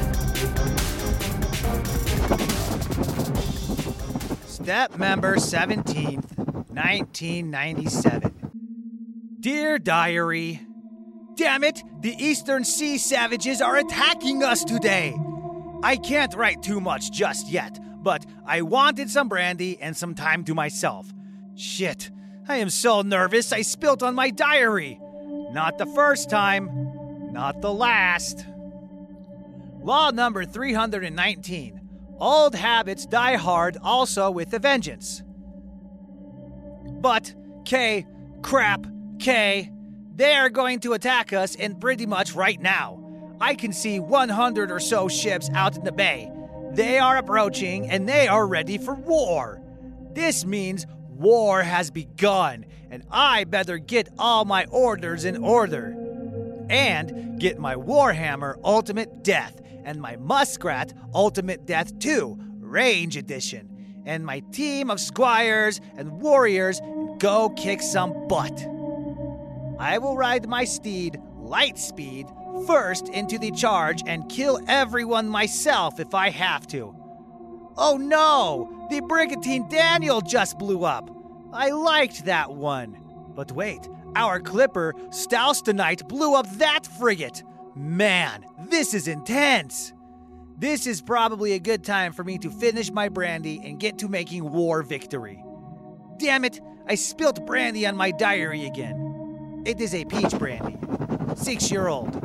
Step 4.47 4.97
member 4.97 5.35
17th, 5.35 6.35
1997. 6.69 8.33
Dear 9.39 9.77
Diary, 9.77 10.61
Damn 11.35 11.63
it, 11.63 11.83
the 12.01 12.15
Eastern 12.23 12.63
Sea 12.63 12.97
savages 12.97 13.61
are 13.61 13.77
attacking 13.77 14.43
us 14.43 14.63
today. 14.63 15.15
I 15.83 15.95
can't 15.97 16.33
write 16.35 16.61
too 16.61 16.79
much 16.79 17.11
just 17.11 17.49
yet, 17.49 17.79
but 18.03 18.25
I 18.45 18.61
wanted 18.61 19.09
some 19.09 19.29
brandy 19.29 19.79
and 19.81 19.95
some 19.95 20.13
time 20.13 20.43
to 20.45 20.53
myself. 20.53 21.11
Shit, 21.55 22.11
I 22.47 22.57
am 22.57 22.69
so 22.69 23.01
nervous 23.01 23.51
I 23.51 23.61
spilt 23.61 24.03
on 24.03 24.15
my 24.15 24.29
diary. 24.29 24.99
Not 25.51 25.77
the 25.77 25.85
first 25.85 26.29
time, 26.29 26.69
not 27.31 27.61
the 27.61 27.73
last. 27.73 28.45
Law 29.83 30.11
number 30.11 30.45
319 30.45 31.81
Old 32.21 32.53
habits 32.53 33.07
die 33.07 33.35
hard 33.35 33.77
also 33.81 34.29
with 34.29 34.53
a 34.53 34.59
vengeance. 34.59 35.23
But, 36.85 37.33
K, 37.65 38.05
crap, 38.43 38.85
K, 39.17 39.71
they 40.15 40.35
are 40.35 40.49
going 40.49 40.79
to 40.81 40.93
attack 40.93 41.33
us 41.33 41.55
and 41.55 41.79
pretty 41.79 42.05
much 42.05 42.33
right 42.33 42.59
now. 42.61 43.03
I 43.39 43.55
can 43.55 43.73
see 43.73 43.99
100 43.99 44.71
or 44.71 44.79
so 44.79 45.07
ships 45.07 45.49
out 45.53 45.77
in 45.77 45.83
the 45.83 45.91
bay. 45.91 46.31
They 46.73 46.99
are 46.99 47.17
approaching 47.17 47.89
and 47.89 48.07
they 48.07 48.27
are 48.27 48.45
ready 48.45 48.77
for 48.77 48.93
war. 48.93 49.61
This 50.13 50.45
means 50.45 50.85
war 51.09 51.61
has 51.61 51.91
begun, 51.91 52.65
and 52.89 53.03
I 53.11 53.45
better 53.45 53.77
get 53.77 54.09
all 54.19 54.45
my 54.45 54.65
orders 54.65 55.25
in 55.25 55.43
order. 55.43 55.95
And 56.69 57.39
get 57.39 57.59
my 57.59 57.75
Warhammer 57.75 58.59
Ultimate 58.63 59.23
Death 59.23 59.61
and 59.83 60.01
my 60.01 60.15
Muskrat 60.17 60.93
Ultimate 61.13 61.65
Death 61.65 61.97
2 61.99 62.37
Range 62.59 63.17
Edition, 63.17 64.03
and 64.05 64.25
my 64.25 64.39
team 64.51 64.89
of 64.89 64.99
squires 64.99 65.81
and 65.97 66.21
warriors 66.21 66.79
go 67.17 67.49
kick 67.49 67.81
some 67.81 68.27
butt. 68.27 68.70
I 69.81 69.97
will 69.97 70.15
ride 70.15 70.47
my 70.47 70.63
steed, 70.63 71.19
Lightspeed, 71.39 72.67
first 72.67 73.09
into 73.09 73.39
the 73.39 73.49
charge 73.49 74.03
and 74.05 74.29
kill 74.29 74.61
everyone 74.67 75.27
myself 75.27 75.99
if 75.99 76.13
I 76.13 76.29
have 76.29 76.67
to. 76.67 76.95
Oh 77.75 77.97
no! 77.97 78.87
The 78.91 79.01
Brigantine 79.01 79.67
Daniel 79.69 80.21
just 80.21 80.59
blew 80.59 80.83
up! 80.83 81.09
I 81.51 81.71
liked 81.71 82.25
that 82.25 82.51
one. 82.51 82.95
But 83.33 83.53
wait, 83.53 83.89
our 84.15 84.39
clipper, 84.39 84.93
Stoustenite, 85.09 86.07
blew 86.07 86.35
up 86.35 86.47
that 86.59 86.85
frigate! 86.85 87.41
Man, 87.75 88.45
this 88.69 88.93
is 88.93 89.07
intense! 89.07 89.93
This 90.59 90.85
is 90.85 91.01
probably 91.01 91.53
a 91.53 91.59
good 91.59 91.83
time 91.83 92.13
for 92.13 92.23
me 92.23 92.37
to 92.37 92.51
finish 92.51 92.91
my 92.91 93.09
brandy 93.09 93.59
and 93.63 93.79
get 93.79 93.97
to 93.97 94.07
making 94.07 94.51
war 94.51 94.83
victory. 94.83 95.43
Damn 96.17 96.45
it, 96.45 96.61
I 96.87 96.93
spilt 96.93 97.47
brandy 97.47 97.87
on 97.87 97.95
my 97.95 98.11
diary 98.11 98.67
again. 98.67 99.00
It 99.63 99.79
is 99.79 99.93
a 99.93 100.03
peach 100.05 100.31
brandy. 100.39 100.75
Six 101.35 101.69
year 101.69 101.87
old. 101.87 102.15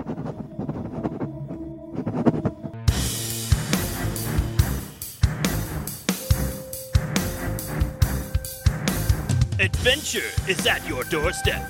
Adventure 9.60 10.30
is 10.48 10.66
at 10.66 10.82
your 10.88 11.04
doorstep. 11.04 11.62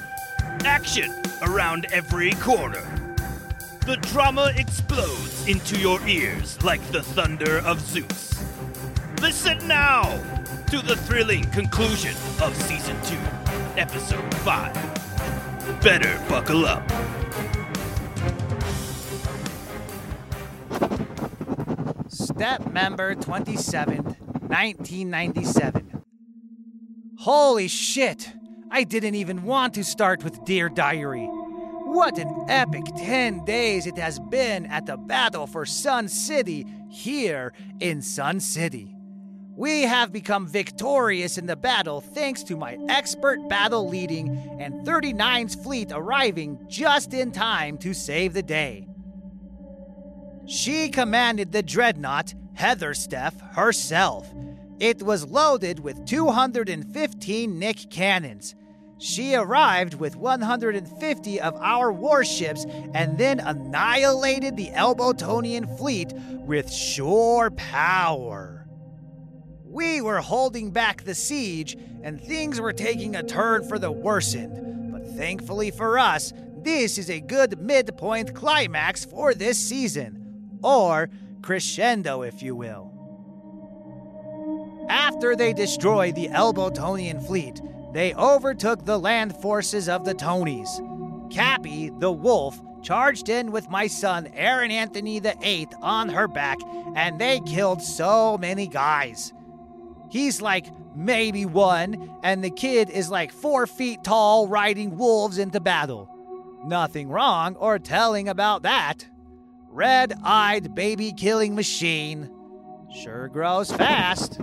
Action 0.65 1.13
around 1.43 1.87
every 1.91 2.31
corner. 2.35 3.17
The 3.87 3.97
drama 4.13 4.53
explodes 4.57 5.49
into 5.49 5.81
your 5.81 6.01
ears 6.07 6.63
like 6.63 6.81
the 6.93 7.03
thunder 7.03 7.59
of 7.59 7.81
Zeus. 7.81 8.41
Listen 9.21 9.59
now 9.67 10.03
to 10.71 10.81
the 10.81 10.95
thrilling 10.95 11.45
conclusion 11.51 12.15
of 12.41 12.55
Season 12.55 12.97
2, 13.03 13.17
Episode 13.77 14.35
5 14.37 14.97
better 15.83 16.19
buckle 16.29 16.65
up. 16.67 16.83
Step 22.09 22.71
member 22.73 23.15
27th, 23.15 24.19
1997. 24.49 26.03
Holy 27.19 27.69
shit! 27.69 28.33
I 28.71 28.85
didn't 28.85 29.15
even 29.15 29.45
want 29.45 29.75
to 29.75 29.85
start 29.85 30.23
with 30.25 30.45
Dear 30.45 30.69
Diary. 30.69 31.27
What 31.27 32.19
an 32.19 32.47
epic 32.49 32.85
10 32.97 33.45
days 33.45 33.87
it 33.87 33.97
has 33.97 34.19
been 34.19 34.67
at 34.67 34.87
the 34.87 34.97
battle 34.97 35.47
for 35.47 35.65
Sun 35.65 36.09
City 36.09 36.67
here 36.91 37.53
in 37.81 38.03
Sun 38.03 38.41
City. 38.41 38.96
We 39.57 39.83
have 39.83 40.13
become 40.13 40.47
victorious 40.47 41.39
in 41.39 41.47
the 41.47 41.57
battle 41.57 42.03
thanks 42.03 42.43
to 42.43 42.59
my 42.59 42.77
expert 42.91 43.49
battle 43.49 43.89
leading 43.89 44.59
and 44.61 44.87
39's 44.87 45.55
fleet 45.55 45.93
arriving 45.93 46.67
just 46.69 47.15
in 47.15 47.33
time 47.33 47.79
to 47.79 47.95
save 47.95 48.35
the 48.35 48.43
day. 48.43 48.87
She 50.47 50.91
commanded 50.91 51.53
the 51.53 51.63
dreadnought, 51.63 52.35
Heathersteph, 52.59 53.55
herself. 53.55 54.31
It 54.79 55.03
was 55.03 55.27
loaded 55.27 55.81
with 55.81 56.05
215 56.05 57.59
Nick 57.59 57.91
cannons. 57.91 58.55
She 58.99 59.35
arrived 59.35 59.95
with 59.95 60.17
150 60.17 61.41
of 61.41 61.55
our 61.57 61.91
warships 61.91 62.67
and 62.93 63.17
then 63.17 63.41
annihilated 63.41 64.59
the 64.59 64.69
Elbotonian 64.69 65.79
fleet 65.79 66.13
with 66.15 66.71
sure 66.71 67.51
power. 67.53 68.66
We 69.77 70.01
were 70.01 70.23
holding 70.23 70.71
back 70.71 71.03
the 71.03 71.15
siege, 71.15 71.77
and 72.03 72.19
things 72.19 72.59
were 72.59 72.73
taking 72.73 73.15
a 73.15 73.23
turn 73.23 73.69
for 73.69 73.79
the 73.79 73.91
worsened. 73.91 74.91
But 74.91 75.07
thankfully 75.19 75.71
for 75.71 75.99
us, 75.99 76.33
this 76.63 76.97
is 76.97 77.11
a 77.11 77.21
good 77.21 77.61
midpoint 77.61 78.35
climax 78.35 79.05
for 79.05 79.35
this 79.35 79.59
season. 79.59 80.59
Or 80.63 81.11
crescendo, 81.43 82.23
if 82.23 82.43
you 82.43 82.57
will. 82.57 82.91
After 84.89 85.37
they 85.37 85.53
destroyed 85.53 86.15
the 86.15 86.29
Elbotonian 86.29 87.27
fleet, 87.27 87.61
they 87.93 88.15
overtook 88.15 88.87
the 88.87 88.99
land 88.99 89.37
forces 89.37 89.91
of 89.91 90.07
the 90.07 90.15
Tonys. 90.15 91.31
Cappy, 91.31 91.91
the 91.99 92.13
wolf, 92.13 92.59
charged 92.81 93.29
in 93.29 93.53
with 93.53 93.69
my 93.69 93.89
son, 93.89 94.29
Aaron 94.33 94.71
Anthony 94.71 95.21
VIII, 95.21 95.69
on 95.83 96.09
her 96.09 96.29
back, 96.29 96.57
and 96.95 97.19
they 97.19 97.41
killed 97.41 97.83
so 97.83 98.39
many 98.39 98.67
guys. 98.67 99.35
He's 100.11 100.41
like 100.41 100.67
maybe 100.95 101.47
one, 101.47 102.11
and 102.23 102.43
the 102.43 102.51
kid 102.51 102.91
is 102.91 103.11
like 103.11 103.33
four 103.33 103.67
feet 103.67 104.03
tall, 104.03 104.49
riding 104.49 104.97
wolves 104.97 105.39
into 105.39 105.61
battle. 105.61 106.09
Nothing 106.65 107.09
wrong 107.09 107.55
or 107.57 107.79
telling 107.79 108.29
about 108.29 108.63
that. 108.63 109.07
Red 109.71 110.15
eyed 110.25 110.75
baby 110.75 111.13
killing 111.13 111.55
machine. 111.55 112.31
Sure 113.03 113.29
grows 113.29 113.71
fast. 113.71 114.41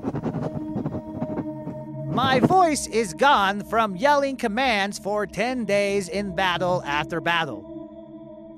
My 2.05 2.39
voice 2.39 2.85
is 2.85 3.15
gone 3.15 3.63
from 3.63 3.95
yelling 3.95 4.37
commands 4.37 4.99
for 4.99 5.25
10 5.25 5.65
days 5.65 6.07
in 6.07 6.35
battle 6.35 6.83
after 6.85 7.19
battle. 7.19 7.73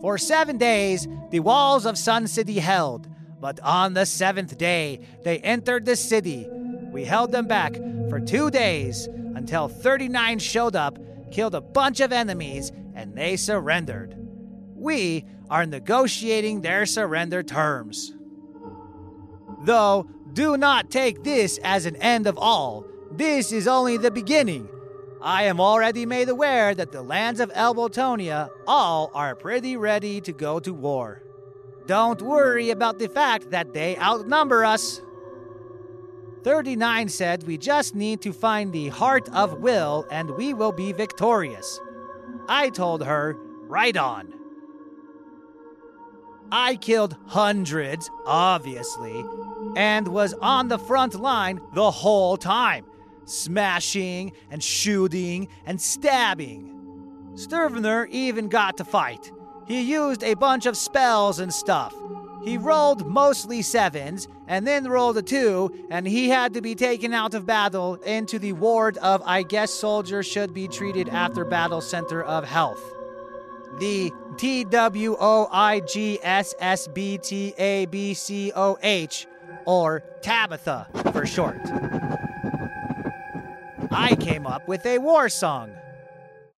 For 0.01 0.17
seven 0.17 0.57
days, 0.57 1.07
the 1.31 1.39
walls 1.39 1.85
of 1.85 1.97
Sun 1.97 2.27
City 2.27 2.59
held, 2.59 3.07
but 3.39 3.59
on 3.61 3.93
the 3.93 4.05
seventh 4.05 4.57
day, 4.57 4.99
they 5.23 5.39
entered 5.39 5.85
the 5.85 5.95
city. 5.95 6.45
We 6.95 7.03
held 7.03 7.33
them 7.33 7.45
back 7.45 7.75
for 8.07 8.21
two 8.21 8.49
days 8.49 9.07
until 9.35 9.67
39 9.67 10.39
showed 10.39 10.77
up, 10.77 10.97
killed 11.29 11.53
a 11.53 11.59
bunch 11.59 11.99
of 11.99 12.13
enemies, 12.13 12.71
and 12.95 13.13
they 13.13 13.35
surrendered. 13.35 14.15
We 14.73 15.25
are 15.49 15.65
negotiating 15.65 16.61
their 16.61 16.85
surrender 16.85 17.43
terms. 17.43 18.13
Though, 19.65 20.07
do 20.31 20.55
not 20.55 20.89
take 20.89 21.25
this 21.25 21.59
as 21.65 21.85
an 21.85 21.97
end 21.97 22.27
of 22.27 22.37
all. 22.37 22.85
This 23.11 23.51
is 23.51 23.67
only 23.67 23.97
the 23.97 24.09
beginning. 24.09 24.69
I 25.21 25.43
am 25.43 25.59
already 25.59 26.05
made 26.05 26.29
aware 26.29 26.73
that 26.73 26.93
the 26.93 27.01
lands 27.01 27.41
of 27.41 27.51
Elbotonia 27.51 28.47
all 28.65 29.11
are 29.13 29.35
pretty 29.35 29.75
ready 29.75 30.21
to 30.21 30.31
go 30.31 30.61
to 30.61 30.73
war. 30.73 31.21
Don't 31.87 32.21
worry 32.21 32.69
about 32.69 32.99
the 32.99 33.09
fact 33.09 33.51
that 33.51 33.73
they 33.73 33.97
outnumber 33.97 34.63
us. 34.63 35.01
39 36.45 37.09
said 37.09 37.41
we 37.47 37.57
just 37.57 37.95
need 37.95 38.21
to 38.21 38.31
find 38.31 38.71
the 38.71 38.89
heart 38.89 39.27
of 39.29 39.61
will 39.61 40.05
and 40.11 40.29
we 40.29 40.53
will 40.53 40.71
be 40.71 40.91
victorious. 40.91 41.81
I 42.47 42.69
told 42.69 43.03
her, 43.03 43.35
right 43.63 43.97
on. 43.97 44.31
I 46.51 46.75
killed 46.75 47.17
hundreds, 47.25 48.11
obviously, 48.27 49.25
and 49.75 50.07
was 50.07 50.35
on 50.35 50.67
the 50.67 50.77
front 50.77 51.15
line 51.15 51.59
the 51.73 51.89
whole 51.89 52.37
time, 52.37 52.85
smashing 53.25 54.33
and 54.51 54.63
shooting 54.63 55.47
and 55.65 55.81
stabbing. 55.81 56.71
Sturvener 57.33 58.07
even 58.11 58.49
got 58.49 58.77
to 58.77 58.85
fight. 58.85 59.31
He 59.67 59.81
used 59.81 60.23
a 60.23 60.35
bunch 60.35 60.67
of 60.67 60.77
spells 60.77 61.39
and 61.39 61.51
stuff. 61.51 61.95
He 62.45 62.59
rolled 62.59 63.07
mostly 63.07 63.63
sevens 63.63 64.27
and 64.47 64.67
then 64.67 64.87
rolled 64.87 65.17
a 65.17 65.23
two, 65.23 65.87
and 65.89 66.07
he 66.07 66.29
had 66.29 66.53
to 66.53 66.61
be 66.61 66.75
taken 66.75 67.11
out 67.11 67.33
of 67.33 67.47
battle 67.47 67.95
into 67.95 68.37
the 68.37 68.53
ward 68.53 68.97
of 68.99 69.23
I 69.25 69.41
guess 69.41 69.71
soldiers 69.71 70.27
should 70.27 70.53
be 70.53 70.67
treated 70.67 71.09
after 71.09 71.43
battle 71.43 71.81
center 71.81 72.23
of 72.23 72.45
health. 72.45 72.93
The 73.79 74.13
T 74.37 74.63
W 74.63 75.17
O 75.19 75.49
I 75.51 75.79
G 75.79 76.19
S 76.21 76.53
S 76.59 76.87
B 76.87 77.17
T 77.17 77.55
A 77.57 77.87
B 77.87 78.13
C 78.13 78.51
O 78.55 78.77
H, 78.83 79.25
or 79.65 80.03
Tabitha 80.21 80.87
for 81.11 81.25
short. 81.25 81.59
I 83.89 84.15
came 84.19 84.45
up 84.45 84.67
with 84.67 84.85
a 84.85 84.99
war 84.99 85.29
song. 85.29 85.71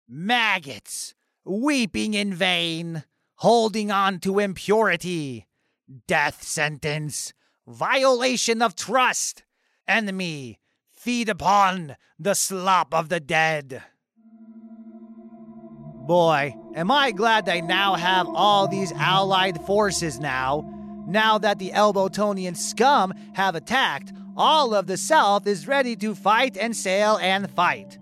Maggots, 0.09 1.13
weeping 1.43 2.15
in 2.15 2.33
vain, 2.33 3.03
holding 3.35 3.91
on 3.91 4.19
to 4.21 4.39
impurity, 4.39 5.45
death 6.07 6.43
sentence, 6.43 7.33
violation 7.67 8.61
of 8.61 8.75
trust, 8.75 9.43
enemy, 9.87 10.59
feed 10.91 11.29
upon 11.29 11.95
the 12.17 12.33
slop 12.33 12.93
of 12.93 13.09
the 13.09 13.19
dead. 13.19 13.83
Boy, 16.07 16.55
am 16.75 16.91
I 16.91 17.11
glad 17.11 17.49
I 17.49 17.61
now 17.61 17.95
have 17.95 18.27
all 18.27 18.67
these 18.67 18.91
allied 18.91 19.59
forces 19.61 20.19
now. 20.19 20.71
Now 21.07 21.37
that 21.39 21.59
the 21.59 21.71
Elbotonian 21.71 22.55
scum 22.55 23.13
have 23.33 23.55
attacked, 23.55 24.11
all 24.37 24.73
of 24.73 24.87
the 24.87 24.97
South 24.97 25.47
is 25.47 25.67
ready 25.67 25.95
to 25.97 26.13
fight 26.13 26.57
and 26.57 26.75
sail 26.75 27.17
and 27.17 27.49
fight. 27.49 27.97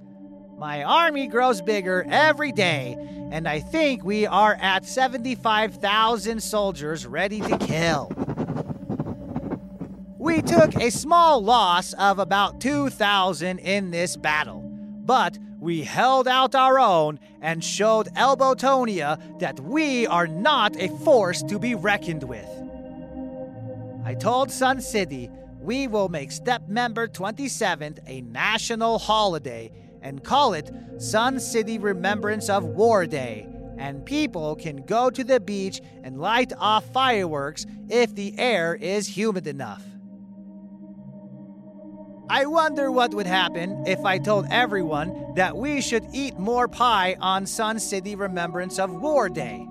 My 0.64 0.82
army 0.82 1.28
grows 1.28 1.62
bigger 1.62 2.06
every 2.10 2.54
day, 2.54 2.96
and 3.32 3.50
I 3.50 3.60
think 3.60 4.06
we 4.06 4.26
are 4.26 4.58
at 4.62 4.86
75,000 4.86 6.42
soldiers 6.42 7.06
ready 7.06 7.42
to 7.42 7.58
kill. 7.58 8.10
We 10.18 10.42
took 10.42 10.74
a 10.78 10.90
small 10.90 11.44
loss 11.44 11.92
of 11.92 12.18
about 12.18 12.62
2,000 12.62 13.60
in 13.60 13.92
this 13.92 14.16
battle, 14.16 14.62
but 15.06 15.38
we 15.60 15.84
held 15.84 16.30
out 16.30 16.56
our 16.56 16.80
own 16.80 17.20
and 17.42 17.62
showed 17.62 18.08
Elbotonia 18.16 19.40
that 19.40 19.60
we 19.60 20.08
are 20.08 20.28
not 20.28 20.82
a 20.82 20.88
force 21.00 21.44
to 21.44 21.60
be 21.60 21.76
reckoned 21.76 22.24
with. 22.24 22.48
I 24.06 24.14
told 24.14 24.50
Sun 24.50 24.80
City 24.80 25.30
we 25.60 25.88
will 25.88 26.08
make 26.08 26.32
Step 26.32 26.70
Member 26.70 27.10
27th 27.10 28.00
a 28.08 28.22
national 28.22 29.00
holiday 29.00 29.70
and 30.04 30.24
call 30.24 30.54
it 30.54 30.70
Sun 31.00 31.40
City 31.40 31.80
Remembrance 31.80 32.50
of 32.50 32.64
War 32.64 33.08
Day, 33.08 33.48
and 33.80 34.06
people 34.06 34.56
can 34.56 34.86
go 34.86 35.10
to 35.10 35.24
the 35.24 35.40
beach 35.40 35.82
and 36.04 36.20
light 36.20 36.54
off 36.60 36.86
fireworks 36.94 37.66
if 37.90 38.14
the 38.14 38.38
air 38.38 38.76
is 38.76 39.18
humid 39.18 39.48
enough. 39.48 39.84
I 42.30 42.46
wonder 42.46 42.92
what 42.92 43.14
would 43.14 43.28
happen 43.28 43.84
if 43.86 44.06
I 44.06 44.18
told 44.18 44.48
everyone 44.50 45.34
that 45.36 45.58
we 45.58 45.82
should 45.82 46.06
eat 46.14 46.38
more 46.38 46.68
pie 46.68 47.16
on 47.20 47.46
Sun 47.46 47.80
City 47.80 48.16
Remembrance 48.16 48.80
of 48.80 48.92
War 48.92 49.30
Day. 49.30 49.66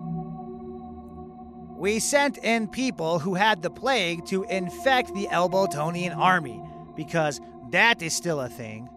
We 1.76 1.99
sent 1.99 2.39
in 2.39 2.68
people 2.68 3.18
who 3.18 3.35
had 3.35 3.62
the 3.62 3.70
plague 3.70 4.26
to 4.26 4.45
infect 4.45 5.14
the 5.14 5.28
Elbotonian 5.28 6.16
army, 6.16 6.62
because 6.95 7.41
that 7.70 8.03
is 8.03 8.14
still 8.14 8.41
a 8.41 8.49
thing. 8.49 8.89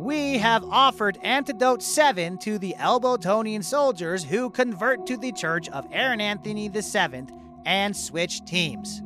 We 0.00 0.38
have 0.38 0.64
offered 0.64 1.18
Antidote 1.22 1.82
7 1.82 2.38
to 2.38 2.58
the 2.58 2.74
Elbotonian 2.78 3.62
soldiers 3.62 4.24
who 4.24 4.48
convert 4.48 5.04
to 5.08 5.18
the 5.18 5.30
Church 5.30 5.68
of 5.68 5.86
Aaron 5.92 6.22
Anthony 6.22 6.68
VII 6.68 7.26
and 7.66 7.94
switch 7.94 8.42
teams. 8.46 9.02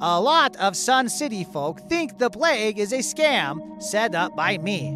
A 0.00 0.20
lot 0.20 0.56
of 0.56 0.76
Sun 0.76 1.08
City 1.08 1.44
folk 1.44 1.88
think 1.88 2.18
the 2.18 2.30
plague 2.30 2.80
is 2.80 2.92
a 2.92 2.98
scam 2.98 3.80
set 3.80 4.16
up 4.16 4.34
by 4.34 4.58
me. 4.58 4.88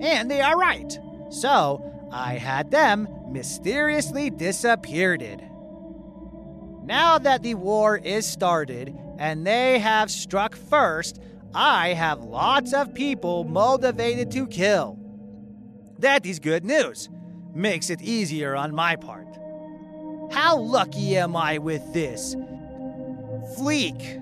And 0.00 0.30
they 0.30 0.40
are 0.40 0.56
right. 0.56 0.96
So, 1.30 1.84
I 2.12 2.34
had 2.34 2.70
them 2.70 3.08
mysteriously 3.28 4.30
disappeared. 4.30 5.42
Now 6.84 7.18
that 7.18 7.42
the 7.42 7.54
war 7.54 7.96
is 7.96 8.24
started 8.24 8.96
and 9.18 9.44
they 9.44 9.80
have 9.80 10.12
struck 10.12 10.54
first, 10.54 11.18
I 11.54 11.92
have 11.94 12.22
lots 12.22 12.72
of 12.72 12.94
people 12.94 13.44
motivated 13.44 14.30
to 14.32 14.46
kill. 14.46 14.98
That 15.98 16.24
is 16.24 16.38
good 16.38 16.64
news. 16.64 17.08
Makes 17.54 17.90
it 17.90 18.00
easier 18.00 18.56
on 18.56 18.74
my 18.74 18.96
part. 18.96 19.26
How 20.32 20.56
lucky 20.56 21.16
am 21.16 21.36
I 21.36 21.58
with 21.58 21.92
this? 21.92 22.34
Fleek. 23.58 24.20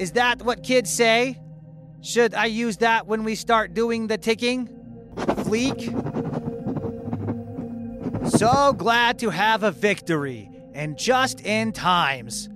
Is 0.00 0.12
that 0.12 0.42
what 0.42 0.62
kids 0.62 0.90
say? 0.90 1.38
Should 2.00 2.34
I 2.34 2.46
use 2.46 2.78
that 2.78 3.06
when 3.06 3.24
we 3.24 3.34
start 3.34 3.74
doing 3.74 4.06
the 4.06 4.16
ticking? 4.16 4.68
Fleek? 5.16 5.94
So 8.38 8.72
glad 8.72 9.18
to 9.18 9.30
have 9.30 9.62
a 9.64 9.70
victory, 9.70 10.50
and 10.72 10.96
just 10.96 11.40
in 11.40 11.72
times. 11.72 12.48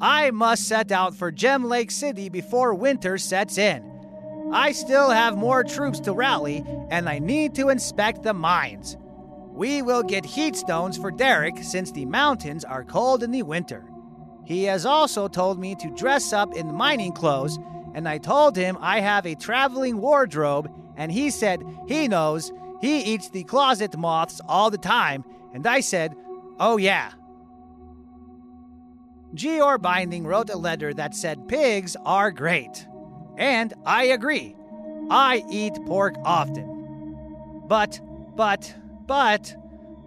I 0.00 0.30
must 0.30 0.66
set 0.66 0.92
out 0.92 1.14
for 1.14 1.30
Gem 1.30 1.64
Lake 1.64 1.90
City 1.90 2.30
before 2.30 2.74
winter 2.74 3.18
sets 3.18 3.58
in. 3.58 3.84
I 4.52 4.72
still 4.72 5.10
have 5.10 5.36
more 5.36 5.62
troops 5.62 6.00
to 6.00 6.12
rally, 6.12 6.64
and 6.90 7.08
I 7.08 7.18
need 7.18 7.54
to 7.56 7.68
inspect 7.68 8.22
the 8.22 8.32
mines. 8.32 8.96
We 9.52 9.82
will 9.82 10.02
get 10.02 10.24
heat 10.24 10.56
stones 10.56 10.96
for 10.96 11.10
Derek 11.10 11.58
since 11.62 11.92
the 11.92 12.06
mountains 12.06 12.64
are 12.64 12.82
cold 12.82 13.22
in 13.22 13.30
the 13.30 13.42
winter. 13.42 13.84
He 14.46 14.64
has 14.64 14.86
also 14.86 15.28
told 15.28 15.60
me 15.60 15.74
to 15.76 15.94
dress 15.94 16.32
up 16.32 16.54
in 16.54 16.74
mining 16.74 17.12
clothes, 17.12 17.58
and 17.94 18.08
I 18.08 18.18
told 18.18 18.56
him 18.56 18.78
I 18.80 19.00
have 19.00 19.26
a 19.26 19.34
traveling 19.34 19.98
wardrobe, 19.98 20.72
and 20.96 21.12
he 21.12 21.30
said 21.30 21.62
he 21.86 22.08
knows 22.08 22.52
he 22.80 23.02
eats 23.02 23.28
the 23.28 23.44
closet 23.44 23.96
moths 23.98 24.40
all 24.48 24.70
the 24.70 24.78
time, 24.78 25.24
and 25.52 25.66
I 25.66 25.80
said, 25.80 26.14
Oh 26.58 26.78
yeah. 26.78 27.12
Geor 29.34 29.80
Binding 29.80 30.24
wrote 30.26 30.50
a 30.50 30.56
letter 30.56 30.92
that 30.94 31.14
said 31.14 31.48
pigs 31.48 31.96
are 32.04 32.30
great. 32.30 32.86
And 33.38 33.72
I 33.86 34.04
agree. 34.04 34.56
I 35.10 35.44
eat 35.50 35.74
pork 35.86 36.14
often. 36.24 37.64
But, 37.66 38.00
but, 38.36 38.74
but, 39.06 39.54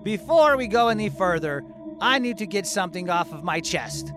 Before 0.03 0.57
we 0.57 0.67
go 0.67 0.89
any 0.89 1.07
further, 1.07 1.63
I 2.01 2.19
need 2.19 2.37
to 2.39 2.45
get 2.45 2.67
something 2.67 3.09
off 3.09 3.31
of 3.31 3.43
my 3.43 3.61
chest. 3.61 4.11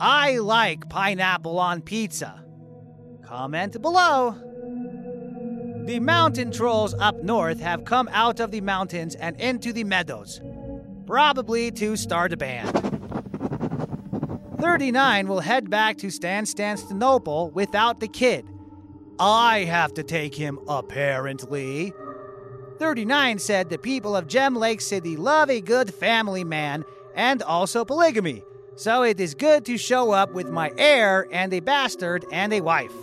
I 0.00 0.38
like 0.38 0.88
pineapple 0.88 1.60
on 1.60 1.80
pizza. 1.80 2.42
Comment 3.24 3.80
below. 3.80 4.34
The 5.86 6.00
mountain 6.00 6.50
trolls 6.50 6.94
up 6.94 7.22
north 7.22 7.60
have 7.60 7.84
come 7.84 8.08
out 8.12 8.40
of 8.40 8.50
the 8.50 8.60
mountains 8.60 9.14
and 9.14 9.40
into 9.40 9.72
the 9.72 9.84
meadows, 9.84 10.40
probably 11.06 11.70
to 11.72 11.96
start 11.96 12.32
a 12.32 12.36
band. 12.36 12.91
39 14.62 15.26
will 15.26 15.40
head 15.40 15.68
back 15.70 15.98
to 15.98 16.06
Stanstanstonople 16.06 17.52
without 17.52 17.98
the 17.98 18.06
kid. 18.06 18.46
I 19.18 19.64
have 19.64 19.92
to 19.94 20.04
take 20.04 20.36
him, 20.36 20.60
apparently. 20.68 21.92
39 22.78 23.40
said 23.40 23.70
the 23.70 23.78
people 23.78 24.14
of 24.14 24.28
Gem 24.28 24.54
Lake 24.54 24.80
City 24.80 25.16
love 25.16 25.50
a 25.50 25.60
good 25.60 25.92
family 25.92 26.44
man 26.44 26.84
and 27.16 27.42
also 27.42 27.84
polygamy, 27.84 28.44
so 28.76 29.02
it 29.02 29.18
is 29.18 29.34
good 29.34 29.64
to 29.64 29.76
show 29.76 30.12
up 30.12 30.32
with 30.32 30.48
my 30.48 30.70
heir 30.78 31.26
and 31.32 31.52
a 31.52 31.58
bastard 31.58 32.24
and 32.30 32.52
a 32.52 32.60
wife. 32.60 32.94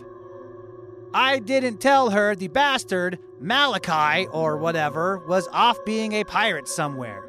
I 1.14 1.39
didn't 1.39 1.82
tell 1.82 2.12
her 2.12 2.36
the 2.36 2.47
bastard, 2.47 3.20
Malachi 3.41 4.28
or 4.28 4.55
whatever, 4.55 5.18
was 5.28 5.49
off 5.51 5.84
being 5.84 6.14
a 6.14 6.24
pirate 6.24 6.70
somewhere. 6.70 7.28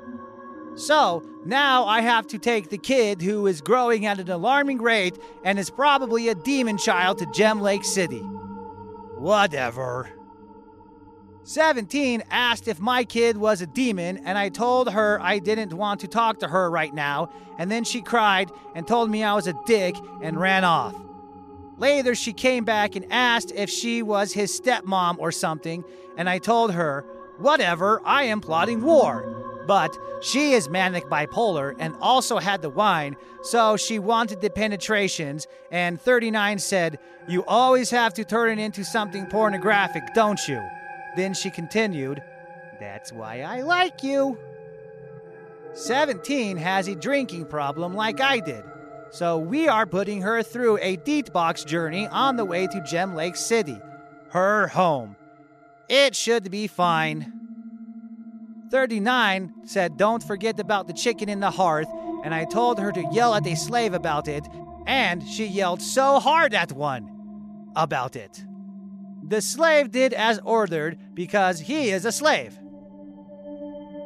So 0.81 1.23
now 1.45 1.85
I 1.85 2.01
have 2.01 2.27
to 2.29 2.39
take 2.39 2.71
the 2.71 2.79
kid 2.79 3.21
who 3.21 3.47
is 3.47 3.61
growing 3.61 4.07
at 4.07 4.19
an 4.19 4.31
alarming 4.31 4.81
rate 4.81 5.19
and 5.45 5.59
is 5.59 5.69
probably 5.69 6.29
a 6.29 6.35
demon 6.35 6.79
child 6.79 7.19
to 7.19 7.27
Gem 7.27 7.61
Lake 7.61 7.85
City. 7.85 8.21
Whatever. 9.19 10.09
17 11.43 12.23
asked 12.31 12.67
if 12.67 12.81
my 12.81 13.05
kid 13.05 13.37
was 13.37 13.61
a 13.61 13.67
demon, 13.67 14.23
and 14.25 14.39
I 14.39 14.49
told 14.49 14.91
her 14.91 15.21
I 15.21 15.39
didn't 15.39 15.75
want 15.75 16.01
to 16.01 16.09
talk 16.09 16.39
to 16.39 16.49
her 16.49 16.71
right 16.71 16.95
now, 16.95 17.29
and 17.59 17.71
then 17.71 17.85
she 17.85 18.01
cried 18.01 18.51
and 18.75 18.89
told 18.89 19.11
me 19.11 19.23
I 19.23 19.35
was 19.35 19.47
a 19.47 19.61
dick 19.67 19.97
and 20.23 20.41
ran 20.41 20.65
off. 20.65 20.95
Later, 21.77 22.15
she 22.15 22.33
came 22.33 22.65
back 22.65 22.97
and 22.97 23.05
asked 23.13 23.53
if 23.55 23.69
she 23.69 24.03
was 24.03 24.33
his 24.33 24.59
stepmom 24.59 25.19
or 25.19 25.31
something, 25.31 25.85
and 26.17 26.27
I 26.27 26.39
told 26.39 26.73
her, 26.73 27.05
whatever, 27.37 28.01
I 28.07 28.25
am 28.25 28.41
plotting 28.41 28.81
war. 28.81 29.40
But 29.71 29.97
she 30.21 30.55
is 30.55 30.69
manic 30.69 31.05
bipolar 31.05 31.77
and 31.79 31.95
also 32.01 32.39
had 32.39 32.61
the 32.61 32.71
wine, 32.71 33.15
so 33.41 33.77
she 33.77 34.01
wanted 34.01 34.41
the 34.41 34.51
penetrations. 34.51 35.47
And 35.71 36.01
39 36.01 36.59
said, 36.59 36.99
You 37.29 37.45
always 37.45 37.89
have 37.91 38.13
to 38.15 38.25
turn 38.25 38.59
it 38.59 38.61
into 38.61 38.85
something 38.85 39.27
pornographic, 39.27 40.13
don't 40.13 40.41
you? 40.49 40.61
Then 41.15 41.35
she 41.35 41.51
continued, 41.51 42.21
That's 42.81 43.13
why 43.13 43.43
I 43.43 43.61
like 43.61 44.03
you. 44.03 44.37
17 45.75 46.57
has 46.57 46.89
a 46.89 46.97
drinking 46.97 47.45
problem 47.45 47.95
like 47.95 48.21
I 48.21 48.41
did. 48.41 48.65
So 49.13 49.39
we 49.39 49.69
are 49.69 49.87
putting 49.87 50.23
her 50.23 50.43
through 50.43 50.79
a 50.79 50.97
box 51.33 51.63
journey 51.63 52.09
on 52.09 52.35
the 52.35 52.45
way 52.45 52.67
to 52.67 52.83
Gem 52.83 53.15
Lake 53.15 53.37
City, 53.37 53.81
her 54.31 54.67
home. 54.67 55.15
It 55.89 56.17
should 56.17 56.51
be 56.51 56.67
fine. 56.67 57.40
39 58.71 59.53
said, 59.65 59.97
Don't 59.97 60.23
forget 60.23 60.61
about 60.61 60.87
the 60.87 60.93
chicken 60.93 61.29
in 61.29 61.41
the 61.41 61.51
hearth, 61.51 61.89
and 62.25 62.33
I 62.33 62.45
told 62.45 62.79
her 62.79 62.93
to 62.93 63.09
yell 63.13 63.35
at 63.35 63.47
a 63.47 63.57
slave 63.57 63.95
about 63.95 64.29
it, 64.29 64.47
and 64.87 65.27
she 65.27 65.45
yelled 65.47 65.83
so 65.83 66.21
hard 66.21 66.55
at 66.55 66.73
one 66.73 67.71
about 67.75 68.15
it. 68.15 68.45
The 69.27 69.41
slave 69.41 69.91
did 69.91 70.13
as 70.13 70.39
ordered 70.45 70.99
because 71.15 71.61
he 71.61 71.91
is 71.91 72.05
a 72.05 72.13
slave. 72.13 72.59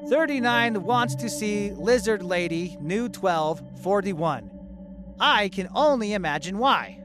39 0.09 0.83
wants 0.83 1.15
to 1.17 1.29
see 1.31 1.71
Lizard 1.73 2.23
Lady, 2.23 2.77
New 2.81 3.09
12, 3.09 3.81
41. 3.83 4.51
I 5.21 5.49
can 5.49 5.69
only 5.75 6.13
imagine 6.13 6.59
why. 6.59 7.01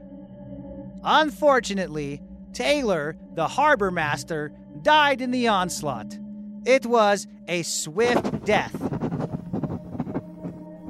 Unfortunately, 1.02 2.22
Taylor, 2.52 3.16
the 3.34 3.48
harbor 3.48 3.90
master, 3.90 4.52
died 4.82 5.20
in 5.20 5.30
the 5.30 5.48
onslaught. 5.48 6.18
It 6.64 6.86
was 6.86 7.26
a 7.48 7.62
swift 7.62 8.44
death. 8.44 8.76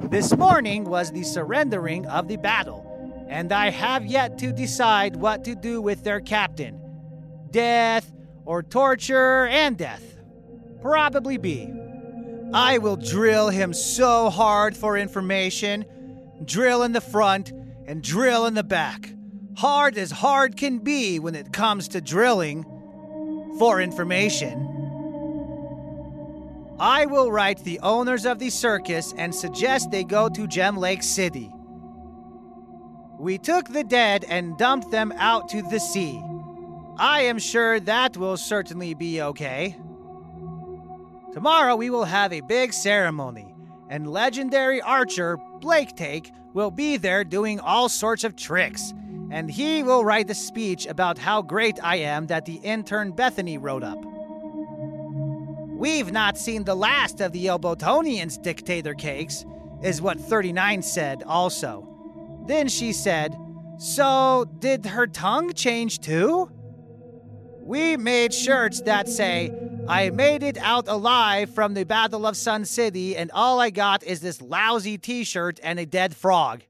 This 0.09 0.35
morning 0.35 0.83
was 0.83 1.11
the 1.11 1.23
surrendering 1.23 2.05
of 2.05 2.27
the 2.27 2.37
battle, 2.37 3.25
and 3.29 3.51
I 3.51 3.69
have 3.69 4.05
yet 4.05 4.37
to 4.39 4.51
decide 4.51 5.15
what 5.15 5.45
to 5.45 5.55
do 5.55 5.81
with 5.81 6.03
their 6.03 6.19
captain 6.19 6.79
death 7.51 8.11
or 8.45 8.63
torture 8.63 9.45
and 9.47 9.77
death. 9.77 10.03
Probably 10.81 11.37
B. 11.37 11.69
I 12.53 12.77
will 12.77 12.95
drill 12.95 13.49
him 13.49 13.73
so 13.73 14.29
hard 14.29 14.75
for 14.75 14.97
information 14.97 15.85
drill 16.45 16.83
in 16.83 16.91
the 16.91 17.01
front, 17.01 17.51
and 17.85 18.01
drill 18.01 18.45
in 18.45 18.53
the 18.53 18.63
back. 18.63 19.13
Hard 19.57 19.97
as 19.97 20.11
hard 20.11 20.57
can 20.57 20.79
be 20.79 21.19
when 21.19 21.35
it 21.35 21.51
comes 21.51 21.87
to 21.89 22.01
drilling. 22.01 22.65
For 23.59 23.81
information, 23.81 24.80
I 26.81 27.05
will 27.05 27.31
write 27.31 27.59
the 27.59 27.79
owners 27.81 28.25
of 28.25 28.39
the 28.39 28.49
circus 28.49 29.13
and 29.15 29.35
suggest 29.35 29.91
they 29.91 30.03
go 30.03 30.29
to 30.29 30.47
Gem 30.47 30.75
Lake 30.75 31.03
City. 31.03 31.53
We 33.19 33.37
took 33.37 33.67
the 33.67 33.83
dead 33.83 34.25
and 34.27 34.57
dumped 34.57 34.89
them 34.89 35.13
out 35.15 35.47
to 35.49 35.61
the 35.61 35.79
sea. 35.79 36.19
I 36.97 37.21
am 37.21 37.37
sure 37.37 37.79
that 37.81 38.17
will 38.17 38.35
certainly 38.35 38.95
be 38.95 39.21
okay. 39.21 39.77
Tomorrow 41.33 41.75
we 41.75 41.91
will 41.91 42.05
have 42.05 42.33
a 42.33 42.41
big 42.41 42.73
ceremony, 42.73 43.53
and 43.87 44.09
legendary 44.09 44.81
archer 44.81 45.37
Blake 45.59 45.95
Take 45.95 46.31
will 46.55 46.71
be 46.71 46.97
there 46.97 47.23
doing 47.23 47.59
all 47.59 47.89
sorts 47.89 48.23
of 48.23 48.35
tricks, 48.35 48.91
and 49.29 49.51
he 49.51 49.83
will 49.83 50.03
write 50.03 50.27
the 50.27 50.33
speech 50.33 50.87
about 50.87 51.19
how 51.19 51.43
great 51.43 51.79
I 51.83 51.97
am 51.97 52.25
that 52.25 52.45
the 52.45 52.55
intern 52.55 53.11
Bethany 53.11 53.59
wrote 53.59 53.83
up. 53.83 54.03
We've 55.81 56.11
not 56.11 56.37
seen 56.37 56.63
the 56.63 56.75
last 56.75 57.21
of 57.21 57.31
the 57.31 57.47
Elbotonians' 57.47 58.39
dictator 58.39 58.93
cakes, 58.93 59.43
is 59.81 59.99
what 59.99 60.19
39 60.19 60.83
said 60.83 61.23
also. 61.25 62.43
Then 62.45 62.67
she 62.67 62.93
said, 62.93 63.35
So, 63.79 64.45
did 64.59 64.85
her 64.85 65.07
tongue 65.07 65.53
change 65.53 65.97
too? 65.97 66.51
We 67.63 67.97
made 67.97 68.31
shirts 68.31 68.81
that 68.81 69.09
say, 69.09 69.51
I 69.87 70.11
made 70.11 70.43
it 70.43 70.59
out 70.59 70.87
alive 70.87 71.51
from 71.55 71.73
the 71.73 71.83
Battle 71.83 72.27
of 72.27 72.37
Sun 72.37 72.65
City, 72.65 73.17
and 73.17 73.31
all 73.31 73.59
I 73.59 73.71
got 73.71 74.03
is 74.03 74.21
this 74.21 74.39
lousy 74.39 74.99
t 74.99 75.23
shirt 75.23 75.59
and 75.63 75.79
a 75.79 75.87
dead 75.87 76.15
frog. 76.15 76.61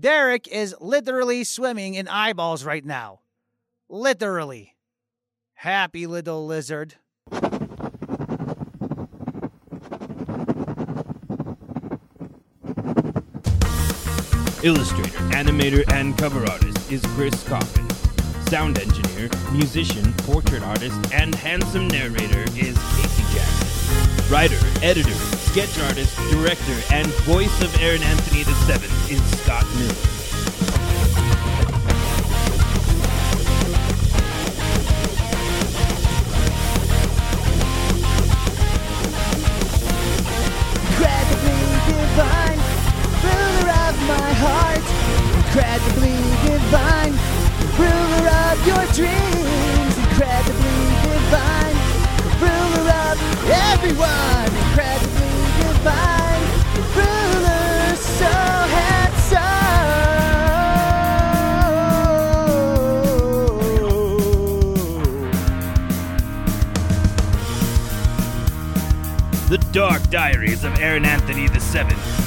Derek 0.00 0.48
is 0.48 0.74
literally 0.80 1.44
swimming 1.44 1.92
in 1.92 2.08
eyeballs 2.08 2.64
right 2.64 2.86
now. 2.86 3.20
Literally. 3.90 4.76
Happy 5.52 6.06
little 6.06 6.46
lizard. 6.46 6.94
Illustrator, 14.64 15.18
animator, 15.30 15.90
and 15.92 16.16
cover 16.16 16.48
artist 16.50 16.90
is 16.90 17.02
Chris 17.14 17.42
Coffin 17.48 17.88
sound 18.52 18.78
engineer, 18.78 19.30
musician, 19.50 20.12
portrait 20.24 20.62
artist, 20.62 21.00
and 21.10 21.34
handsome 21.34 21.88
narrator 21.88 22.42
is 22.54 22.76
Casey 22.96 23.24
Jackson. 23.32 24.30
Writer, 24.30 24.58
editor, 24.82 25.14
sketch 25.48 25.78
artist, 25.88 26.14
director, 26.30 26.76
and 26.92 27.06
voice 27.24 27.62
of 27.62 27.74
Aaron 27.80 28.02
Anthony 28.02 28.42
VII 28.42 29.14
is 29.14 29.40
Scott 29.40 29.64
Miller. 29.78 30.21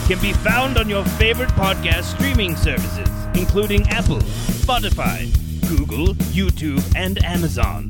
Can 0.08 0.22
be 0.22 0.34
found 0.34 0.78
on 0.78 0.88
your 0.88 1.04
favorite 1.04 1.50
podcast 1.50 2.04
streaming 2.04 2.56
services, 2.56 3.10
including 3.34 3.88
Apple, 3.90 4.20
Spotify, 4.20 5.32
Google, 5.68 6.14
YouTube, 6.34 6.84
and 6.96 7.24
Amazon. 7.26 7.90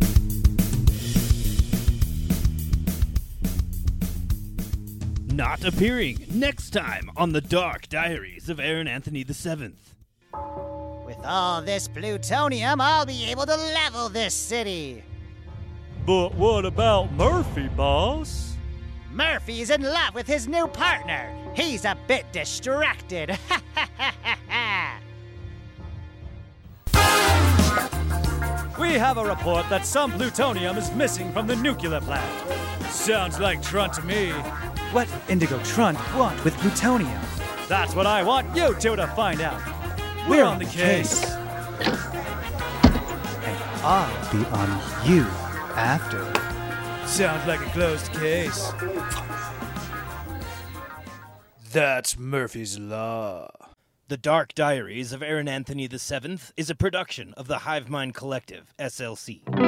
not 5.36 5.66
appearing 5.66 6.26
next 6.34 6.70
time 6.70 7.12
on 7.18 7.34
the 7.34 7.42
Dark 7.42 7.90
Diaries 7.90 8.48
of 8.48 8.58
Aaron 8.58 8.88
Anthony 8.88 9.24
VII. 9.24 9.74
With 11.06 11.18
all 11.26 11.62
this 11.62 11.90
plutonium, 11.90 12.80
I'll 12.80 13.06
be 13.06 13.26
able 13.26 13.46
to 13.46 13.56
level 13.56 14.08
this 14.08 14.34
city. 14.34 15.04
But 16.06 16.36
what 16.36 16.64
about 16.64 17.12
Murphy, 17.12 17.68
boss? 17.68 18.55
Murphy's 19.16 19.70
in 19.70 19.82
love 19.82 20.14
with 20.14 20.28
his 20.28 20.46
new 20.46 20.68
partner. 20.68 21.34
He's 21.56 21.86
a 21.86 21.98
bit 22.08 22.32
distracted. 22.34 23.38
We 28.78 28.96
have 28.96 29.18
a 29.18 29.24
report 29.24 29.70
that 29.70 29.86
some 29.86 30.12
plutonium 30.12 30.78
is 30.78 30.92
missing 30.92 31.32
from 31.32 31.48
the 31.48 31.56
nuclear 31.56 32.02
plant. 32.02 32.92
Sounds 32.92 33.40
like 33.40 33.62
Trunt 33.62 33.94
to 33.94 34.02
me. 34.02 34.32
What 34.92 35.08
Indigo 35.30 35.60
Trunt 35.64 35.98
want 36.14 36.44
with 36.44 36.54
plutonium? 36.58 37.22
That's 37.70 37.96
what 37.96 38.06
I 38.06 38.22
want 38.22 38.54
you 38.54 38.76
two 38.76 38.98
to 38.98 39.08
find 39.08 39.40
out. 39.40 39.62
We're 40.28 40.44
on 40.44 40.60
the 40.60 40.66
case. 40.66 41.24
And 41.24 41.98
I'll 43.82 44.32
be 44.34 44.46
on 44.46 45.10
you 45.10 45.22
after. 45.76 46.45
Sounds 47.06 47.48
like 47.48 47.62
a 47.62 47.70
closed 47.70 48.12
case. 48.14 48.72
That's 51.72 52.18
Murphy's 52.18 52.78
Law. 52.78 53.50
The 54.08 54.18
Dark 54.18 54.54
Diaries 54.54 55.14
of 55.14 55.24
Aaron 55.24 55.48
Anthony 55.48 55.88
VII 55.88 56.40
is 56.58 56.70
a 56.70 56.76
production 56.76 57.34
of 57.36 57.48
the 57.48 57.60
Hive 57.60 57.90
Mind 57.90 58.14
Collective, 58.14 58.74
SLC. 58.78 59.65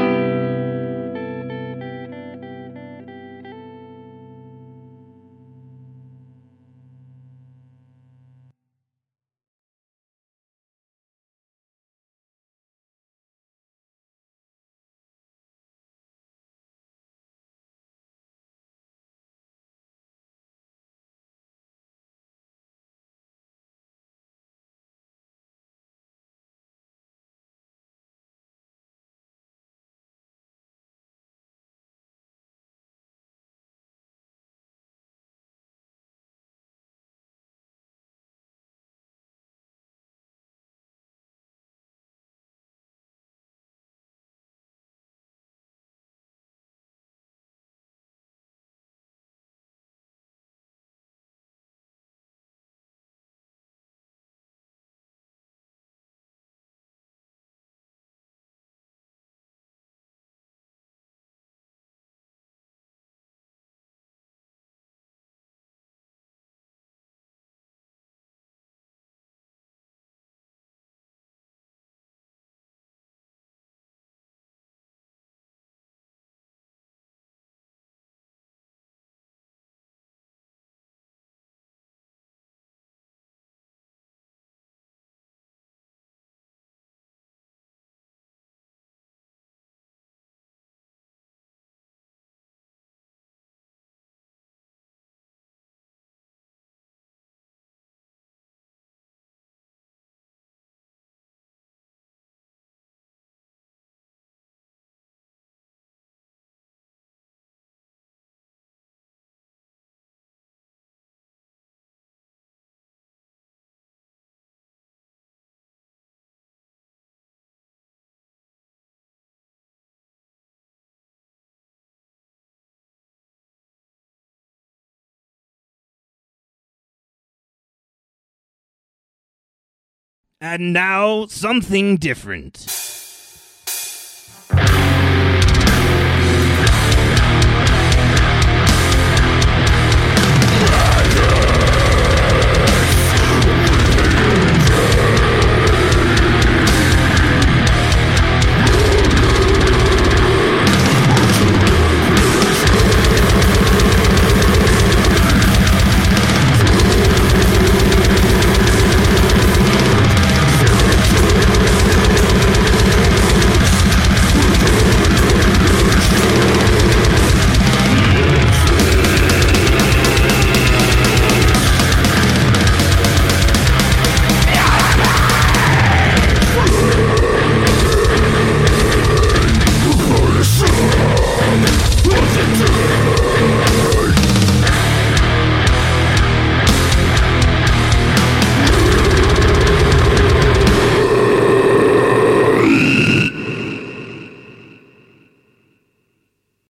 And 130.40 130.72
now, 130.72 131.26
something 131.26 131.98
different. 131.98 132.77